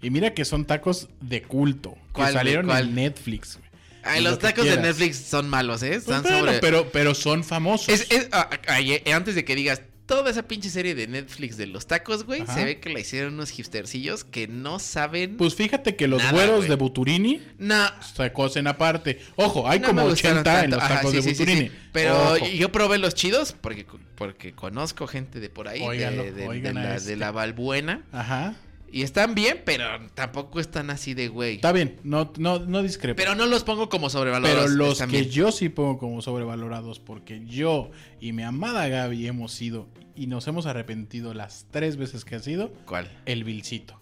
Y 0.00 0.10
mira 0.10 0.32
que 0.34 0.44
son 0.44 0.64
tacos 0.64 1.08
de 1.20 1.42
culto. 1.42 1.96
Que 2.14 2.22
salieron 2.32 2.66
¿Cuál? 2.66 2.88
en 2.88 2.94
Netflix. 2.94 3.58
Ay, 4.04 4.20
Y 4.20 4.24
los 4.24 4.32
lo 4.34 4.38
tacos 4.38 4.64
de. 4.64 4.76
Netflix 4.76 5.16
son 5.16 5.48
malos, 5.48 5.82
¿eh? 5.82 5.88
Pues 5.90 5.98
Están 6.02 6.22
bueno, 6.22 6.38
sobre. 6.38 6.58
pero, 6.60 6.88
pero 6.92 7.14
son 7.14 7.42
famosos. 7.44 7.88
Es, 7.88 8.06
es- 8.10 8.28
ah, 8.32 8.48
ah, 8.68 8.80
eh, 8.80 9.02
antes 9.12 9.34
de 9.34 9.44
que 9.44 9.54
digas 9.56 9.82
toda 10.06 10.30
esa 10.30 10.44
pinche 10.44 10.70
serie 10.70 10.94
de 10.94 11.06
Netflix 11.06 11.58
de 11.58 11.66
los 11.66 11.86
tacos, 11.86 12.24
güey, 12.24 12.42
se 12.46 12.64
ve 12.64 12.80
que 12.80 12.88
la 12.88 13.00
hicieron 13.00 13.34
unos 13.34 13.50
hipstercillos 13.50 14.24
que 14.24 14.48
no 14.48 14.78
saben. 14.78 15.36
Pues 15.36 15.54
fíjate 15.54 15.96
que 15.96 16.08
los 16.08 16.20
Nada, 16.22 16.32
güeros 16.32 16.56
güey. 16.58 16.68
de 16.70 16.76
Buturini 16.76 17.42
no, 17.58 17.84
se 18.16 18.32
cocen 18.32 18.66
aparte. 18.68 19.20
Ojo, 19.36 19.68
hay 19.68 19.80
no 19.80 19.88
como 19.88 20.04
me 20.04 20.08
gustaron 20.10 20.38
80 20.38 20.64
en 20.64 20.70
los 20.70 20.80
Ajá, 20.82 20.94
tacos 20.94 21.10
sí, 21.10 21.16
de 21.18 21.22
sí, 21.24 21.28
Buturini. 21.30 21.68
sí. 21.68 21.72
Pero 21.92 22.34
Ojo. 22.36 22.46
yo 22.46 22.72
probé 22.72 22.96
los 22.96 23.14
chidos 23.14 23.54
porque, 23.60 23.84
porque 24.14 24.52
conozco 24.52 25.06
gente 25.06 25.40
de 25.40 25.50
por 25.50 25.68
ahí, 25.68 25.80
de- 25.80 25.86
Óiganlo, 25.86 26.22
de, 26.22 26.72
la, 26.72 26.96
este. 26.96 27.10
de 27.10 27.16
la 27.16 27.30
Balbuena. 27.30 28.02
Ajá. 28.12 28.54
Y 28.90 29.02
están 29.02 29.34
bien, 29.34 29.62
pero 29.66 29.84
tampoco 30.14 30.60
están 30.60 30.88
así 30.90 31.12
de 31.14 31.28
güey. 31.28 31.56
Está 31.56 31.72
bien, 31.72 31.96
no, 32.04 32.32
no, 32.38 32.58
no 32.60 32.82
discrepo. 32.82 33.16
Pero 33.16 33.34
no 33.34 33.46
los 33.46 33.64
pongo 33.64 33.88
como 33.88 34.08
sobrevalorados. 34.10 34.64
Pero 34.64 34.76
los 34.76 34.98
que 34.98 35.06
bien. 35.06 35.28
yo 35.30 35.52
sí 35.52 35.68
pongo 35.68 35.98
como 35.98 36.22
sobrevalorados, 36.22 36.98
porque 36.98 37.42
yo 37.46 37.90
y 38.20 38.32
mi 38.32 38.42
amada 38.42 38.88
Gaby 38.88 39.26
hemos 39.26 39.60
ido 39.60 39.86
y 40.16 40.26
nos 40.26 40.46
hemos 40.48 40.66
arrepentido 40.66 41.34
las 41.34 41.66
tres 41.70 41.96
veces 41.96 42.24
que 42.24 42.36
ha 42.36 42.40
sido 42.40 42.72
¿Cuál? 42.86 43.10
el 43.26 43.44
Vilcito. 43.44 44.00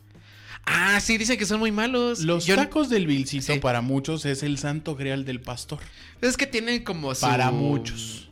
Ah, 0.64 0.98
sí, 1.00 1.16
dicen 1.16 1.38
que 1.38 1.46
son 1.46 1.60
muy 1.60 1.70
malos. 1.72 2.20
Los 2.20 2.44
Yo- 2.46 2.56
tacos 2.56 2.88
del 2.88 3.06
Vilcito 3.06 3.52
Sí. 3.54 3.58
para 3.60 3.82
muchos 3.82 4.24
es 4.24 4.42
el 4.42 4.58
santo 4.58 4.96
grial 4.96 5.24
del 5.24 5.40
pastor. 5.40 5.78
Es 6.20 6.36
que 6.36 6.46
tienen 6.46 6.82
como 6.82 7.14
su... 7.14 7.20
Para 7.20 7.50
muchos. 7.52 8.25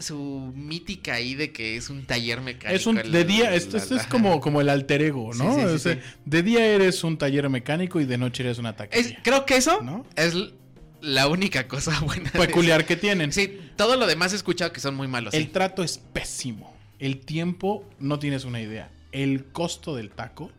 Su 0.00 0.52
mítica 0.56 1.14
ahí 1.14 1.34
de 1.34 1.52
que 1.52 1.76
es 1.76 1.90
un 1.90 2.04
taller 2.06 2.40
mecánico. 2.40 2.74
Es 2.76 2.86
un 2.86 2.96
de 2.96 3.24
día, 3.24 3.54
esto, 3.54 3.76
esto 3.76 3.94
es 3.96 4.06
como, 4.06 4.40
como 4.40 4.60
el 4.60 4.68
alter 4.68 5.02
ego, 5.02 5.32
¿no? 5.34 5.54
Sí, 5.54 5.60
sí, 5.60 5.66
sí, 5.68 5.74
O 5.74 5.78
sea, 5.78 5.94
sí. 5.94 6.00
De 6.24 6.42
día 6.42 6.66
eres 6.66 7.04
un 7.04 7.18
taller 7.18 7.48
mecánico 7.48 8.00
y 8.00 8.06
de 8.06 8.18
noche 8.18 8.42
eres 8.42 8.58
una 8.58 8.70
Es- 8.70 8.76
taquería. 8.76 9.20
creo 9.22 9.44
que 9.46 9.56
eso 9.56 9.80
¿No? 9.82 10.04
es 10.16 10.34
la 11.02 11.28
única 11.28 11.68
cosa 11.68 11.98
buena. 12.04 12.30
Peculiar 12.30 12.84
que 12.86 12.96
tienen. 12.96 13.32
Sí, 13.32 13.58
todo 13.76 13.96
lo 13.96 14.06
demás 14.06 14.32
he 14.32 14.36
escuchado 14.36 14.72
que 14.72 14.80
son 14.80 14.94
muy 14.94 15.06
malos. 15.08 15.34
El 15.34 15.50
trato 15.50 15.82
es 15.82 15.98
pésimo. 15.98 16.74
El 16.98 17.20
tiempo, 17.20 17.88
no 17.98 18.18
tienes 18.18 18.44
una 18.44 18.60
idea. 18.60 18.90
El 19.12 19.44
costo 19.46 19.94
del 19.96 20.10
taco. 20.10 20.50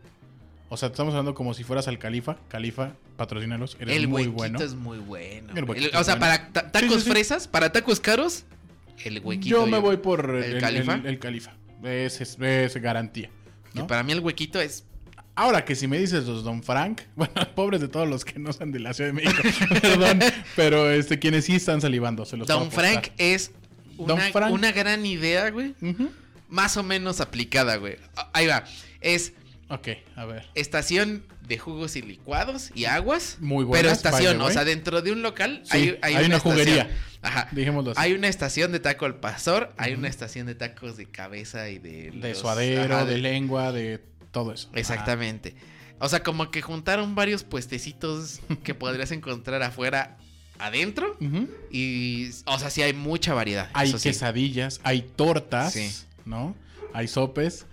O 0.68 0.76
sea, 0.76 0.88
estamos 0.88 1.12
hablando 1.12 1.34
como 1.34 1.52
si 1.54 1.64
fueras 1.64 1.86
al 1.88 1.98
Califa. 1.98 2.38
Califa, 2.48 2.94
patrocínalos. 3.16 3.76
Eres 3.78 3.96
El 3.96 4.08
muy 4.08 4.26
bueno. 4.26 4.58
es 4.60 4.74
muy 4.74 4.98
bueno. 4.98 5.52
El 5.54 5.64
huequito 5.64 5.90
El- 5.90 5.96
o 5.96 6.04
sea, 6.04 6.14
bueno. 6.16 6.20
para 6.32 6.48
ta- 6.52 6.72
tacos 6.72 7.04
fresas, 7.04 7.46
para 7.46 7.70
tacos 7.72 8.00
caros, 8.00 8.44
el 9.04 9.20
huequito. 9.20 9.56
Yo 9.56 9.66
me 9.66 9.78
voy 9.78 9.96
por 9.98 10.30
el, 10.36 10.44
¿El 10.44 10.52
el- 10.54 10.60
Califa? 10.60 10.94
el- 10.94 11.06
el 11.06 11.18
Califa. 11.18 11.52
Es, 11.84 12.20
es- 12.20 12.38
es 12.40 12.76
garantía. 12.76 13.30
Que 13.72 13.80
¿no? 13.80 13.86
para 13.86 14.02
mí 14.02 14.12
el 14.12 14.20
huequito 14.20 14.60
es. 14.60 14.84
Ahora 15.34 15.64
que 15.64 15.74
si 15.74 15.88
me 15.88 15.98
dices 15.98 16.26
los 16.26 16.44
Don 16.44 16.62
Frank, 16.62 17.00
bueno, 17.16 17.32
pobres 17.54 17.80
de 17.80 17.88
todos 17.88 18.06
los 18.08 18.24
que 18.24 18.38
no 18.38 18.52
sean 18.52 18.70
de 18.70 18.80
la 18.80 18.92
Ciudad 18.92 19.08
de 19.10 19.14
México, 19.14 19.42
perdón, 19.80 20.20
pero 20.56 20.90
este, 20.90 21.18
quienes 21.18 21.46
sí 21.46 21.54
están 21.56 21.80
salivando, 21.80 22.24
se 22.26 22.36
los 22.36 22.46
Don. 22.46 22.70
Frank 22.70 23.08
es 23.18 23.50
Don 23.96 24.12
una, 24.12 24.30
Frank. 24.30 24.52
una 24.52 24.72
gran 24.72 25.06
idea, 25.06 25.50
güey. 25.50 25.74
Más 26.48 26.76
o 26.76 26.82
menos 26.82 27.20
aplicada, 27.22 27.76
güey. 27.76 27.96
Ah, 28.16 28.28
Ahí 28.34 28.46
va. 28.46 28.64
Es 29.00 29.32
Ok, 29.70 29.88
a 30.16 30.26
ver. 30.26 30.46
estación 30.54 31.24
de 31.52 31.58
jugos 31.58 31.96
y 31.96 32.02
licuados 32.02 32.70
y 32.74 32.86
aguas. 32.86 33.36
Muy 33.40 33.64
Pero 33.64 33.68
buenas, 33.68 33.92
estación, 33.98 34.38
by 34.38 34.46
the 34.46 34.50
o 34.50 34.54
sea, 34.54 34.64
dentro 34.64 35.02
de 35.02 35.12
un 35.12 35.20
local 35.20 35.60
Sí, 35.64 35.70
hay, 35.76 35.98
hay 36.00 36.14
hay 36.14 36.24
una 36.24 36.36
estación. 36.36 36.52
juguería. 36.54 36.90
Ajá. 37.20 37.48
Dijémoslo 37.52 37.90
así. 37.90 38.00
Hay 38.00 38.14
una 38.14 38.28
estación 38.28 38.72
de 38.72 38.80
taco 38.80 39.04
al 39.04 39.16
pastor, 39.20 39.72
hay 39.76 39.92
una 39.92 40.08
estación 40.08 40.46
de 40.46 40.54
tacos 40.54 40.96
de 40.96 41.06
cabeza 41.06 41.68
y 41.68 41.78
de... 41.78 42.10
De 42.10 42.34
suadero, 42.34 42.94
ajá, 42.96 43.04
de 43.04 43.18
lengua, 43.18 43.70
de 43.70 44.00
todo 44.30 44.52
eso. 44.52 44.70
Exactamente. 44.74 45.54
O 45.98 46.08
sea, 46.08 46.22
como 46.22 46.50
que 46.50 46.62
juntaron 46.62 47.14
varios 47.14 47.44
puestecitos 47.44 48.40
que 48.64 48.74
podrías 48.74 49.12
encontrar 49.12 49.62
afuera, 49.62 50.16
adentro. 50.58 51.16
Y, 51.70 52.30
o 52.46 52.58
sea, 52.58 52.70
sí 52.70 52.80
hay 52.82 52.94
mucha 52.94 53.34
variedad. 53.34 53.68
Hay 53.74 53.90
eso 53.90 53.98
sí. 53.98 54.08
quesadillas, 54.08 54.80
hay 54.84 55.02
tortas, 55.02 55.74
Sí. 55.74 55.92
¿no? 56.24 56.56
Hay 56.94 57.08
sopes. 57.08 57.66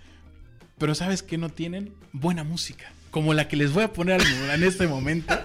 Pero 0.78 0.94
¿sabes 0.94 1.22
qué 1.22 1.38
no 1.38 1.48
tienen? 1.48 1.92
Buena 2.12 2.44
música. 2.44 2.92
Como 3.10 3.34
la 3.34 3.48
que 3.48 3.56
les 3.56 3.72
voy 3.72 3.82
a 3.84 3.92
poner 3.92 4.20
al- 4.20 4.50
en 4.54 4.62
este 4.64 4.86
momento. 4.86 5.36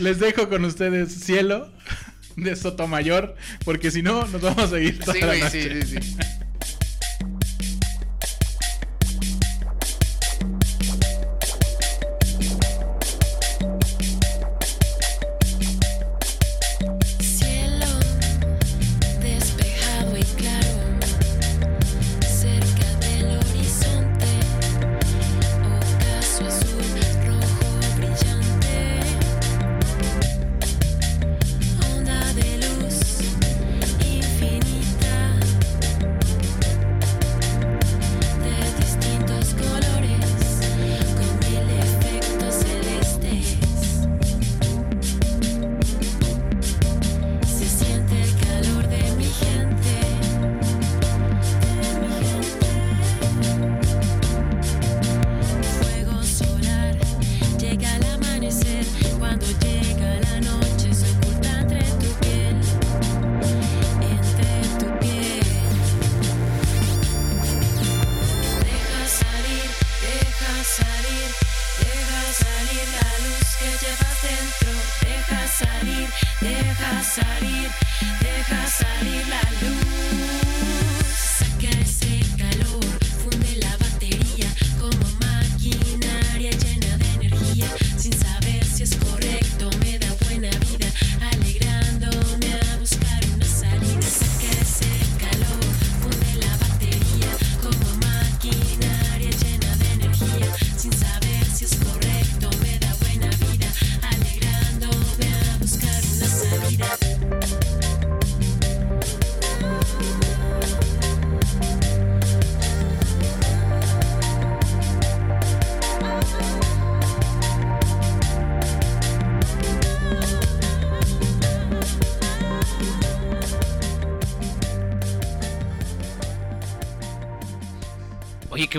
Les 0.00 0.18
dejo 0.18 0.48
con 0.48 0.64
ustedes 0.64 1.12
Cielo 1.12 1.70
de 2.36 2.56
Sotomayor, 2.56 3.36
porque 3.64 3.90
si 3.90 4.02
no, 4.02 4.26
nos 4.26 4.40
vamos 4.40 4.72
a 4.72 4.80
ir 4.80 4.98
toda 4.98 5.12
Sí, 5.12 5.20
la 5.20 5.36
noche. 5.36 5.82
sí, 5.84 5.98
sí, 6.00 6.02
sí. 6.02 6.16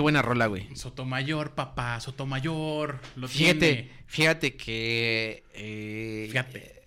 Buena 0.06 0.22
rola, 0.22 0.46
güey. 0.46 0.68
Sotomayor, 0.76 1.54
papá, 1.54 1.98
Sotomayor. 2.00 3.00
Lo 3.16 3.26
Fíjate, 3.28 3.58
tiene. 3.58 3.90
fíjate 4.06 4.56
que 4.56 5.42
eh, 5.52 6.26
Fíjate. 6.28 6.82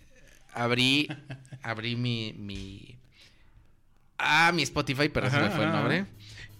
abrí, 0.54 1.06
abrí 1.62 1.96
mi, 1.96 2.32
mi, 2.38 2.96
ah, 4.18 4.52
mi 4.54 4.62
Spotify, 4.62 5.08
pero 5.10 5.30
se 5.30 5.36
me 5.36 5.46
Ajá, 5.46 5.56
fue 5.56 5.64
el 5.66 5.72
nombre. 5.72 6.06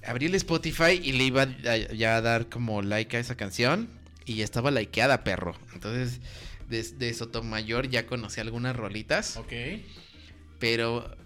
Abrí 0.07 0.27
el 0.27 0.35
Spotify 0.35 1.01
y 1.03 1.13
le 1.13 1.25
iba 1.25 1.43
a, 1.43 1.77
ya 1.95 2.17
a 2.17 2.21
dar 2.21 2.49
como 2.49 2.83
like 2.83 3.17
a 3.17 3.21
esa 3.21 3.37
canción 3.37 3.89
y 4.27 4.35
ya 4.37 4.45
estaba 4.45 4.71
likeada, 4.71 5.25
perro. 5.25 5.55
Entonces, 5.75 6.21
de, 6.69 6.83
de 6.83 7.15
Sotomayor 7.15 7.89
ya 7.89 8.07
conocí 8.07 8.41
algunas 8.41 8.77
rolitas, 8.77 9.37
Ok. 9.37 9.53
pero 10.59 11.17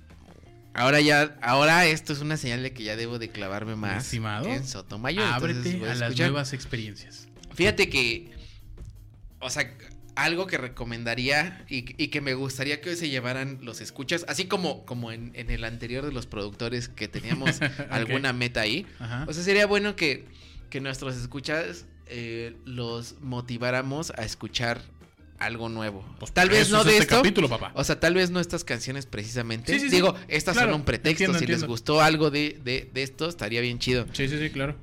ahora 0.75 1.01
ya, 1.01 1.37
ahora 1.41 1.87
esto 1.87 2.13
es 2.13 2.21
una 2.21 2.37
señal 2.37 2.63
de 2.63 2.73
que 2.73 2.83
ya 2.83 2.97
debo 2.97 3.19
de 3.19 3.31
clavarme 3.31 3.77
más 3.77 4.05
Estimado, 4.05 4.47
en 4.47 4.67
Sotomayor. 4.67 5.25
entonces 5.25 5.57
Ábrete 5.59 5.79
voy 5.79 5.89
a 5.89 5.95
las 5.95 6.19
nuevas 6.19 6.53
experiencias. 6.53 7.29
Fíjate 7.55 7.89
que, 7.89 8.33
o 9.41 9.49
sea, 9.49 9.73
algo 10.17 10.47
que 10.47 10.59
recomendaría 10.59 11.65
y, 11.69 12.03
y 12.03 12.09
que 12.09 12.21
me 12.21 12.35
gustaría 12.35 12.81
que 12.81 12.91
hoy 12.91 12.97
se 12.97 13.09
llevaran 13.09 13.59
los 13.63 13.81
escuchas, 13.81 14.25
así 14.29 14.47
como, 14.47 14.85
como 14.85 15.13
en, 15.13 15.33
en 15.35 15.51
el 15.51 15.65
anterior 15.65 16.05
de 16.05 16.13
los 16.13 16.27
productores 16.27 16.89
que 16.89 17.09
teníamos 17.09 17.61
alguna 17.91 18.33
meta 18.33 18.61
ahí. 18.61 18.87
Ajá. 18.99 19.25
O 19.29 19.33
sea, 19.33 19.43
sería 19.43 19.67
bueno 19.67 19.97
que, 19.97 20.27
que 20.71 20.81
nuestros 20.81 21.17
escuchas 21.17 21.87
eh, 22.07 22.55
los 22.65 23.17
motiváramos 23.23 24.13
a 24.17 24.25
escuchar 24.25 24.83
algo 25.39 25.69
nuevo. 25.69 26.05
Pues 26.19 26.33
tal 26.33 26.49
vez 26.49 26.71
no 26.71 26.81
es 26.81 26.85
de 26.87 26.91
este 26.93 27.03
esto. 27.05 27.17
capítulo, 27.17 27.49
papá. 27.49 27.73
O 27.75 27.85
sea, 27.85 27.99
tal 28.01 28.15
vez 28.15 28.31
no 28.31 28.41
estas 28.41 28.65
canciones 28.65 29.07
precisamente. 29.07 29.73
Sí, 29.75 29.81
sí, 29.81 29.89
sí. 29.91 29.97
Digo, 29.97 30.15
estas 30.29 30.55
Claro, 30.55 30.73
son 30.73 30.81
un 30.81 30.85
pretexto. 30.87 31.25
entiendo, 31.25 31.39
si 31.39 31.47
les 31.47 31.65
gustó 31.65 32.01
algo 32.01 32.31
de, 32.31 32.59
de, 32.65 32.89
de 32.93 33.03
esto, 33.03 33.29
estaría 33.29 33.61
bien 33.61 33.79
chido. 33.79 34.07
Sí, 34.13 34.29
sí, 34.29 34.39
sí, 34.39 34.51
claro. 34.51 34.77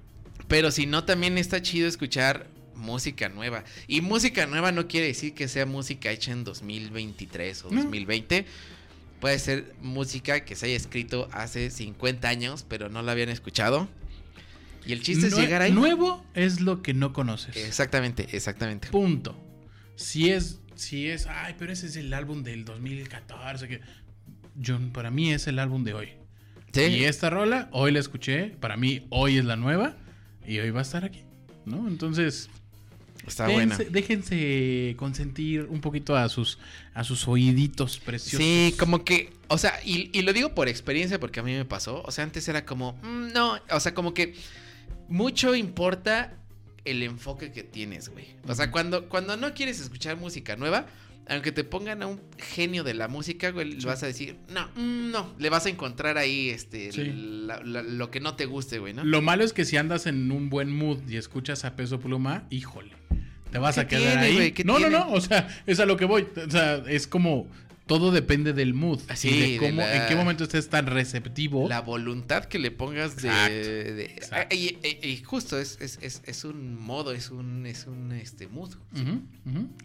Pero 0.48 0.72
si 0.72 0.86
no, 0.86 1.04
también 1.06 1.38
está 1.38 1.62
chido 1.62 1.88
escuchar 1.88 2.48
música 2.76 3.30
nueva. 3.30 3.64
Y 3.88 4.02
música 4.02 4.46
nueva 4.48 4.72
no 4.72 4.88
quiere 4.88 5.08
decir 5.08 5.34
que 5.34 5.48
sea 5.48 5.66
música 5.66 6.12
hecha 6.12 6.32
en 6.32 6.44
2023 6.44 7.66
o 7.66 7.72
No. 7.72 7.84
2020. 7.84 8.46
Puede 9.20 9.38
ser 9.40 9.74
música 9.82 10.44
que 10.46 10.56
se 10.56 10.66
haya 10.66 10.76
escrito 10.76 11.30
hace 11.32 11.70
50 11.70 12.28
años, 12.28 12.66
pero 12.68 12.90
no 12.90 13.02
la 13.04 13.12
habían 13.12 13.30
escuchado. 13.30 13.88
Y 14.84 14.94
el 14.94 15.04
chiste 15.04 15.28
es 15.28 15.38
llegar 15.38 15.62
ahí. 15.62 15.72
Nuevo 15.72 16.26
es 16.34 16.60
lo 16.60 16.82
que 16.82 16.96
no 16.96 17.14
conoces. 17.14 17.56
Exactamente, 17.56 18.28
exactamente. 18.32 18.88
Punto. 18.90 19.38
Si 19.96 20.30
es, 20.30 20.60
si 20.76 21.08
es, 21.08 21.28
ay, 21.28 21.56
pero 21.58 21.72
ese 21.72 21.88
es 21.88 21.96
el 21.96 22.14
álbum 22.14 22.44
del 22.44 22.66
2014. 22.66 23.68
Que... 23.68 23.82
Yo, 24.56 24.80
para 24.92 25.12
mí 25.12 25.32
es 25.32 25.48
el 25.48 25.60
álbum 25.60 25.84
de 25.84 25.94
hoy. 25.94 26.10
Sí. 26.74 26.82
Y 26.82 27.04
esta 27.04 27.30
rola, 27.30 27.70
hoy 27.72 27.92
la 27.92 28.00
escuché. 28.00 28.56
Para 28.60 28.78
mí, 28.78 29.06
hoy 29.10 29.38
es 29.38 29.46
la 29.46 29.56
nueva. 29.56 29.96
Y 30.46 30.60
hoy 30.60 30.72
va 30.72 30.80
a 30.80 30.84
estar 30.84 31.04
aquí. 31.04 31.24
¿No? 31.66 31.88
Entonces, 31.88 32.50
Está 33.28 33.48
buena. 33.48 33.78
déjense, 33.78 34.96
consentir 34.98 35.64
un 35.70 35.80
poquito 35.82 36.16
a 36.16 36.28
sus, 36.30 36.58
a 36.94 37.04
sus 37.04 37.28
oíditos 37.28 38.00
preciosos. 38.00 38.40
Sí, 38.40 38.74
como 38.80 39.04
que, 39.04 39.32
o 39.48 39.58
sea, 39.58 39.80
y, 39.86 40.10
y 40.18 40.24
lo 40.24 40.34
digo 40.34 40.56
por 40.56 40.68
experiencia 40.68 41.20
porque 41.20 41.40
a 41.40 41.44
mí 41.44 41.54
me 41.54 41.66
pasó. 41.66 42.02
O 42.04 42.12
sea, 42.12 42.24
antes 42.24 42.48
era 42.48 42.66
como, 42.66 42.94
mm, 43.04 43.32
no, 43.34 43.60
o 43.70 43.80
sea, 43.80 43.94
como 43.94 44.14
que 44.14 44.34
mucho 45.08 45.54
importa 45.56 46.41
el 46.86 47.04
enfoque 47.04 47.52
que 47.52 47.64
tienes, 47.64 48.10
güey. 48.10 48.26
O 48.48 48.56
sea, 48.56 48.72
cuando, 48.72 49.08
cuando 49.10 49.38
no 49.38 49.54
quieres 49.54 49.80
escuchar 49.80 50.18
música 50.18 50.56
nueva, 50.56 50.88
aunque 51.28 51.52
te 51.52 51.64
pongan 51.64 52.02
a 52.02 52.08
un 52.08 52.20
genio 52.38 52.84
de 52.84 52.94
la 52.96 53.08
música, 53.08 53.52
güey, 53.52 53.74
le 53.74 53.86
vas 53.86 54.02
a 54.04 54.08
decir, 54.08 54.38
no, 54.50 54.68
mm, 54.76 55.12
no, 55.12 55.34
le 55.38 55.50
vas 55.50 55.66
a 55.66 55.70
encontrar 55.70 56.18
ahí 56.18 56.50
este, 56.50 56.92
Sí. 56.92 57.12
la- 57.46 57.62
la- 57.64 57.84
lo 57.84 58.10
que 58.10 58.20
no 58.20 58.36
te 58.36 58.46
guste, 58.46 58.80
güey, 58.80 58.94
¿no? 58.94 59.04
Lo 59.04 59.22
malo 59.22 59.44
es 59.44 59.54
que 59.54 59.64
si 59.64 59.78
andas 59.78 60.08
en 60.08 60.32
un 60.32 60.50
buen 60.50 60.72
mood 60.72 61.08
y 61.08 61.18
escuchas 61.18 61.64
a 61.64 61.76
peso 61.76 62.00
pluma, 62.00 62.46
híjole. 62.50 62.92
Te 63.52 63.58
vas 63.60 63.76
¿Qué 63.76 63.82
a 63.82 63.88
quedar 63.88 64.20
tiene, 64.26 64.42
ahí. 64.46 64.54
no, 64.66 64.78
tiene? 64.78 64.92
no, 64.92 65.06
no. 65.08 65.14
O 65.14 65.22
sea, 65.22 65.48
es 65.68 65.80
a 65.80 65.86
lo 65.86 65.98
que 65.98 66.06
voy. 66.06 66.26
O 66.48 66.50
sea, 66.50 66.84
es 66.88 67.06
como. 67.06 67.48
Todo 67.88 68.12
depende 68.12 68.54
del 68.54 68.74
mood. 68.74 69.02
Así, 69.10 69.30
y 69.30 69.40
de 69.40 69.48
de 69.54 69.58
cómo, 69.58 69.82
la- 69.82 70.04
en 70.04 70.08
qué 70.08 70.16
momento 70.16 70.44
estés 70.46 70.70
tan 70.70 70.86
receptivo. 70.86 71.68
La 71.68 71.82
voluntad 71.82 72.46
que 72.46 72.58
le 72.60 72.72
pongas 72.72 73.18
de. 73.18 73.28
Exacto, 73.28 73.54
de- 73.56 74.06
exacto. 74.06 74.56
y, 74.56 74.78
y- 74.84 75.08
y 75.10 75.18
justo 75.24 75.60
es, 75.60 75.78
es, 75.82 76.00
es, 76.02 76.22
es 76.26 76.44
un 76.46 76.80
modo, 76.80 77.12
es 77.12 77.32
un, 77.32 77.66
es 77.66 77.88
un 77.88 78.14
este, 78.14 78.48
mood. 78.48 78.76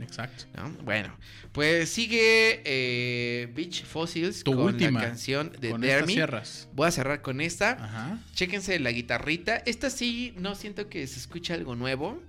Exacto. 0.00 0.44
¿no? 0.56 0.70
Bueno, 0.84 1.16
pues 1.52 1.88
sigue 1.88 2.60
eh, 2.64 3.50
Beach 3.54 3.84
Fossils 3.84 4.44
Tu 4.44 4.52
con 4.54 4.64
última. 4.66 5.00
la 5.00 5.08
canción 5.08 5.52
de 5.60 5.70
Con 5.70 5.82
cierras. 6.06 6.68
Voy 6.74 6.86
a 6.88 6.90
cerrar 6.90 7.22
con 7.22 7.40
esta. 7.40 7.72
Ajá. 7.72 8.20
Chéquense 8.34 8.78
la 8.78 8.90
guitarrita. 8.92 9.56
Esta 9.66 9.90
sí, 9.90 10.34
no 10.38 10.54
siento 10.54 10.88
que 10.88 11.06
se 11.06 11.18
escucha 11.18 11.54
algo 11.54 11.74
nuevo. 11.74 12.22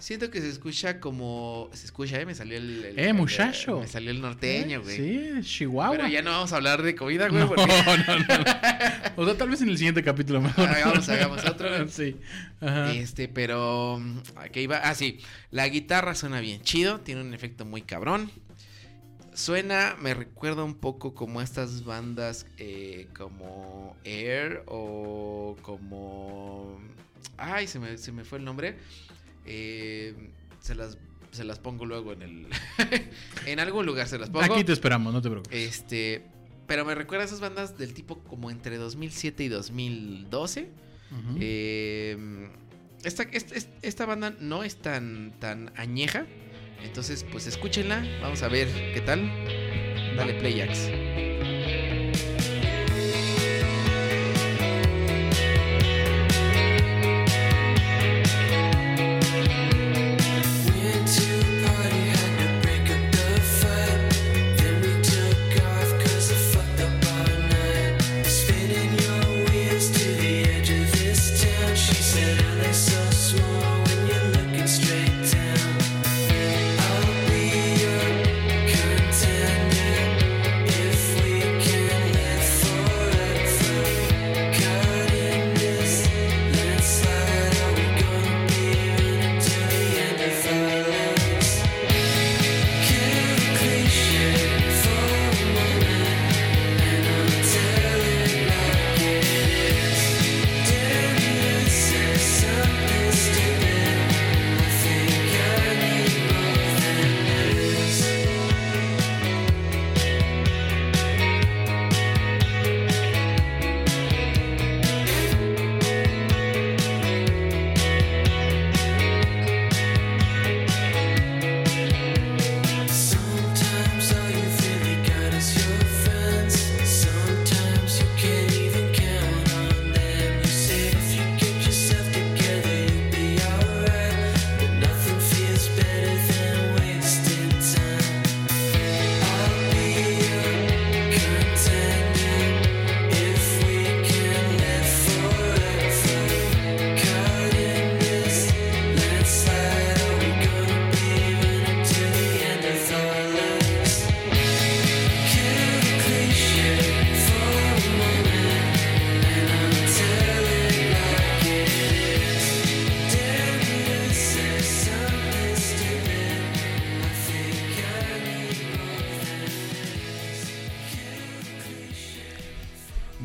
Siento 0.00 0.30
que 0.30 0.40
se 0.40 0.48
escucha 0.48 0.98
como. 0.98 1.68
Se 1.72 1.84
escucha, 1.86 2.18
¿eh? 2.20 2.26
Me 2.26 2.34
salió 2.34 2.56
el. 2.58 2.84
el- 2.84 2.98
Eh, 2.98 3.08
el- 3.10 3.14
muchacho. 3.14 3.78
me 3.80 3.86
salió 3.86 4.10
el 4.10 4.20
norteño, 4.20 4.82
güey. 4.82 4.96
Sí, 4.96 5.30
Chihuahua. 5.42 5.94
Pero 5.96 6.08
ya 6.08 6.22
no 6.22 6.30
vamos 6.30 6.52
a 6.52 6.56
hablar 6.56 6.82
de 6.82 6.94
comida, 6.94 7.28
güey. 7.28 7.40
no, 7.42 7.48
porque- 7.48 7.66
no, 7.86 7.96
no, 7.98 8.18
no. 8.18 8.44
O 9.16 9.24
sea, 9.26 9.36
tal 9.36 9.50
vez 9.50 9.60
en 9.60 9.68
el 9.68 9.76
siguiente 9.78 10.02
capítulo 10.02 10.40
mejor. 10.42 10.68
Hagamos- 10.68 11.08
hagamos 11.08 11.44
otro. 11.44 11.86
sí. 11.88 12.16
Ajá. 12.60 12.92
Este, 12.94 13.28
pero. 13.28 13.98
mm, 14.00 14.18
¿A 14.36 14.48
qué 14.48 14.62
iba? 14.62 14.78
Ah, 14.78 14.94
sí. 14.94 15.20
La 15.50 15.68
guitarra 15.68 16.14
suena 16.14 16.40
bien 16.40 16.62
chido. 16.62 17.00
Tiene 17.00 17.20
un 17.20 17.34
efecto 17.34 17.64
muy 17.64 17.82
cabrón. 17.82 18.30
Suena, 19.34 19.96
me 20.00 20.12
recuerda 20.12 20.64
un 20.64 20.74
poco 20.74 21.14
como 21.14 21.40
estas 21.40 21.84
bandas 21.84 22.46
eh, 22.58 23.06
como 23.16 23.96
Air 24.04 24.62
o 24.66 25.56
como... 25.62 26.78
Ay, 27.38 27.66
se 27.66 27.78
me, 27.78 27.96
se 27.96 28.12
me 28.12 28.24
fue 28.24 28.38
el 28.38 28.44
nombre. 28.44 28.76
Eh, 29.52 30.14
se, 30.60 30.74
las, 30.74 30.98
se 31.30 31.44
las 31.44 31.58
pongo 31.58 31.86
luego 31.86 32.12
en 32.12 32.22
el... 32.22 32.46
en 33.46 33.60
algún 33.60 33.84
lugar 33.86 34.06
se 34.06 34.18
las 34.18 34.30
pongo. 34.30 34.44
Aquí 34.44 34.64
te 34.64 34.72
esperamos, 34.72 35.12
no 35.12 35.20
te 35.20 35.28
preocupes. 35.28 35.68
Este... 35.68 36.26
Pero 36.66 36.84
me 36.84 36.94
recuerda 36.94 37.24
a 37.24 37.26
esas 37.26 37.40
bandas 37.40 37.76
del 37.78 37.94
tipo 37.94 38.20
como 38.20 38.48
entre 38.48 38.76
2007 38.76 39.42
y 39.42 39.48
2012. 39.48 40.70
Ujú. 41.10 41.38
Eh, 41.40 42.48
esta, 43.02 43.24
esta, 43.24 43.56
esta 43.82 44.06
banda 44.06 44.36
no 44.38 44.62
es 44.62 44.76
tan, 44.76 45.32
tan 45.40 45.72
añeja. 45.76 46.26
Entonces, 46.84 47.26
pues 47.32 47.48
escúchenla. 47.48 48.06
Vamos 48.22 48.44
a 48.44 48.48
ver 48.48 48.68
qué 48.94 49.00
tal. 49.00 49.28
Dale 50.16 50.34
play, 50.34 50.60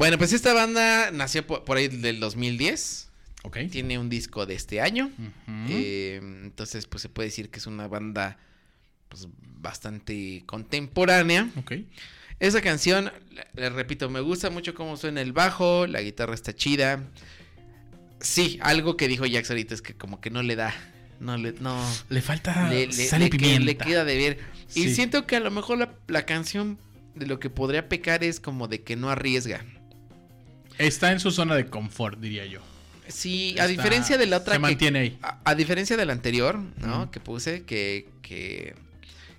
Bueno, 0.06 0.20
pues 0.20 0.34
esta 0.34 0.54
banda 0.54 1.10
nació 1.10 1.48
por, 1.48 1.64
por 1.64 1.78
ahí 1.78 1.88
del 1.88 2.20
2010. 2.20 3.10
Ok. 3.44 3.58
Tiene 3.72 3.98
un 3.98 4.08
disco 4.08 4.46
de 4.46 4.54
este 4.54 4.80
año. 4.80 5.10
Eh, 5.68 6.20
entonces, 6.44 6.86
pues 6.86 7.02
se 7.02 7.10
puede 7.10 7.30
decir 7.30 7.50
que 7.50 7.58
es 7.58 7.66
una 7.66 7.88
banda 7.88 8.38
pues, 9.10 9.28
bastante 9.60 10.44
contemporánea. 10.46 11.50
ok. 11.58 11.74
Esa 12.40 12.62
canción, 12.62 13.12
le- 13.32 13.48
le 13.56 13.70
repito, 13.72 14.08
me 14.12 14.20
gusta 14.20 14.52
mucho 14.52 14.76
cómo 14.76 14.96
suena 14.96 15.22
el 15.22 15.34
bajo, 15.34 15.88
la 15.88 16.02
guitarra 16.02 16.36
está 16.36 16.54
chida. 16.54 17.02
Sí, 18.20 18.60
algo 18.62 18.98
que 18.98 19.08
dijo 19.08 19.26
Jax 19.28 19.50
ahorita 19.50 19.74
es 19.74 19.82
que 19.82 19.96
como 19.96 20.22
que 20.22 20.30
no 20.30 20.44
le 20.44 20.56
da, 20.56 20.74
no 21.20 21.36
le, 21.38 21.54
no, 21.54 21.84
Le 22.10 22.22
falta 22.22 22.70
le, 22.70 22.86
le- 22.88 22.94
sal 22.94 23.22
y 23.22 23.26
le 23.26 23.30
que- 23.32 23.38
pimienta. 23.40 23.66
le 23.66 23.78
queda 23.78 24.06
de 24.06 24.18
ver. 24.18 24.40
Y 24.76 24.94
siento 24.94 25.26
que 25.26 25.36
a 25.36 25.40
lo 25.40 25.50
mejor 25.50 25.80
la, 25.80 25.94
la 26.08 26.28
canción 26.28 26.78
de 27.16 27.26
lo 27.26 27.40
que 27.40 27.50
podría 27.50 27.88
pecar 27.90 28.24
es 28.24 28.40
como 28.40 28.68
de 28.68 28.84
que 28.84 28.96
no 28.96 29.10
arriesga. 29.10 29.66
Está 30.78 31.12
en 31.12 31.20
su 31.20 31.32
zona 31.32 31.56
de 31.56 31.68
confort, 31.68 32.20
diría 32.20 32.46
yo. 32.46 32.60
Sí, 33.08 33.50
Está- 33.52 33.64
a 33.64 33.68
diferencia 33.68 34.18
de 34.18 34.26
la 34.26 34.38
otra 34.38 34.54
Se 34.54 34.58
que- 34.58 34.62
mantiene 34.62 35.00
ahí. 35.00 35.20
A, 35.22 35.40
a 35.46 35.56
diferencia 35.56 35.96
del 35.98 36.10
anterior, 36.10 36.60
¿no? 36.78 37.12
Que 37.12 37.20
puse, 37.20 37.64
que, 37.64 38.08
que, 38.22 38.76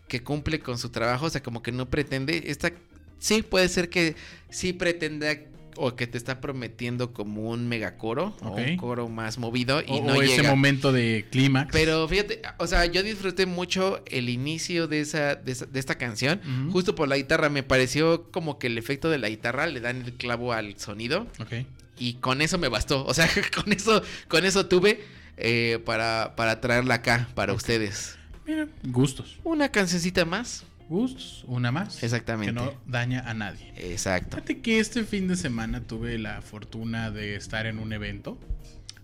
que 0.09 0.23
cumple 0.23 0.61
con 0.61 0.79
su 0.79 0.91
trabajo, 0.91 1.27
o 1.27 1.31
sea, 1.31 1.43
como 1.43 1.63
que 1.63 1.73
no 1.73 1.87
pretende. 1.89 2.45
Esta 2.47 2.71
sí 3.19 3.43
puede 3.43 3.69
ser 3.69 3.91
que 3.91 4.15
sí 4.51 4.73
pretenda 4.73 5.37
o 5.79 5.95
que 5.97 6.07
te 6.07 6.17
está 6.19 6.41
prometiendo 6.41 7.13
como 7.13 7.51
un 7.51 7.69
megacoro 7.69 8.35
o 8.43 8.49
Ok. 8.51 8.59
un 8.71 8.77
coro 8.77 9.09
más 9.09 9.39
movido 9.39 9.81
y 9.81 9.87
o, 9.89 10.03
no 10.03 10.15
o 10.15 10.23
ese 10.23 10.37
llega. 10.39 10.51
momento 10.51 10.93
de 10.93 11.27
clímax. 11.31 11.71
Pero 11.73 12.07
fíjate, 12.09 12.43
o 12.59 12.67
sea, 12.67 12.85
yo 12.87 13.03
disfruté 13.03 13.47
mucho 13.47 14.03
el 14.07 14.29
inicio 14.29 14.89
de 14.89 15.01
esa, 15.01 15.35
de, 15.37 15.53
esa- 15.53 15.67
de 15.67 15.79
esta 15.81 15.97
canción, 15.97 16.41
justo 16.73 16.95
por 16.95 17.09
la 17.09 17.17
guitarra. 17.17 17.49
Me 17.49 17.63
pareció 17.63 18.31
como 18.31 18.59
que 18.59 18.67
el 18.69 18.79
efecto 18.79 19.11
de 19.11 19.19
la 19.19 19.29
guitarra 19.29 19.67
le 19.67 19.81
dan 19.81 20.03
el 20.03 20.13
clavo 20.15 20.53
al 20.53 20.79
sonido 20.79 21.27
Ok. 21.41 21.65
y 21.99 22.15
con 22.15 22.41
eso 22.43 22.59
me 22.59 22.69
bastó. 22.69 23.05
O 23.07 23.15
sea, 23.15 23.29
con 23.55 23.73
eso, 23.73 24.03
con 24.29 24.45
eso 24.45 24.67
tuve 24.67 25.01
eh, 25.37 25.81
para, 25.85 26.35
para 26.37 26.61
traerla 26.61 26.95
acá 26.95 27.29
para 27.35 27.53
ustedes. 27.53 28.17
Mira, 28.47 28.69
gustos. 28.85 29.39
Una 29.45 29.69
cancioncita 29.71 30.25
más. 30.25 30.65
Gustos, 30.89 31.45
una 31.49 31.73
más. 31.73 32.03
Exactamente. 32.03 32.53
Que 32.55 32.61
no 32.61 32.73
daña 32.87 33.21
a 33.29 33.35
nadie. 33.35 33.73
Exacto. 33.77 34.37
Fíjate 34.37 34.61
que 34.61 34.79
este 34.81 35.05
fin 35.05 35.27
de 35.29 35.37
semana 35.37 35.81
tuve 35.83 36.19
la 36.19 36.43
fortuna 36.43 37.11
de 37.11 37.35
estar 37.37 37.67
en 37.67 37.79
un 37.79 37.93
evento 37.93 38.39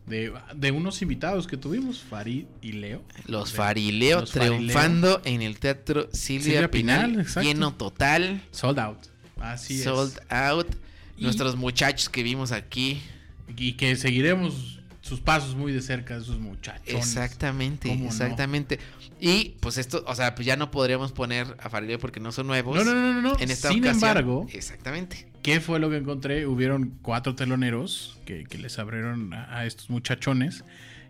de, 0.07 0.33
de 0.55 0.71
unos 0.71 1.03
invitados 1.03 1.47
que 1.47 1.57
tuvimos, 1.57 2.01
Farid 2.01 2.45
y 2.61 2.73
Leo. 2.73 3.03
Los 3.27 3.53
Farileo 3.53 4.21
los 4.21 4.33
Farileo. 4.33 4.57
triunfando 4.59 5.23
en 5.25 5.43
el 5.43 5.59
teatro 5.59 6.09
Silvia, 6.13 6.43
Silvia 6.45 6.71
Pinal. 6.71 7.07
Pinal, 7.11 7.21
exacto. 7.23 7.49
lleno 7.49 7.75
total. 7.75 8.43
Sold 8.53 8.79
out. 8.79 8.99
Así 9.41 9.83
sold 9.83 10.13
es. 10.19 10.33
out. 10.33 10.69
Y- 11.17 11.25
Nuestros 11.25 11.57
muchachos 11.57 12.09
que 12.09 12.23
vimos 12.23 12.53
aquí. 12.53 13.01
Y 13.57 13.73
que 13.75 13.97
seguiremos 13.97 14.81
sus 15.03 15.21
pasos 15.21 15.57
muy 15.57 15.73
de 15.73 15.83
cerca 15.83 16.15
de 16.17 16.23
esos 16.23 16.39
muchachos. 16.39 16.87
Exactamente, 16.95 17.89
¿Cómo 17.89 18.05
no? 18.05 18.11
Y 19.25 19.51
pues 19.61 19.79
esto, 19.79 20.03
o 20.09 20.17
sea, 20.17 20.35
pues 20.35 20.45
ya 20.45 20.57
no 20.57 20.73
podríamos 20.73 21.13
poner 21.13 21.57
a 21.61 21.71
Farileo 21.71 22.01
porque 22.01 22.19
no 22.19 22.33
son 22.33 22.49
nuevos. 22.49 22.75
No, 22.75 22.83
no, 22.83 22.93
no, 22.93 23.13
no, 23.15 23.23
no. 23.23 23.39
En 23.39 23.53
esta 23.53 23.69
Sin 23.69 23.79
ocasión. 23.79 24.09
embargo, 24.11 24.47
Exactamente. 24.53 25.29
¿qué 25.43 25.61
fue 25.61 25.79
lo 25.79 25.91
que 25.91 25.99
encontré? 25.99 26.45
Hubieron 26.45 26.99
cuatro 27.03 27.37
teloneros 27.37 28.19
que, 28.25 28.43
que 28.43 28.59
les 28.59 28.81
abrieron 28.81 29.33
a, 29.33 29.59
a 29.59 29.65
estos 29.65 29.91
muchachones. 29.91 30.65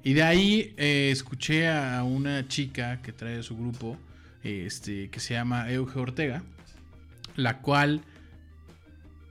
Y 0.04 0.12
de 0.12 0.24
ahí 0.24 0.74
eh, 0.76 1.08
escuché 1.10 1.70
a 1.70 2.02
una 2.04 2.46
chica 2.48 3.00
que 3.00 3.12
trae 3.12 3.42
su 3.42 3.56
grupo, 3.56 3.96
este, 4.42 5.08
que 5.08 5.18
se 5.18 5.32
llama 5.32 5.70
Euge 5.72 5.98
Ortega, 5.98 6.42
la 7.34 7.60
cual 7.62 8.02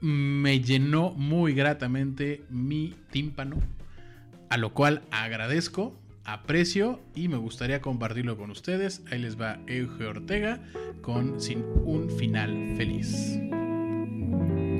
me 0.00 0.60
llenó 0.60 1.10
muy 1.10 1.54
gratamente 1.54 2.42
mi 2.50 2.96
tímpano, 3.12 3.62
a 4.48 4.56
lo 4.56 4.74
cual 4.74 5.02
agradezco, 5.12 5.96
aprecio 6.24 7.00
y 7.14 7.28
me 7.28 7.36
gustaría 7.36 7.80
compartirlo 7.80 8.36
con 8.36 8.50
ustedes. 8.50 9.02
Ahí 9.10 9.18
les 9.18 9.40
va 9.40 9.60
Euge 9.66 10.06
Ortega 10.06 10.60
con 11.00 11.40
Sin 11.40 11.64
un 11.84 12.10
final 12.18 12.74
feliz. 12.76 13.38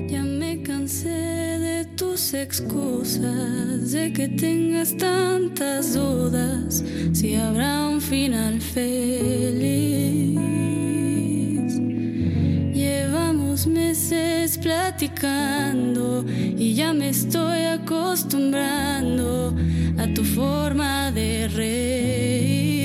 Ya 0.07 0.23
me 0.23 0.61
cansé 0.61 1.09
de 1.09 1.85
tus 1.95 2.33
excusas, 2.33 3.91
de 3.91 4.13
que 4.13 4.27
tengas 4.29 4.95
tantas 4.97 5.93
dudas, 5.93 6.83
si 7.13 7.35
habrá 7.35 7.87
un 7.87 8.01
final 8.01 8.61
feliz. 8.61 10.62
Meses 13.67 14.57
platicando 14.57 16.25
y 16.27 16.73
ya 16.73 16.91
me 16.91 17.09
estoy 17.09 17.63
acostumbrando 17.63 19.55
a 19.97 20.07
tu 20.13 20.23
forma 20.23 21.11
de 21.11 21.47
reír. 21.47 22.82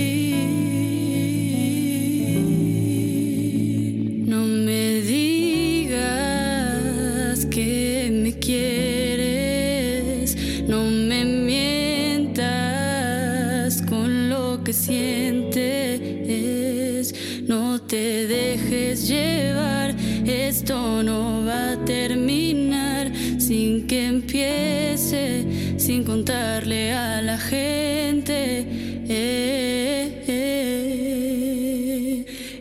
Contarle 26.28 26.92
a 26.92 27.22
la 27.22 27.38
gente. 27.38 28.66
Eh, 29.08 30.24
eh. 30.28 31.06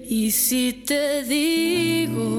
Y 0.09 0.31
si 0.31 0.71
te 0.85 1.23
digo 1.23 2.36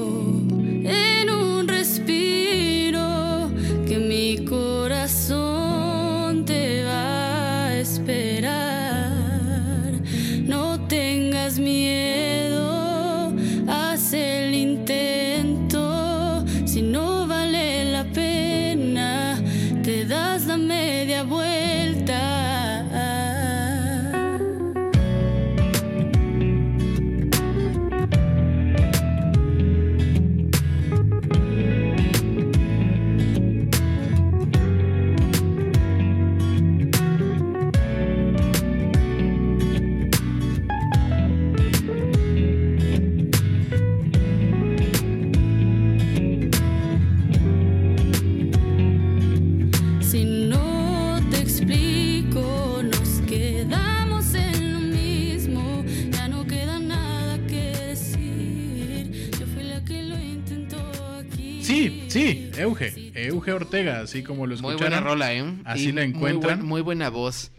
Euge, 62.61 63.11
Euge 63.27 63.51
Ortega, 63.51 64.01
así 64.01 64.23
como 64.23 64.45
lo 64.47 64.55
Muy 64.57 64.73
escucharon. 64.73 64.79
buena 64.79 64.99
rola, 65.01 65.33
¿eh? 65.33 65.43
Así 65.65 65.89
Y 65.89 65.91
la 65.91 66.01
muy 66.01 66.09
encuentran. 66.09 66.59
buen- 66.59 66.67
Muy, 66.69 66.81
buena 66.81 67.09
voz. 67.09 67.51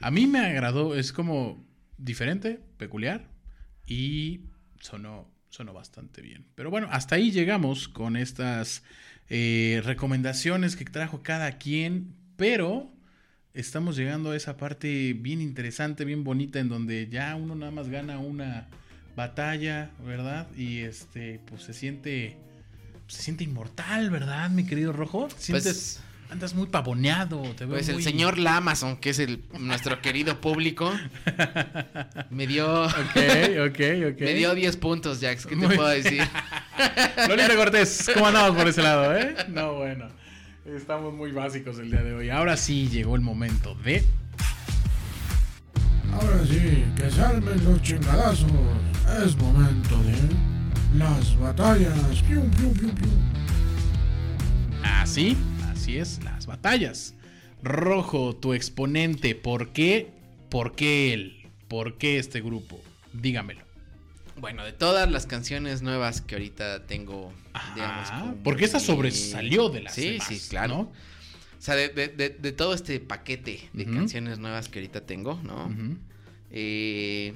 A 0.00 0.10
mí 0.10 0.26
me 0.26 0.40
agradó, 0.40 0.94
es 0.94 1.12
como 1.12 1.64
diferente, 1.96 2.60
peculiar 2.76 3.28
y 3.86 4.40
sonó, 4.80 5.30
sonó 5.48 5.72
bastante 5.72 6.22
bien. 6.22 6.46
Pero 6.54 6.70
bueno, 6.70 6.88
hasta 6.90 7.16
ahí 7.16 7.30
llegamos 7.30 7.88
con 7.88 8.16
estas 8.16 8.82
eh, 9.28 9.82
recomendaciones 9.84 10.76
que 10.76 10.84
trajo 10.84 11.22
cada 11.22 11.58
quien, 11.58 12.14
pero 12.36 12.90
estamos 13.54 13.96
llegando 13.96 14.30
a 14.30 14.36
esa 14.36 14.56
parte 14.56 15.14
bien 15.14 15.40
interesante, 15.40 16.04
bien 16.04 16.22
bonita, 16.24 16.60
en 16.60 16.68
donde 16.68 17.08
ya 17.10 17.34
uno 17.34 17.54
nada 17.54 17.72
más 17.72 17.88
gana 17.88 18.18
una 18.20 18.68
batalla, 19.16 19.90
¿verdad? 20.06 20.48
Y 20.56 20.78
este, 20.78 21.40
pues 21.46 21.62
se 21.64 21.74
siente, 21.74 22.36
se 23.08 23.22
siente 23.22 23.42
inmortal, 23.42 24.10
¿verdad, 24.10 24.50
mi 24.50 24.64
querido 24.64 24.92
Rojo? 24.92 25.28
Sientes, 25.38 26.00
andas 26.30 26.54
muy 26.54 26.66
pavoneado, 26.66 27.42
te 27.56 27.64
veo 27.64 27.76
Pues 27.76 27.88
el 27.88 28.02
señor 28.02 28.38
Lamazon, 28.38 28.98
que 28.98 29.10
es 29.10 29.18
el 29.18 29.42
nuestro 29.58 30.02
querido 30.02 30.40
público, 30.40 30.92
me 32.30 32.46
dio 32.46 32.82
Ok, 32.84 32.90
ok, 33.66 33.80
ok. 34.12 34.20
me 34.20 34.34
dio 34.34 34.54
10 34.54 34.76
puntos, 34.76 35.20
Jax. 35.20 35.46
¿Qué 35.46 35.56
te 35.56 35.66
puedo 35.68 35.88
decir? 35.88 36.22
Lolita 37.28 37.56
Cortés, 37.56 38.10
¿cómo 38.12 38.26
andamos 38.26 38.56
por 38.56 38.68
ese 38.68 38.82
lado, 38.82 39.16
eh? 39.16 39.34
No, 39.48 39.74
bueno. 39.74 40.06
Estamos 40.66 41.14
muy 41.14 41.32
básicos 41.32 41.78
el 41.78 41.90
día 41.90 42.02
de 42.02 42.12
hoy. 42.12 42.28
Ahora 42.28 42.58
sí 42.58 42.90
llegó 42.90 43.16
el 43.16 43.22
momento 43.22 43.74
de. 43.76 44.04
Ahora 46.12 46.44
sí, 46.46 46.84
que 46.94 47.10
se 47.10 47.22
armen 47.22 47.64
los 47.64 47.80
chingadazos. 47.80 48.52
Es 49.24 49.34
momento 49.36 49.96
de 50.02 50.47
las 50.94 51.38
batallas. 51.38 52.22
Pium, 52.22 52.50
pium, 52.50 52.72
pium, 52.74 52.94
pium. 52.94 53.10
Así, 54.82 55.36
así 55.70 55.98
es, 55.98 56.22
las 56.24 56.46
batallas. 56.46 57.14
Rojo, 57.62 58.36
tu 58.36 58.54
exponente, 58.54 59.34
¿por 59.34 59.72
qué? 59.72 60.12
¿Por 60.48 60.74
qué 60.74 61.12
él? 61.12 61.48
¿Por 61.68 61.98
qué 61.98 62.18
este 62.18 62.40
grupo? 62.40 62.80
Dígamelo. 63.12 63.60
Bueno, 64.36 64.64
de 64.64 64.72
todas 64.72 65.10
las 65.10 65.26
canciones 65.26 65.82
nuevas 65.82 66.20
que 66.20 66.36
ahorita 66.36 66.86
tengo, 66.86 67.32
digamos. 67.74 68.08
Ah, 68.10 68.20
como 68.20 68.36
porque 68.44 68.64
esta 68.64 68.78
mi- 68.78 68.84
sobresalió 68.84 69.68
de 69.68 69.82
las 69.82 69.94
Sí, 69.94 70.10
demás, 70.12 70.28
sí, 70.28 70.40
claro. 70.48 70.68
¿no? 70.74 70.80
O 70.82 71.60
sea, 71.60 71.74
de, 71.74 71.88
de- 71.88 72.06
de- 72.08 72.30
de 72.30 72.52
todo 72.52 72.72
este 72.72 73.00
paquete 73.00 73.68
de 73.72 73.84
canciones 73.84 74.38
nuevas 74.38 74.68
que 74.68 74.78
ahorita 74.78 75.00
tengo, 75.06 75.40
¿no? 75.42 75.66
Ujú. 75.66 75.96
Eh, 76.52 77.34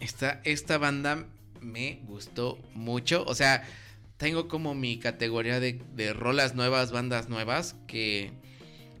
esta, 0.00 0.40
esta 0.44 0.78
banda 0.78 1.24
me 1.64 2.00
gustó 2.06 2.58
mucho. 2.74 3.24
O 3.26 3.34
sea, 3.34 3.66
tengo 4.16 4.48
como 4.48 4.74
mi 4.74 4.98
categoría 4.98 5.60
de, 5.60 5.80
de 5.94 6.12
rolas 6.12 6.54
nuevas, 6.54 6.92
bandas 6.92 7.28
nuevas, 7.28 7.74
que 7.86 8.30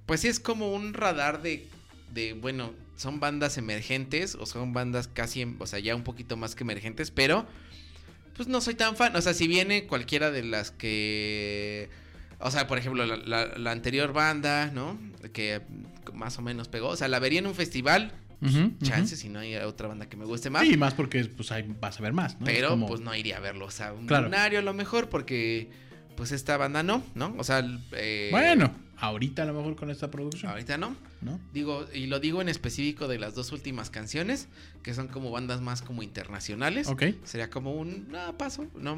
pues 0.06 0.20
sí 0.20 0.28
es 0.28 0.40
como 0.40 0.72
un 0.74 0.92
radar 0.94 1.40
de, 1.42 1.66
de, 2.12 2.32
bueno, 2.34 2.72
son 2.96 3.20
bandas 3.20 3.56
emergentes 3.58 4.34
o 4.34 4.46
son 4.46 4.72
bandas 4.72 5.08
casi, 5.08 5.46
o 5.58 5.66
sea, 5.66 5.78
ya 5.78 5.96
un 5.96 6.02
poquito 6.04 6.36
más 6.36 6.54
que 6.54 6.64
emergentes, 6.64 7.10
pero 7.10 7.46
pues 8.36 8.48
no 8.48 8.60
soy 8.60 8.74
tan 8.74 8.96
fan. 8.96 9.14
O 9.16 9.22
sea, 9.22 9.34
si 9.34 9.46
viene 9.48 9.86
cualquiera 9.86 10.30
de 10.30 10.42
las 10.42 10.70
que... 10.70 11.88
O 12.40 12.50
sea, 12.50 12.66
por 12.66 12.78
ejemplo, 12.78 13.06
la- 13.06 13.46
la 13.56 13.70
anterior 13.70 14.12
banda, 14.12 14.66
¿no? 14.66 14.98
Que 15.32 15.62
más 16.12 16.36
o 16.38 16.42
menos 16.42 16.68
pegó. 16.68 16.88
O 16.88 16.96
sea, 16.96 17.08
la 17.08 17.20
vería 17.20 17.38
en 17.38 17.46
un 17.46 17.54
festival. 17.54 18.12
Ujú, 18.40 18.58
ujú. 18.58 18.72
Chance, 18.82 19.16
si 19.16 19.28
no 19.28 19.38
hay 19.40 19.54
otra 19.56 19.88
banda 19.88 20.08
que 20.08 20.16
me 20.16 20.24
guste 20.24 20.50
más. 20.50 20.66
Sí, 20.66 20.76
más 20.76 20.94
porque 20.94 21.24
pues 21.24 21.50
ahí 21.52 21.64
vas 21.80 21.98
a 21.98 22.02
ver 22.02 22.12
más, 22.12 22.38
¿no? 22.40 22.46
Pero 22.46 22.70
como- 22.70 22.86
pues 22.86 23.00
no 23.00 23.14
iría 23.14 23.36
a 23.38 23.40
verlo. 23.40 23.66
O 23.66 23.70
sea, 23.70 23.92
un 23.92 24.06
Claro. 24.06 24.24
lunario 24.24 24.58
a 24.58 24.62
lo 24.62 24.74
mejor 24.74 25.08
porque 25.08 25.70
pues 26.16 26.30
esta 26.32 26.56
banda 26.56 26.82
no, 26.82 27.02
¿no? 27.14 27.34
O 27.38 27.44
sea, 27.44 27.66
eh, 27.92 28.28
Bueno, 28.30 28.72
ahorita 28.98 29.42
a 29.42 29.46
lo 29.46 29.54
mejor 29.54 29.74
con 29.76 29.90
esta 29.90 30.10
producción. 30.10 30.50
Ahorita 30.52 30.78
no. 30.78 30.96
¿No? 31.22 31.40
Digo, 31.54 31.86
y 31.94 32.06
lo 32.06 32.20
digo 32.20 32.42
en 32.42 32.50
específico 32.50 33.08
de 33.08 33.18
las 33.18 33.34
dos 33.34 33.50
últimas 33.50 33.88
canciones, 33.88 34.46
que 34.82 34.92
son 34.92 35.08
como 35.08 35.30
bandas 35.30 35.62
más 35.62 35.80
como 35.80 36.02
internacionales. 36.02 36.86
Ok. 36.86 37.02
Sería 37.24 37.48
como 37.48 37.72
un 37.72 38.08
ah, 38.14 38.34
paso. 38.38 38.66
No, 38.78 38.94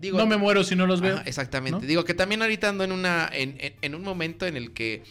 digo, 0.00 0.18
no 0.18 0.26
me 0.26 0.36
muero 0.36 0.64
si 0.64 0.74
no 0.74 0.86
los 0.88 1.00
veo. 1.00 1.14
Ajá, 1.18 1.22
exactamente. 1.24 1.80
¿no? 1.80 1.86
Digo 1.86 2.04
que 2.04 2.14
también 2.14 2.42
ahorita 2.42 2.68
ando 2.68 2.82
en 2.84 2.90
una. 2.92 3.30
en, 3.32 3.56
en- 3.60 3.74
en 3.80 3.94
un 3.94 4.02
momento 4.02 4.44
en 4.46 4.56
el 4.56 4.72
que. 4.72 5.04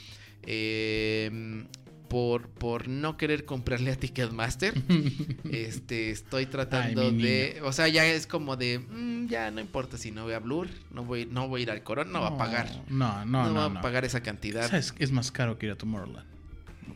eh, 0.44 1.66
por, 2.12 2.50
por 2.50 2.90
no 2.90 3.16
querer 3.16 3.46
comprarle 3.46 3.90
a 3.92 3.96
Ticketmaster. 3.96 4.74
este, 5.50 6.12
estoy 6.12 6.46
tratando 6.46 7.04
Ay, 7.04 7.22
de. 7.22 7.62
O 7.64 7.72
sea, 7.72 7.88
ya 7.88 8.06
es 8.06 8.28
como 8.28 8.58
de. 8.58 8.80
mm, 8.80 9.28
ya 9.28 9.50
no 9.50 9.62
importa 9.62 9.98
si 9.98 10.12
no 10.12 10.24
voy 10.26 10.34
a 10.34 10.40
Blur. 10.40 10.68
No 10.92 11.06
voy, 11.06 11.26
no 11.26 11.48
voy 11.48 11.62
a 11.62 11.64
ir 11.64 11.72
al 11.72 11.84
Corona. 11.84 12.12
No, 12.12 12.20
va 12.22 12.28
a 12.28 12.38
pagar. 12.38 12.70
No, 12.90 13.24
no, 13.24 13.46
no. 13.48 13.54
va 13.54 13.70
no. 13.70 13.80
a 13.80 13.82
pagar 13.82 14.04
esa 14.04 14.22
cantidad. 14.22 14.68
¿Sabes? 14.70 14.94
Es 15.00 15.12
más 15.14 15.32
caro 15.32 15.58
que 15.58 15.68
ir 15.68 15.72
a 15.72 15.76
Tomorrowland. 15.78 16.28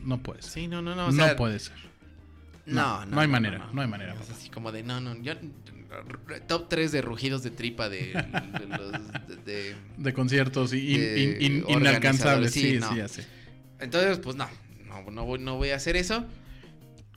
No 0.04 0.22
puede 0.22 0.42
ser. 0.42 0.52
Sí, 0.52 0.68
no, 0.68 0.82
no, 0.82 0.96
no. 0.96 1.04
No, 1.04 1.24
o 1.24 1.28
sea, 1.28 1.36
puede 1.38 1.60
ser. 1.60 1.78
No, 2.66 3.06
no 3.06 3.22
hay 3.22 3.28
manera, 3.30 3.70
no 3.72 3.82
hay 3.82 3.88
manera, 3.88 4.16
Es 4.22 4.32
así 4.32 4.50
como 4.50 4.72
de, 4.72 4.82
no, 4.84 5.00
no, 5.00 5.16
yo, 5.22 5.34
top 6.48 6.68
3 6.68 6.92
de 6.92 7.02
rugidos 7.04 7.44
de 7.44 7.52
tripa 7.52 7.90
de, 7.90 8.00
de 8.08 8.68
los, 8.68 9.46
de- 9.46 10.14
conciertos 10.14 10.74
in- 10.74 10.82
in- 10.82 11.42
in- 11.42 11.66
inalcanzables. 11.70 12.52
sí, 12.52 12.72
Sí, 12.74 12.78
no. 12.80 12.90
sí, 12.90 12.96
ya 12.98 13.08
sé. 13.08 13.26
Entonces, 13.80 14.18
pues 14.18 14.36
no, 14.36 14.48
no, 15.04 15.12
no, 15.12 15.26
voy, 15.26 15.40
no 15.40 15.56
voy 15.58 15.70
a 15.72 15.76
hacer 15.76 15.96
eso. 15.96 16.26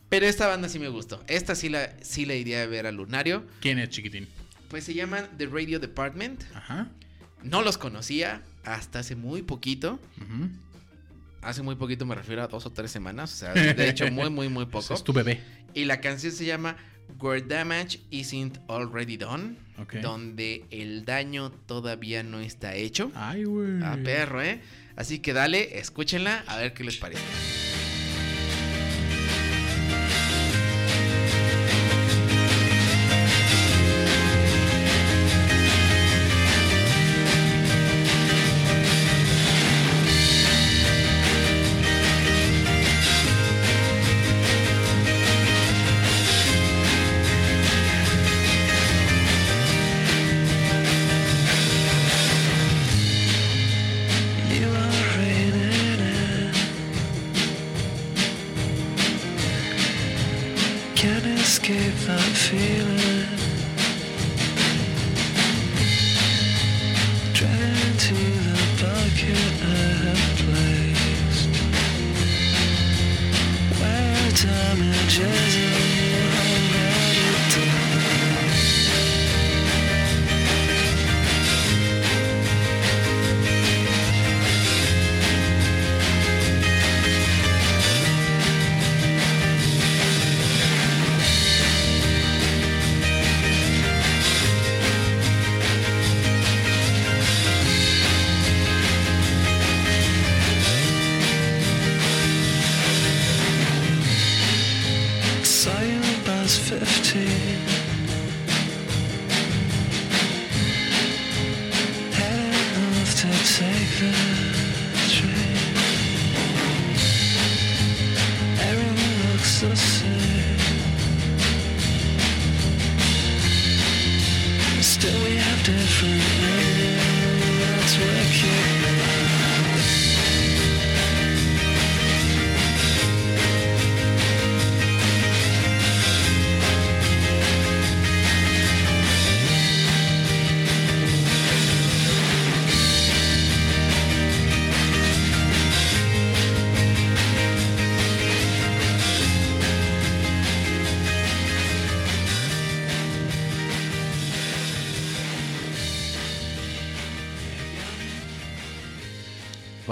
Pero 0.09 0.27
esta 0.27 0.47
banda 0.47 0.69
sí 0.69 0.79
me 0.79 0.89
gustó. 0.89 1.23
Esta 1.27 1.55
sí 1.55 1.69
la, 1.69 1.93
sí 2.03 2.25
la 2.25 2.35
iría 2.35 2.63
a 2.63 2.67
ver 2.67 2.87
a 2.87 2.93
Lunario. 2.93 3.45
¿Quién 3.61 3.79
es 3.79 3.91
chiquitín? 3.91 4.27
Pues 4.69 4.85
se 4.85 4.95
llaman 4.95 5.29
The 5.37 5.47
Radio 5.47 5.79
Department. 5.81 6.43
Ajá. 6.55 6.89
No 7.43 7.63
los 7.63 7.77
conocía 7.79 8.43
hasta 8.65 9.01
hace 9.01 9.17
muy 9.17 9.43
poquito. 9.43 10.01
ujú. 10.21 10.49
Hace 11.41 11.63
muy 11.63 11.77
poquito 11.77 12.05
me 12.05 12.15
refiero 12.17 12.43
a 12.43 12.49
dos 12.49 12.67
o 12.67 12.71
tres 12.73 12.91
semanas. 12.91 13.33
O 13.33 13.37
sea, 13.37 13.53
de 13.55 13.89
hecho, 13.89 14.11
muy, 14.11 14.29
muy, 14.31 14.49
muy 14.49 14.67
poco. 14.71 14.95
Es 14.95 15.05
tu 15.05 15.13
bebé. 15.13 15.41
Y 15.75 15.85
la 15.85 16.01
canción 16.01 16.33
se 16.33 16.45
llama 16.47 16.77
Where 17.21 17.43
Damage 17.43 18.01
Isn't 18.11 18.59
Already 18.69 19.19
Done. 19.19 19.57
Ok. 19.79 19.95
Donde 19.97 20.65
el 20.71 21.05
daño 21.05 21.51
todavía 21.53 22.23
no 22.23 22.41
está 22.41 22.75
hecho. 22.75 23.13
Ay, 23.15 23.45
güey. 23.45 23.83
A 23.85 23.97
perro, 24.03 24.43
¿eh? 24.43 24.61
Así 24.97 25.21
que 25.21 25.33
dale, 25.33 25.79
escúchenla, 25.79 26.43
a 26.49 26.57
ver 26.57 26.73
qué 26.75 26.83
les 26.83 26.97
parece. 26.97 27.23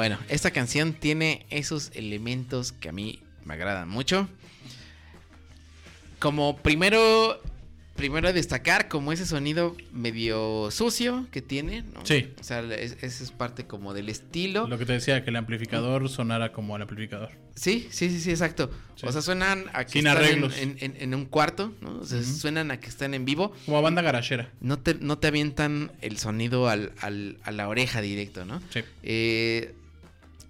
Bueno, 0.08 0.22
esta 0.28 0.52
canción 0.52 0.92
tiene 0.92 1.46
esos 1.50 1.90
elementos 1.96 2.70
que 2.70 2.88
a 2.88 2.92
mí 2.92 3.18
me 3.44 3.54
agradan 3.54 3.88
mucho. 3.88 4.28
Como 6.20 6.58
primero, 6.58 7.42
primero 7.96 8.32
destacar 8.32 8.86
como 8.86 9.10
ese 9.10 9.26
sonido 9.26 9.76
medio 9.92 10.70
sucio 10.70 11.26
que 11.32 11.42
tiene, 11.42 11.82
¿no? 11.92 12.06
Sí. 12.06 12.30
O 12.40 12.44
sea, 12.44 12.60
es- 12.60 12.96
esa 13.02 13.24
es 13.24 13.32
parte 13.32 13.66
como 13.66 13.94
del 13.94 14.08
estilo. 14.08 14.68
Lo 14.68 14.78
que 14.78 14.86
te 14.86 14.92
decía, 14.92 15.24
que 15.24 15.30
el 15.30 15.36
amplificador 15.36 16.08
sonara 16.08 16.52
como 16.52 16.76
el 16.76 16.82
amplificador. 16.82 17.30
Sí, 17.56 17.88
sí, 17.90 18.08
sí, 18.10 18.20
sí, 18.20 18.30
exacto. 18.30 18.70
Sí. 18.94 19.06
O 19.06 19.12
sea, 19.12 19.22
suenan 19.22 19.64
a 19.72 19.84
que 19.86 19.90
Sin 19.90 20.06
están 20.06 20.22
en- 20.22 20.28
arreglos. 20.28 20.56
En, 20.58 20.76
en- 20.78 20.96
en 21.00 21.14
un 21.16 21.24
cuarto, 21.24 21.74
¿no? 21.80 21.98
O 21.98 22.04
sea, 22.06 22.22
suenan 22.22 22.70
a 22.70 22.78
que 22.78 22.88
están 22.88 23.12
en 23.12 23.24
vivo. 23.24 23.52
Como 23.64 23.82
banda 23.82 24.02
garachera. 24.02 24.52
No 24.60 24.78
te, 24.78 24.94
no 24.94 25.18
te 25.18 25.26
avientan 25.26 25.90
el 26.00 26.16
sonido 26.18 26.68
al, 26.68 26.92
al- 27.00 27.38
a 27.42 27.50
la 27.50 27.68
oreja 27.68 28.00
directo, 28.00 28.44
¿no? 28.44 28.62
Sí. 28.70 28.80
Eh, 29.02 29.74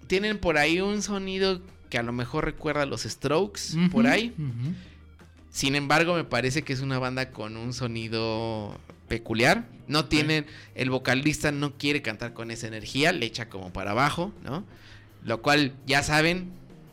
tienen 0.07 0.39
por 0.39 0.57
ahí 0.57 0.81
un 0.81 1.01
sonido 1.01 1.61
que 1.89 1.97
a 1.97 2.03
lo 2.03 2.11
mejor 2.11 2.45
recuerda 2.45 2.83
a 2.83 2.85
los 2.85 3.03
Strokes, 3.03 3.89
por 3.91 4.07
ahí. 4.07 4.33
Sin 5.51 5.75
embargo, 5.75 6.15
me 6.15 6.23
parece 6.23 6.63
que 6.63 6.73
es 6.73 6.81
una 6.81 6.99
banda 6.99 7.31
con 7.31 7.57
un 7.57 7.73
sonido 7.73 8.79
peculiar. 9.07 9.65
No 9.87 10.05
tienen, 10.05 10.45
el 10.75 10.89
vocalista 10.89 11.51
no 11.51 11.77
quiere 11.77 12.01
cantar 12.01 12.33
con 12.33 12.51
esa 12.51 12.67
energía, 12.67 13.11
le 13.11 13.25
echa 13.25 13.49
como 13.49 13.71
para 13.71 13.91
abajo, 13.91 14.33
¿no? 14.43 14.65
Lo 15.23 15.41
cual 15.41 15.73
ya 15.85 16.03
saben, 16.03 16.51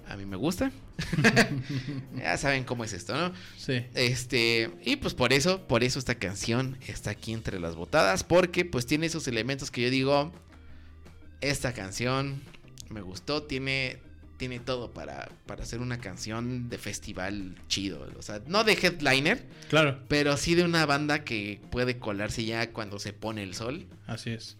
a 0.08 0.16
mí 0.16 0.24
me 0.24 0.36
gusta. 0.36 0.70
ya 2.16 2.36
saben 2.38 2.62
cómo 2.62 2.84
es 2.84 2.92
esto, 2.92 3.16
¿no? 3.16 3.34
Sí. 3.58 3.84
Este, 3.94 4.70
y 4.84 4.96
pues 4.96 5.12
por 5.14 5.32
eso, 5.32 5.66
por 5.66 5.82
eso 5.82 5.98
esta 5.98 6.14
canción 6.14 6.78
está 6.86 7.10
aquí 7.10 7.32
entre 7.32 7.58
las 7.58 7.74
botadas, 7.74 8.22
porque 8.22 8.64
pues 8.64 8.86
tiene 8.86 9.06
esos 9.06 9.26
elementos 9.26 9.72
que 9.72 9.82
yo 9.82 9.90
digo, 9.90 10.32
esta 11.40 11.72
canción 11.72 12.40
me 12.90 13.00
gustó, 13.00 13.42
tiene, 13.42 13.98
tiene 14.36 14.60
todo 14.60 14.92
para, 14.92 15.28
para 15.46 15.62
hacer 15.62 15.80
una 15.80 15.98
canción 15.98 16.68
de 16.68 16.78
festival 16.78 17.56
chido, 17.68 18.08
o 18.18 18.22
sea, 18.22 18.42
no 18.46 18.64
de 18.64 18.72
headliner, 18.74 19.44
Claro, 19.68 20.00
pero 20.08 20.36
sí 20.36 20.54
de 20.54 20.64
una 20.64 20.86
banda 20.86 21.24
que 21.24 21.60
puede 21.70 21.98
colarse 21.98 22.44
ya 22.44 22.70
cuando 22.70 22.98
se 22.98 23.12
pone 23.12 23.42
el 23.42 23.54
sol. 23.54 23.86
así 24.06 24.30
es. 24.30 24.56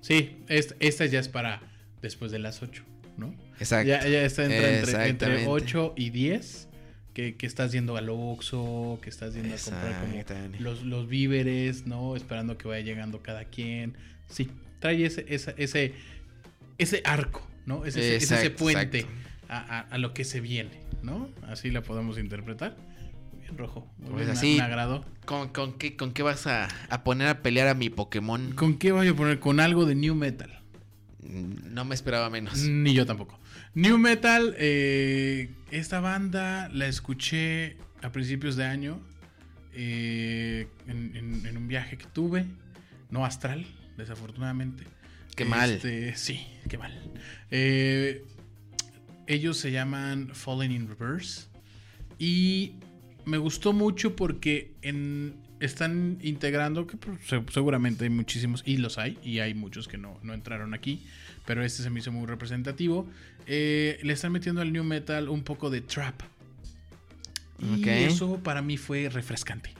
Sí, 0.00 0.38
esta, 0.48 0.74
esta 0.80 1.06
ya 1.06 1.18
es 1.20 1.28
para 1.28 1.60
después 2.00 2.30
de 2.30 2.38
las 2.38 2.62
8, 2.62 2.82
¿no? 3.16 3.34
Exacto. 3.58 3.88
Ya, 3.88 4.06
ya 4.06 4.22
está 4.24 4.44
entre, 4.44 4.78
entre, 4.78 4.92
entre 4.92 5.10
Exactamente. 5.10 5.46
8 5.48 5.94
y 5.96 6.10
10. 6.10 6.68
Que, 7.14 7.34
que 7.34 7.46
estás 7.46 7.72
yendo 7.72 7.96
al 7.96 8.10
Oxxo, 8.10 9.00
que 9.02 9.10
estás 9.10 9.34
yendo 9.34 9.52
a 9.52 9.58
comprar 9.58 10.00
como 10.00 10.60
los, 10.60 10.84
los 10.84 11.08
víveres, 11.08 11.84
¿no? 11.84 12.14
Esperando 12.14 12.56
que 12.56 12.68
vaya 12.68 12.84
llegando 12.84 13.24
cada 13.24 13.44
quien. 13.44 13.96
Sí, 14.28 14.48
trae 14.78 15.04
ese, 15.04 15.26
ese, 15.28 15.52
ese, 15.56 15.94
ese 16.78 17.02
arco, 17.04 17.44
¿no? 17.68 17.84
Es 17.84 17.94
ese, 17.96 18.16
es 18.16 18.22
ese 18.24 18.34
Exacto, 18.36 18.56
puente 18.58 19.06
a, 19.48 19.58
a- 19.58 19.80
a 19.82 19.98
lo 19.98 20.12
que 20.14 20.24
se 20.24 20.40
viene, 20.40 20.80
¿no? 21.02 21.28
Así 21.46 21.70
la 21.70 21.82
podemos 21.82 22.18
interpretar. 22.18 22.76
Muy 23.32 23.42
bien, 23.42 23.56
rojo. 23.58 23.86
Muy 23.98 24.10
Pues 24.10 24.26
bien, 24.26 24.36
así. 24.36 24.56
Me 24.56 24.62
agradó. 24.62 25.04
¿Con, 25.24 25.48
con 25.50 25.74
qué, 25.78 25.94
¿Con 25.96 26.12
qué 26.12 26.22
vas 26.22 26.46
a, 26.46 26.68
a 26.90 27.04
poner 27.04 27.28
a 27.28 27.42
pelear 27.42 27.68
a 27.68 27.74
mi 27.74 27.90
Pokémon? 27.90 28.52
¿Con 28.52 28.78
qué 28.78 28.90
voy 28.92 29.06
a 29.08 29.14
poner? 29.14 29.38
Con 29.38 29.60
algo 29.60 29.84
de 29.86 29.94
New 29.94 30.14
Metal. 30.14 30.60
Mm, 31.22 31.74
No 31.74 31.84
me 31.84 31.94
esperaba 31.94 32.30
menos. 32.30 32.58
Ni 32.58 32.94
yo 32.94 33.04
tampoco. 33.06 33.38
New 33.74 33.98
Metal, 33.98 34.54
eh, 34.58 35.50
esta 35.70 36.00
banda 36.00 36.68
la 36.72 36.86
escuché 36.86 37.76
a 38.02 38.10
principios 38.10 38.56
de 38.56 38.64
año 38.64 39.00
eh, 39.74 40.66
en, 40.86 41.14
en- 41.16 41.46
en 41.46 41.56
un 41.56 41.68
viaje 41.68 41.96
que 41.98 42.06
tuve, 42.06 42.46
no 43.10 43.24
astral, 43.24 43.66
desafortunadamente. 43.96 44.84
Qué 45.38 45.44
mal. 45.44 45.70
Este, 45.70 46.14
sí, 46.16 46.46
qué 46.68 46.76
mal. 46.78 46.92
Eh, 47.50 48.24
ellos 49.26 49.56
se 49.56 49.70
llaman 49.72 50.30
Fallen 50.34 50.72
in 50.72 50.88
Reverse 50.88 51.46
y 52.18 52.72
me 53.24 53.38
gustó 53.38 53.72
mucho 53.72 54.16
porque 54.16 54.72
en, 54.82 55.34
están 55.60 56.18
integrando, 56.22 56.86
que 56.86 56.96
se- 57.26 57.42
seguramente 57.52 58.04
hay 58.04 58.10
muchísimos, 58.10 58.62
y 58.66 58.78
los 58.78 58.98
hay, 58.98 59.18
y 59.22 59.38
hay 59.38 59.54
muchos 59.54 59.86
que 59.88 59.98
no, 59.98 60.18
no 60.22 60.34
entraron 60.34 60.74
aquí, 60.74 61.06
pero 61.46 61.62
este 61.64 61.82
se 61.82 61.90
me 61.90 62.00
hizo 62.00 62.10
muy 62.12 62.26
representativo. 62.26 63.08
Eh, 63.46 63.98
le 64.02 64.12
están 64.12 64.32
metiendo 64.32 64.60
al 64.60 64.72
new 64.72 64.84
metal 64.84 65.28
un 65.28 65.42
poco 65.42 65.70
de 65.70 65.80
trap. 65.80 66.20
Y 67.76 67.88
eso 67.88 68.38
para 68.42 68.62
mí 68.62 68.76
fue 68.76 69.08
refrescante. 69.08 69.72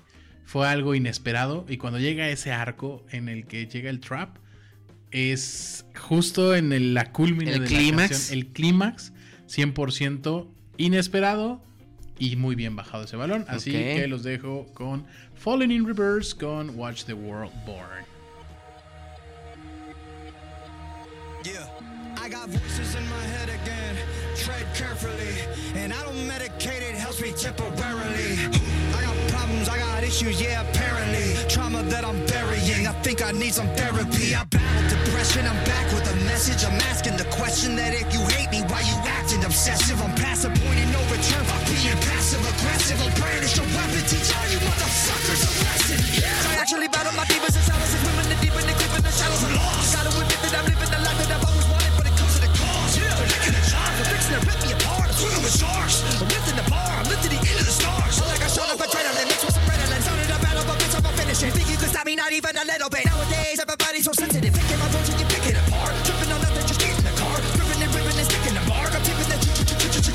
Fue 0.44 0.66
algo 0.68 0.94
inesperado. 0.94 1.64
Y 1.68 1.76
cuando 1.76 1.98
llega 2.00 2.28
ese 2.28 2.50
arco 2.50 3.04
en 3.10 3.28
el 3.28 3.46
que 3.46 3.66
llega 3.66 3.88
el 3.90 4.00
trap, 4.00 4.36
es 5.10 5.84
justo 5.96 6.54
en 6.54 6.72
el- 6.72 6.94
la 6.94 7.12
culmina 7.12 7.52
El 7.52 7.60
de 7.62 7.66
clímax. 7.66 7.96
la 7.96 8.08
canción. 8.08 8.38
El 8.38 8.46
clímax, 8.48 9.12
100% 9.46 10.48
inesperado 10.76 11.62
y 12.18 12.36
muy 12.36 12.54
bien 12.54 12.76
bajado 12.76 13.04
ese 13.04 13.16
balón. 13.16 13.44
Así 13.48 13.72
que 13.72 14.06
los 14.08 14.22
dejo 14.22 14.66
con 14.74 15.06
Falling 15.34 15.70
in 15.70 15.86
Reverse 15.86 16.36
con 16.36 16.70
Watch 16.78 17.04
the 17.04 17.14
World 17.14 17.52
Burn. 17.64 18.04
Yeah, 21.44 21.68
I 22.22 22.28
got 22.28 22.48
voices 22.48 22.94
in 22.96 23.04
my 23.08 23.24
head 23.36 23.48
again. 23.48 23.96
Tread 24.36 24.66
carefully, 24.74 25.46
and 25.76 25.92
I 25.92 26.02
don't 26.04 26.26
medicate 26.28 26.82
it, 26.82 26.96
helps 26.96 27.20
me 27.20 27.32
temporarily. 27.32 28.36
I 29.66 29.78
got 29.78 30.04
issues, 30.04 30.40
yeah, 30.40 30.62
apparently. 30.62 31.34
Trauma 31.48 31.82
that 31.90 32.04
I'm 32.04 32.20
burying, 32.30 32.86
I 32.86 32.92
think 33.02 33.24
I 33.24 33.32
need 33.32 33.54
some 33.54 33.66
therapy. 33.74 34.36
I 34.36 34.44
battle 34.44 34.76
with 34.78 34.92
depression, 34.92 35.42
I'm 35.48 35.58
back 35.64 35.86
with 35.90 36.06
a 36.06 36.16
message. 36.30 36.62
I'm 36.62 36.78
asking 36.86 37.16
the 37.16 37.26
question 37.34 37.74
that 37.74 37.90
if 37.96 38.06
you 38.14 38.22
hate 38.36 38.50
me, 38.54 38.62
why 38.70 38.84
you 38.86 38.96
acting 39.08 39.42
obsessive? 39.42 39.98
I'm 40.04 40.14
past 40.14 40.46
the 40.46 40.52
point 40.52 40.78
of 40.84 40.88
no 40.94 41.00
return 41.10 41.42
by 41.50 41.58
being 41.66 41.98
passive 42.06 42.44
aggressive. 42.44 42.98
I'll 43.02 43.14
brandish 43.18 43.58
a 43.58 43.64
weapon, 43.74 44.02
teach 44.06 44.30
all 44.36 44.46
you 44.52 44.60
motherfuckers 44.62 45.42
a 45.42 45.50
lesson. 45.66 45.98
Yeah. 46.14 46.50
I 46.52 46.62
actually 46.62 46.88
battle 46.92 47.16
my 47.18 47.24
demons 47.26 47.56
and 47.56 47.66
and 47.66 48.02
women, 48.06 48.24
the 48.30 48.36
deep 48.38 48.54
and 48.54 48.68
the 48.68 48.74
creep 48.78 48.94
in 48.94 49.02
the 49.02 49.10
shadows. 49.10 49.42
I'm 49.42 49.56
lost. 49.56 49.96
Gotta 49.96 50.12
admit 50.12 50.38
that 50.44 50.54
I'm 50.54 50.66
living 50.70 50.87
not 62.18 62.32
even 62.32 62.50
a 62.50 62.64
little 62.66 62.90
bit. 62.90 63.06
Nowadays, 63.06 63.62
everybody's 63.62 64.04
so 64.04 64.12
sensitive. 64.12 64.52
Picking 64.52 64.78
my 64.82 64.90
and 64.90 65.20
you 65.22 65.26
pick 65.30 65.46
it 65.46 65.56
apart. 65.62 65.94
Tripping 66.02 66.32
on 66.34 66.40
nothing, 66.42 66.66
just 66.66 66.80
get 66.82 66.90
in 66.98 67.04
the 67.06 67.14
car. 67.14 67.38
Ripping 67.54 67.78
and 67.78 67.94
ripping 67.94 68.18
and 68.18 68.26
sticking 68.26 68.54
the 68.58 68.64
mark. 68.66 68.90
I'm 68.90 69.02
tipping 69.06 69.30
the 69.30 69.38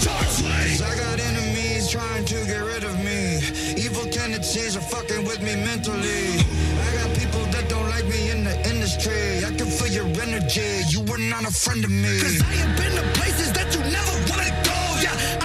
charts. 0.04 0.44
I 0.84 0.92
got 1.00 1.16
enemies 1.20 1.90
trying 1.90 2.26
to 2.26 2.38
get 2.44 2.60
rid 2.60 2.84
of 2.84 2.96
me. 3.00 3.40
Evil 3.80 4.04
tendencies 4.12 4.76
are 4.76 4.84
fucking 4.84 5.24
with 5.24 5.42
me 5.42 5.56
mentally. 5.56 6.44
I 6.84 6.88
got 7.00 7.10
people 7.16 7.44
that 7.56 7.70
don't 7.70 7.88
like 7.88 8.06
me 8.12 8.32
in 8.32 8.44
the 8.44 8.56
industry. 8.68 9.40
I 9.48 9.56
can 9.56 9.72
feel 9.72 9.88
your 9.88 10.10
energy. 10.20 10.84
You 10.92 11.02
were 11.08 11.24
not 11.32 11.48
a 11.48 11.54
friend 11.54 11.84
of 11.88 11.92
me. 11.92 12.20
Cause 12.20 12.42
I 12.44 12.54
have 12.68 12.74
been 12.76 12.94
to 13.00 13.06
places 13.20 13.54
that 13.56 13.72
you 13.72 13.80
never 13.88 14.16
wanna 14.28 14.52
go. 14.68 14.78
Yeah, 15.00 15.43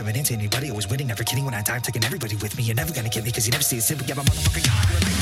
giving 0.00 0.16
in 0.16 0.24
to 0.24 0.34
anybody. 0.34 0.70
Always 0.70 0.88
winning, 0.88 1.08
never 1.08 1.24
kidding 1.24 1.44
when 1.44 1.52
I 1.52 1.62
die. 1.62 1.74
I'm 1.74 1.82
taking 1.82 2.04
everybody 2.04 2.36
with 2.36 2.56
me. 2.56 2.62
You're 2.64 2.74
never 2.74 2.92
gonna 2.92 3.10
get 3.10 3.22
me, 3.22 3.30
cause 3.32 3.46
you 3.46 3.52
never 3.52 3.62
see 3.62 3.78
a 3.78 3.80
simple. 3.82 4.06
Yeah, 4.06 4.14
my 4.14 4.22
motherfucking 4.22 4.64
God. 4.64 5.19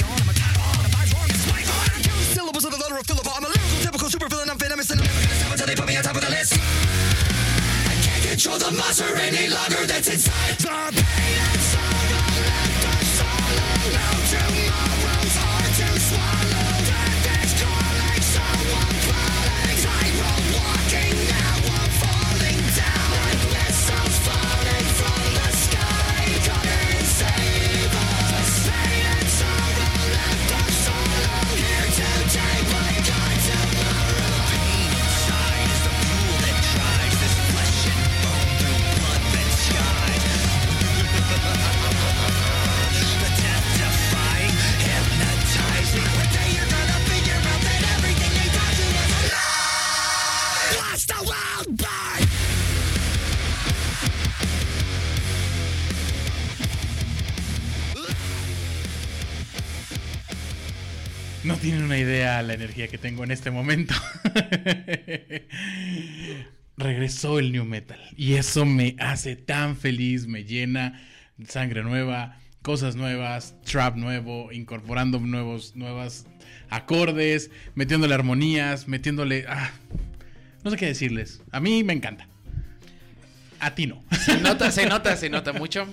Energía 62.78 62.88
que 62.88 62.98
tengo 62.98 63.24
en 63.24 63.30
este 63.30 63.50
momento. 63.50 63.94
Regresó 66.76 67.38
el 67.40 67.50
new 67.50 67.64
metal 67.64 67.98
y 68.16 68.34
eso 68.34 68.64
me 68.64 68.94
hace 69.00 69.34
tan 69.34 69.76
feliz, 69.76 70.26
me 70.28 70.44
llena 70.44 71.00
sangre 71.48 71.82
nueva, 71.82 72.38
cosas 72.62 72.94
nuevas, 72.94 73.56
trap 73.64 73.96
nuevo, 73.96 74.52
incorporando 74.52 75.18
nuevos 75.18 75.74
nuevas 75.74 76.26
acordes, 76.70 77.50
metiéndole 77.74 78.14
armonías, 78.14 78.86
metiéndole 78.86 79.44
ah, 79.48 79.72
no 80.62 80.70
sé 80.70 80.76
qué 80.76 80.86
decirles. 80.86 81.42
A 81.50 81.58
mí 81.58 81.82
me 81.82 81.94
encanta. 81.94 82.28
A 83.58 83.74
ti 83.74 83.88
no. 83.88 84.04
Se 84.24 84.38
nota, 84.40 84.70
se 84.70 84.86
nota, 84.86 85.16
se 85.16 85.28
nota 85.30 85.52
mucho. 85.52 85.88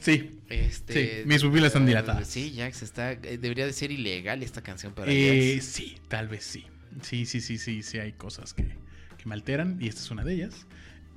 Sí. 0.00 0.37
Este, 0.48 1.22
Sí, 1.22 1.28
mis 1.28 1.42
pupilas 1.42 1.66
están 1.68 1.82
eh, 1.84 1.86
dilatadas. 1.88 2.26
Sí, 2.28 2.54
Jax, 2.56 2.82
está, 2.82 3.12
eh, 3.12 3.38
debería 3.40 3.66
de 3.66 3.72
ser 3.72 3.90
ilegal 3.90 4.42
esta 4.42 4.62
canción 4.62 4.94
para 4.94 5.10
Eh, 5.12 5.54
Jax. 5.56 5.64
sí, 5.66 5.96
tal 6.08 6.28
vez 6.28 6.44
sí. 6.44 6.64
Sí, 7.02 7.26
sí, 7.26 7.40
sí, 7.40 7.58
sí, 7.58 7.82
sí, 7.82 7.98
hay 7.98 8.12
cosas 8.12 8.54
que, 8.54 8.64
que 8.64 9.26
me 9.26 9.34
alteran 9.34 9.76
y 9.80 9.88
esta 9.88 10.00
es 10.00 10.10
una 10.10 10.24
de 10.24 10.34
ellas. 10.34 10.66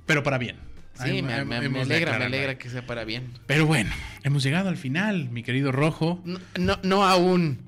Pero 0.06 0.22
para 0.22 0.36
bien. 0.38 0.56
Sí, 0.94 1.04
Hay- 1.04 1.22
me, 1.22 1.32
hay- 1.32 1.44
me- 1.46 1.60
me 1.60 1.66
hemos 1.66 1.88
de 1.88 1.94
alegra, 1.94 2.18
me 2.18 2.24
alegra 2.26 2.58
que 2.58 2.68
sea 2.68 2.84
para 2.86 3.04
bien. 3.04 3.24
Pero 3.46 3.64
bueno, 3.66 3.90
hemos 4.22 4.42
llegado 4.42 4.68
al 4.68 4.76
final, 4.76 5.30
mi 5.30 5.42
querido 5.42 5.72
Rojo. 5.72 6.20
No, 6.26 6.38
no, 6.58 6.78
no 6.82 7.04
aún. 7.06 7.58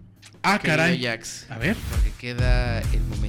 Ah, 0.43 0.61
caray. 0.63 1.03
Jax, 1.03 1.47
A 1.51 1.57
ver. 1.57 1.75
porque 1.91 2.11
queda 2.21 2.81
el 2.81 3.01
momento. 3.01 3.24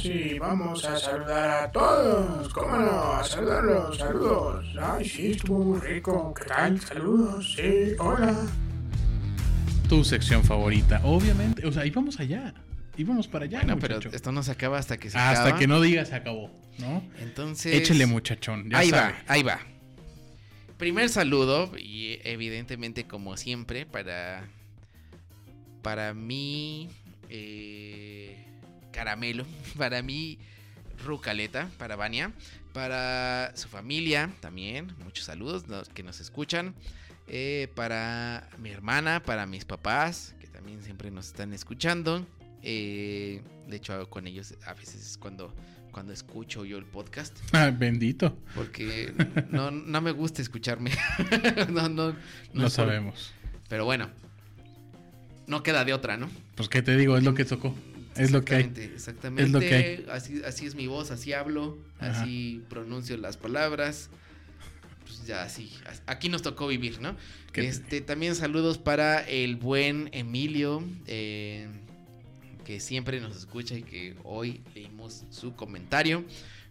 Sí, 0.00 0.38
vamos 0.38 0.84
a 0.84 0.96
saludar 0.98 1.64
a 1.64 1.72
todos. 1.72 2.48
¿Cómo 2.52 2.76
no? 2.76 3.12
A 3.14 3.24
saludarlos, 3.24 3.98
saludos. 3.98 4.66
Ay, 4.80 5.08
sí, 5.08 5.32
estuvo 5.32 5.58
muy 5.64 5.80
rico. 5.80 6.32
¿Qué 6.34 6.44
tal? 6.44 6.80
Saludos, 6.80 7.54
sí, 7.56 7.94
hola. 7.98 8.34
Tu 9.88 10.04
sección 10.04 10.44
favorita, 10.44 11.00
obviamente. 11.04 11.66
O 11.66 11.72
sea, 11.72 11.84
íbamos 11.84 12.20
allá. 12.20 12.54
Íbamos 12.96 13.26
para 13.26 13.46
allá. 13.46 13.58
Bueno, 13.60 13.78
pero 13.80 13.96
muchacho. 13.96 14.14
esto 14.14 14.30
no 14.32 14.42
se 14.42 14.52
acaba 14.52 14.78
hasta 14.78 14.98
que 14.98 15.10
se 15.10 15.18
Hasta 15.18 15.42
acaba. 15.44 15.58
que 15.58 15.66
no 15.66 15.80
digas 15.80 16.08
se 16.08 16.14
acabó, 16.14 16.50
¿no? 16.78 17.02
Entonces. 17.20 17.74
Échele, 17.74 18.06
muchachón. 18.06 18.70
Ya 18.70 18.78
ahí 18.78 18.90
sabe. 18.90 19.12
va, 19.12 19.18
ahí 19.26 19.42
va. 19.42 19.58
Primer 20.76 21.08
saludo, 21.08 21.72
y 21.76 22.18
evidentemente, 22.22 23.04
como 23.08 23.36
siempre, 23.36 23.84
para. 23.86 24.48
Para 25.82 26.14
mí. 26.14 26.88
eh, 27.30 28.37
caramelo. 28.98 29.46
Para 29.78 30.02
mí. 30.02 30.38
Rucaleta. 31.04 31.70
Para 31.78 31.94
Vania. 31.94 32.32
Para 32.72 33.52
su 33.54 33.68
familia 33.68 34.30
también. 34.40 34.92
Muchos 35.04 35.24
saludos 35.26 35.68
los 35.68 35.88
que 35.88 36.02
nos 36.02 36.18
escuchan. 36.20 36.74
eh, 37.28 37.68
para 37.76 38.48
mi 38.58 38.70
hermana. 38.70 39.22
Para 39.22 39.46
mis 39.46 39.64
papás. 39.64 40.34
Que 40.40 40.48
también 40.48 40.82
siempre 40.82 41.10
nos 41.12 41.26
están 41.28 41.52
escuchando. 41.52 42.26
eh, 42.62 43.42
de 43.68 43.76
hecho, 43.76 44.08
con 44.10 44.26
ellos 44.26 44.54
a 44.66 44.74
veces 44.74 44.96
es 45.10 45.18
cuando. 45.18 45.54
Cuando 45.92 46.12
escucho 46.12 46.64
yo 46.64 46.76
el 46.78 46.84
podcast. 46.84 47.36
Ah, 47.52 47.70
bendito. 47.70 48.36
Porque 48.54 49.12
no, 49.50 49.70
no 49.70 50.00
me 50.00 50.10
gusta 50.12 50.42
escucharme. 50.42 50.90
no, 51.70 51.88
no, 51.88 52.12
no 52.52 52.62
por- 52.62 52.70
sabemos. 52.70 53.32
Pero 53.68 53.84
bueno. 53.84 54.08
No 55.46 55.62
queda 55.62 55.84
de 55.84 55.94
otra, 55.94 56.16
¿no? 56.18 56.28
Pues 56.56 56.68
qué 56.68 56.82
te 56.82 56.94
digo, 56.96 57.16
es 57.16 57.24
lo 57.24 57.34
que 57.34 57.44
tocó. 57.46 57.74
Es 58.18 58.30
lo 58.30 58.44
que 58.44 58.54
hay. 58.56 58.72
Exactamente. 58.76 59.42
Es 59.44 59.50
lo 59.50 59.60
que 59.60 59.74
hay. 59.74 60.06
Así, 60.10 60.42
así 60.44 60.66
es 60.66 60.74
mi 60.74 60.86
voz, 60.86 61.10
así 61.10 61.32
hablo, 61.32 61.78
Ajá. 61.98 62.22
así 62.22 62.62
pronuncio 62.68 63.16
las 63.16 63.36
palabras. 63.36 64.10
Pues 65.04 65.26
ya 65.26 65.42
así. 65.42 65.72
as- 65.86 66.02
Aquí 66.06 66.28
nos 66.28 66.42
tocó 66.42 66.66
vivir, 66.66 67.00
¿no? 67.00 67.16
¿Qué 67.52 67.62
te- 67.62 67.68
Este, 67.68 68.00
también 68.00 68.34
saludos 68.34 68.78
para 68.78 69.20
el 69.28 69.56
buen 69.56 70.10
Emilio. 70.12 70.82
eh, 71.06 71.68
que 72.64 72.80
siempre 72.80 73.18
nos 73.20 73.34
escucha 73.34 73.74
y 73.76 73.82
que 73.82 74.14
hoy 74.24 74.60
leímos 74.74 75.24
su 75.30 75.54
comentario. 75.54 76.22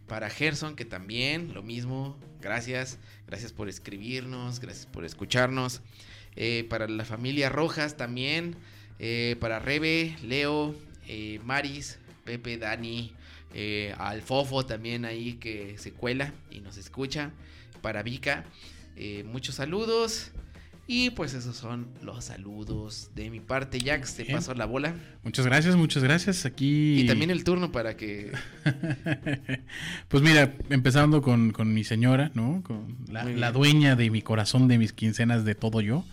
Para 0.06 0.30
Gerson, 0.30 0.76
que 0.76 0.86
también 0.86 1.54
lo 1.56 1.64
mismo. 1.64 2.16
Gracias. 2.40 3.00
Gracias 3.26 3.52
por 3.52 3.68
escribirnos. 3.68 4.60
Gracias 4.60 4.86
por 4.86 5.04
escucharnos. 5.06 5.82
Eh, 6.36 6.68
para 6.70 6.88
la 6.88 7.04
familia 7.04 7.50
Rojas 7.50 7.98
también. 7.98 8.56
eh, 9.00 9.36
para 9.40 9.60
Rebe, 9.60 10.16
Leo, 10.24 10.76
eh, 11.08 11.40
Maris, 11.44 12.00
Pepe, 12.26 12.58
Dani. 12.58 13.14
eh, 13.54 13.94
al 13.98 14.22
Fofo 14.22 14.66
también 14.66 15.06
ahí 15.06 15.34
que 15.36 15.78
se 15.78 15.92
cuela 15.94 16.34
y 16.52 16.60
nos 16.60 16.78
escucha. 16.78 17.32
Para 17.82 18.04
Vika. 18.04 18.44
eh, 18.96 19.24
muchos 19.26 19.56
saludos. 19.56 20.32
Y 20.90 21.10
pues 21.10 21.34
esos 21.34 21.58
son 21.58 21.88
los 22.02 22.24
saludos 22.26 23.10
de 23.14 23.30
mi 23.30 23.42
parte. 23.42 23.78
Jax, 23.84 24.16
te 24.16 24.24
paso 24.24 24.54
la 24.54 24.64
bola. 24.66 24.96
Muchas 25.22 25.46
gracias, 25.46 25.76
muchas 25.76 26.02
gracias. 26.02 26.46
Aquí. 26.46 27.02
Y 27.02 27.08
también 27.08 27.30
el 27.30 27.44
turno 27.44 27.72
para 27.74 27.98
que. 27.98 28.32
Pues 30.08 30.24
mira, 30.24 30.54
empezando 30.70 31.22
con, 31.22 31.52
con 31.52 31.74
mi 31.74 31.84
señora, 31.84 32.32
¿no? 32.34 32.64
Con 32.64 32.98
la 33.10 33.52
dueña 33.52 33.96
de 33.96 34.10
mi 34.10 34.22
corazón, 34.22 34.68
de 34.68 34.78
mis 34.78 34.94
quincenas, 34.94 35.44
de 35.46 35.56
todo 35.56 35.82
yo, 35.82 36.06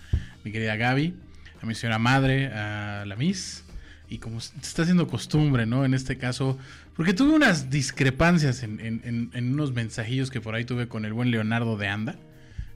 mi 0.45 0.51
querida 0.53 0.77
Gaby, 0.77 1.15
a 1.63 1.67
mi 1.67 1.75
señora 1.75 1.99
madre, 1.99 2.49
a 2.49 3.05
la 3.07 3.17
Miss, 3.17 3.64
y 4.15 4.19
como 4.19 4.41
se 4.41 4.53
está 4.63 4.83
haciendo 4.83 5.07
costumbre, 5.09 5.67
¿no? 5.67 5.85
En 5.85 5.95
este 5.95 6.17
caso, 6.19 6.59
porque 6.97 7.13
tuve 7.15 7.33
unas 7.35 7.71
discrepancias 7.71 8.63
en, 8.63 8.81
en- 8.81 9.53
unos 9.53 9.73
mensajillos 9.73 10.31
que 10.31 10.41
por 10.41 10.55
ahí 10.55 10.65
tuve 10.65 10.89
con 10.89 11.05
el 11.05 11.13
buen 11.13 11.31
Leonardo 11.31 11.77
de 11.77 11.89
Anda. 11.89 12.17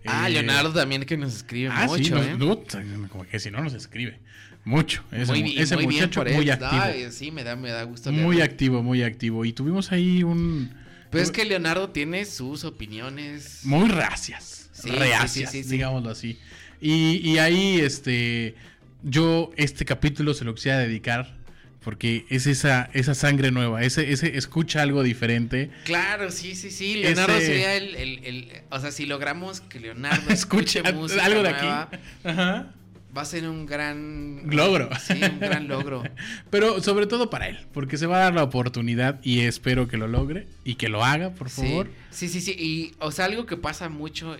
Ah, 0.06 0.28
Eh, 0.28 0.32
Leonardo 0.32 0.72
también 0.72 1.04
que 1.04 1.16
nos 1.16 1.34
escribe 1.36 1.70
Ah, 1.72 1.86
sí, 1.88 1.88
mucho, 2.02 2.14
nos- 2.16 2.26
¿eh? 2.26 2.36
no, 2.38 3.08
como 3.08 3.24
que 3.26 3.38
si 3.40 3.50
no 3.50 3.62
nos 3.62 3.74
escribe. 3.74 4.18
Mucho. 4.64 5.02
Ese, 5.12 5.32
muy 5.32 5.42
mu- 5.42 5.48
bien, 5.50 5.62
ese 5.62 5.74
muy 5.76 5.86
bien 5.86 6.02
muchacho 6.02 6.22
él. 6.26 6.34
muy 6.34 6.50
activo. 6.50 6.70
Ay, 6.82 7.06
sí, 7.10 7.30
me 7.30 7.42
da, 7.44 7.56
me 7.56 7.70
da 7.70 7.82
gusto. 7.84 8.10
muy 8.12 8.36
leerlo. 8.36 8.44
activo, 8.44 8.82
muy 8.82 9.02
activo. 9.02 9.44
Y 9.44 9.52
tuvimos 9.52 9.92
ahí 9.92 10.22
un... 10.22 10.70
Pero 11.10 11.24
es 11.24 11.30
que 11.30 11.44
Leonardo 11.46 11.88
tiene 11.90 12.24
sus 12.26 12.64
opiniones. 12.64 13.60
muy 13.64 13.88
racias. 13.88 14.68
Sí, 14.72 14.90
reacias, 14.90 15.30
sí, 15.50 15.58
sí, 15.58 15.62
sí, 15.62 15.64
sí. 15.64 15.70
digámoslo 15.76 16.10
así. 16.10 16.38
Y, 16.80 17.16
y 17.28 17.38
ahí, 17.38 17.80
este, 17.80 18.54
yo 19.02 19.50
este 19.56 19.84
capítulo 19.84 20.34
se 20.34 20.44
lo 20.44 20.54
quisiera 20.54 20.78
dedicar 20.78 21.36
porque 21.80 22.26
es 22.28 22.46
esa, 22.46 22.90
esa 22.92 23.14
sangre 23.14 23.50
nueva, 23.50 23.82
ese, 23.82 24.12
ese 24.12 24.36
escucha 24.36 24.82
algo 24.82 25.02
diferente. 25.02 25.70
Claro, 25.84 26.30
sí, 26.30 26.54
sí, 26.54 26.70
sí. 26.70 26.96
Leonardo 26.96 27.36
Ese- 27.36 27.46
sería 27.46 27.74
el, 27.76 27.94
el- 27.94 28.24
el- 28.24 28.52
O 28.70 28.78
sea, 28.80 28.90
si 28.90 29.06
logramos 29.06 29.60
que 29.62 29.80
Leonardo 29.80 30.28
escuche 30.32 30.82
música 30.92 31.24
algo 31.24 31.42
de 31.42 31.52
nueva, 31.52 31.82
aquí. 31.82 31.98
Ajá. 32.24 32.72
va 33.16 33.22
a 33.22 33.24
ser 33.24 33.48
un 33.48 33.64
gran. 33.64 34.42
Logro. 34.50 34.90
Sí, 35.00 35.14
un 35.22 35.38
gran 35.40 35.66
logro. 35.68 36.02
Pero 36.50 36.82
sobre 36.82 37.06
todo 37.06 37.30
para 37.30 37.48
él, 37.48 37.58
porque 37.72 37.96
se 37.96 38.06
va 38.06 38.16
a 38.16 38.20
dar 38.24 38.34
la 38.34 38.42
oportunidad 38.42 39.20
y 39.22 39.40
espero 39.40 39.88
que 39.88 39.96
lo 39.96 40.08
logre 40.08 40.46
y 40.64 40.74
que 40.74 40.88
lo 40.88 41.04
haga, 41.04 41.30
por 41.30 41.48
Sí, 41.48 41.62
favor. 41.62 41.90
sí, 42.10 42.28
sí, 42.28 42.40
sí. 42.42 42.52
Y, 42.58 42.94
o 42.98 43.12
sea, 43.12 43.24
algo 43.26 43.46
que 43.46 43.56
pasa 43.56 43.88
mucho 43.88 44.36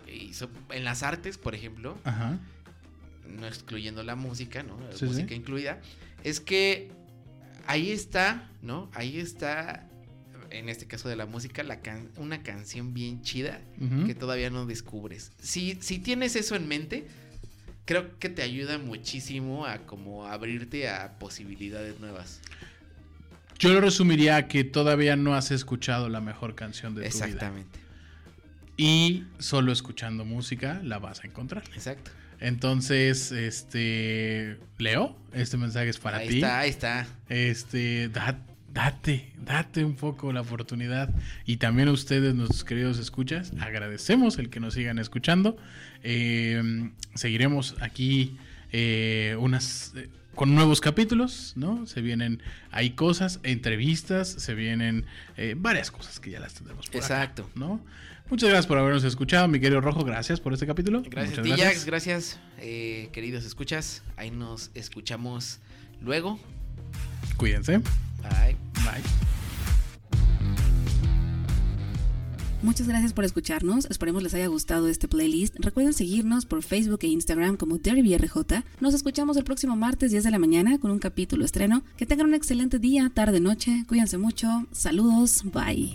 en 0.70 0.84
las 0.84 1.02
artes, 1.02 1.38
por 1.38 1.54
ejemplo, 1.54 1.96
Ajá. 2.04 2.38
No 3.28 3.46
excluyendo 3.46 4.02
la 4.02 4.16
música, 4.16 4.62
¿no? 4.62 4.78
La 4.80 4.96
Sí, 4.96 5.04
música 5.04 5.28
sí. 5.28 5.34
incluida, 5.34 5.80
es 6.24 6.40
que 6.40 6.90
ahí 7.66 7.90
está, 7.90 8.50
¿no? 8.62 8.90
Ahí 8.94 9.18
está, 9.18 9.86
en 10.50 10.68
este 10.68 10.86
caso 10.86 11.08
de 11.08 11.16
la 11.16 11.26
música, 11.26 11.62
la 11.62 11.80
can- 11.80 12.08
una 12.16 12.42
canción 12.42 12.94
bien 12.94 13.22
chida 13.22 13.60
que 14.06 14.14
todavía 14.14 14.50
no 14.50 14.66
descubres. 14.66 15.30
Si, 15.40 15.76
si 15.80 15.98
tienes 15.98 16.34
eso 16.36 16.56
en 16.56 16.66
mente, 16.68 17.06
creo 17.84 18.18
que 18.18 18.28
te 18.28 18.42
ayuda 18.42 18.78
muchísimo 18.78 19.66
a 19.66 19.78
como 19.86 20.26
abrirte 20.26 20.88
a 20.88 21.18
posibilidades 21.18 22.00
nuevas. 22.00 22.40
Yo 23.58 23.72
lo 23.72 23.80
resumiría 23.80 24.36
a 24.36 24.46
que 24.48 24.62
todavía 24.64 25.16
no 25.16 25.34
has 25.34 25.50
escuchado 25.50 26.08
la 26.08 26.20
mejor 26.20 26.54
canción 26.54 26.94
de 26.94 27.08
tu 27.08 27.16
vida. 27.16 27.24
Exactamente. 27.26 27.78
Y 28.76 29.24
solo 29.40 29.72
escuchando 29.72 30.24
música 30.24 30.80
la 30.84 30.98
vas 31.00 31.24
a 31.24 31.26
encontrar. 31.26 31.64
Exacto. 31.74 32.12
Entonces, 32.40 33.32
este, 33.32 34.58
Leo, 34.78 35.16
este 35.32 35.56
mensaje 35.56 35.88
es 35.88 35.98
para 35.98 36.18
ahí 36.18 36.28
ti. 36.28 36.34
está, 36.36 36.58
ahí 36.60 36.70
está. 36.70 37.06
Este, 37.28 38.08
da- 38.08 38.38
date, 38.72 39.32
date 39.44 39.84
un 39.84 39.94
poco 39.96 40.32
la 40.32 40.40
oportunidad. 40.42 41.10
Y 41.46 41.56
también 41.56 41.88
a 41.88 41.92
ustedes, 41.92 42.34
nuestros 42.34 42.64
queridos 42.64 42.98
escuchas, 42.98 43.52
agradecemos 43.60 44.38
el 44.38 44.50
que 44.50 44.60
nos 44.60 44.74
sigan 44.74 44.98
escuchando. 44.98 45.56
Eh, 46.02 46.90
seguiremos 47.14 47.74
aquí 47.80 48.36
eh, 48.72 49.36
unas 49.40 49.92
eh, 49.96 50.08
con 50.34 50.54
nuevos 50.54 50.80
capítulos, 50.80 51.54
¿no? 51.56 51.86
Se 51.86 52.00
vienen, 52.00 52.40
hay 52.70 52.90
cosas, 52.90 53.40
entrevistas, 53.42 54.28
se 54.28 54.54
vienen 54.54 55.04
eh, 55.36 55.54
varias 55.58 55.90
cosas 55.90 56.20
que 56.20 56.30
ya 56.30 56.38
las 56.38 56.54
tendremos 56.54 56.86
por 56.86 56.96
acá, 57.02 57.06
Exacto. 57.24 57.50
¿no? 57.56 57.80
Muchas 58.30 58.50
gracias 58.50 58.66
por 58.66 58.78
habernos 58.78 59.04
escuchado, 59.04 59.48
mi 59.48 59.58
querido 59.58 59.80
Rojo. 59.80 60.04
Gracias 60.04 60.40
por 60.40 60.52
este 60.52 60.66
capítulo. 60.66 61.02
Gracias, 61.08 61.42
Tijax, 61.42 61.84
gracias, 61.86 62.38
eh, 62.58 63.08
queridos 63.12 63.44
escuchas. 63.44 64.02
Ahí 64.16 64.30
nos 64.30 64.70
escuchamos 64.74 65.60
luego. 66.02 66.38
Cuídense. 67.36 67.78
Bye. 67.78 68.56
Bye. 68.84 69.02
Muchas 72.60 72.88
gracias 72.88 73.12
por 73.12 73.24
escucharnos, 73.24 73.86
esperemos 73.88 74.20
les 74.22 74.34
haya 74.34 74.48
gustado 74.48 74.88
este 74.88 75.06
playlist. 75.06 75.54
Recuerden 75.60 75.92
seguirnos 75.92 76.44
por 76.44 76.64
Facebook 76.64 76.98
e 77.02 77.06
Instagram 77.06 77.56
como 77.56 77.78
DerbyRJ. 77.78 78.64
Nos 78.80 78.94
escuchamos 78.94 79.36
el 79.36 79.44
próximo 79.44 79.76
martes 79.76 80.10
10 80.10 80.24
de 80.24 80.30
la 80.32 80.40
mañana 80.40 80.78
con 80.78 80.90
un 80.90 80.98
capítulo 80.98 81.44
estreno. 81.44 81.84
Que 81.96 82.04
tengan 82.04 82.26
un 82.26 82.34
excelente 82.34 82.80
día, 82.80 83.10
tarde, 83.14 83.38
noche. 83.38 83.84
Cuídense 83.86 84.18
mucho. 84.18 84.66
Saludos. 84.72 85.44
Bye. 85.44 85.94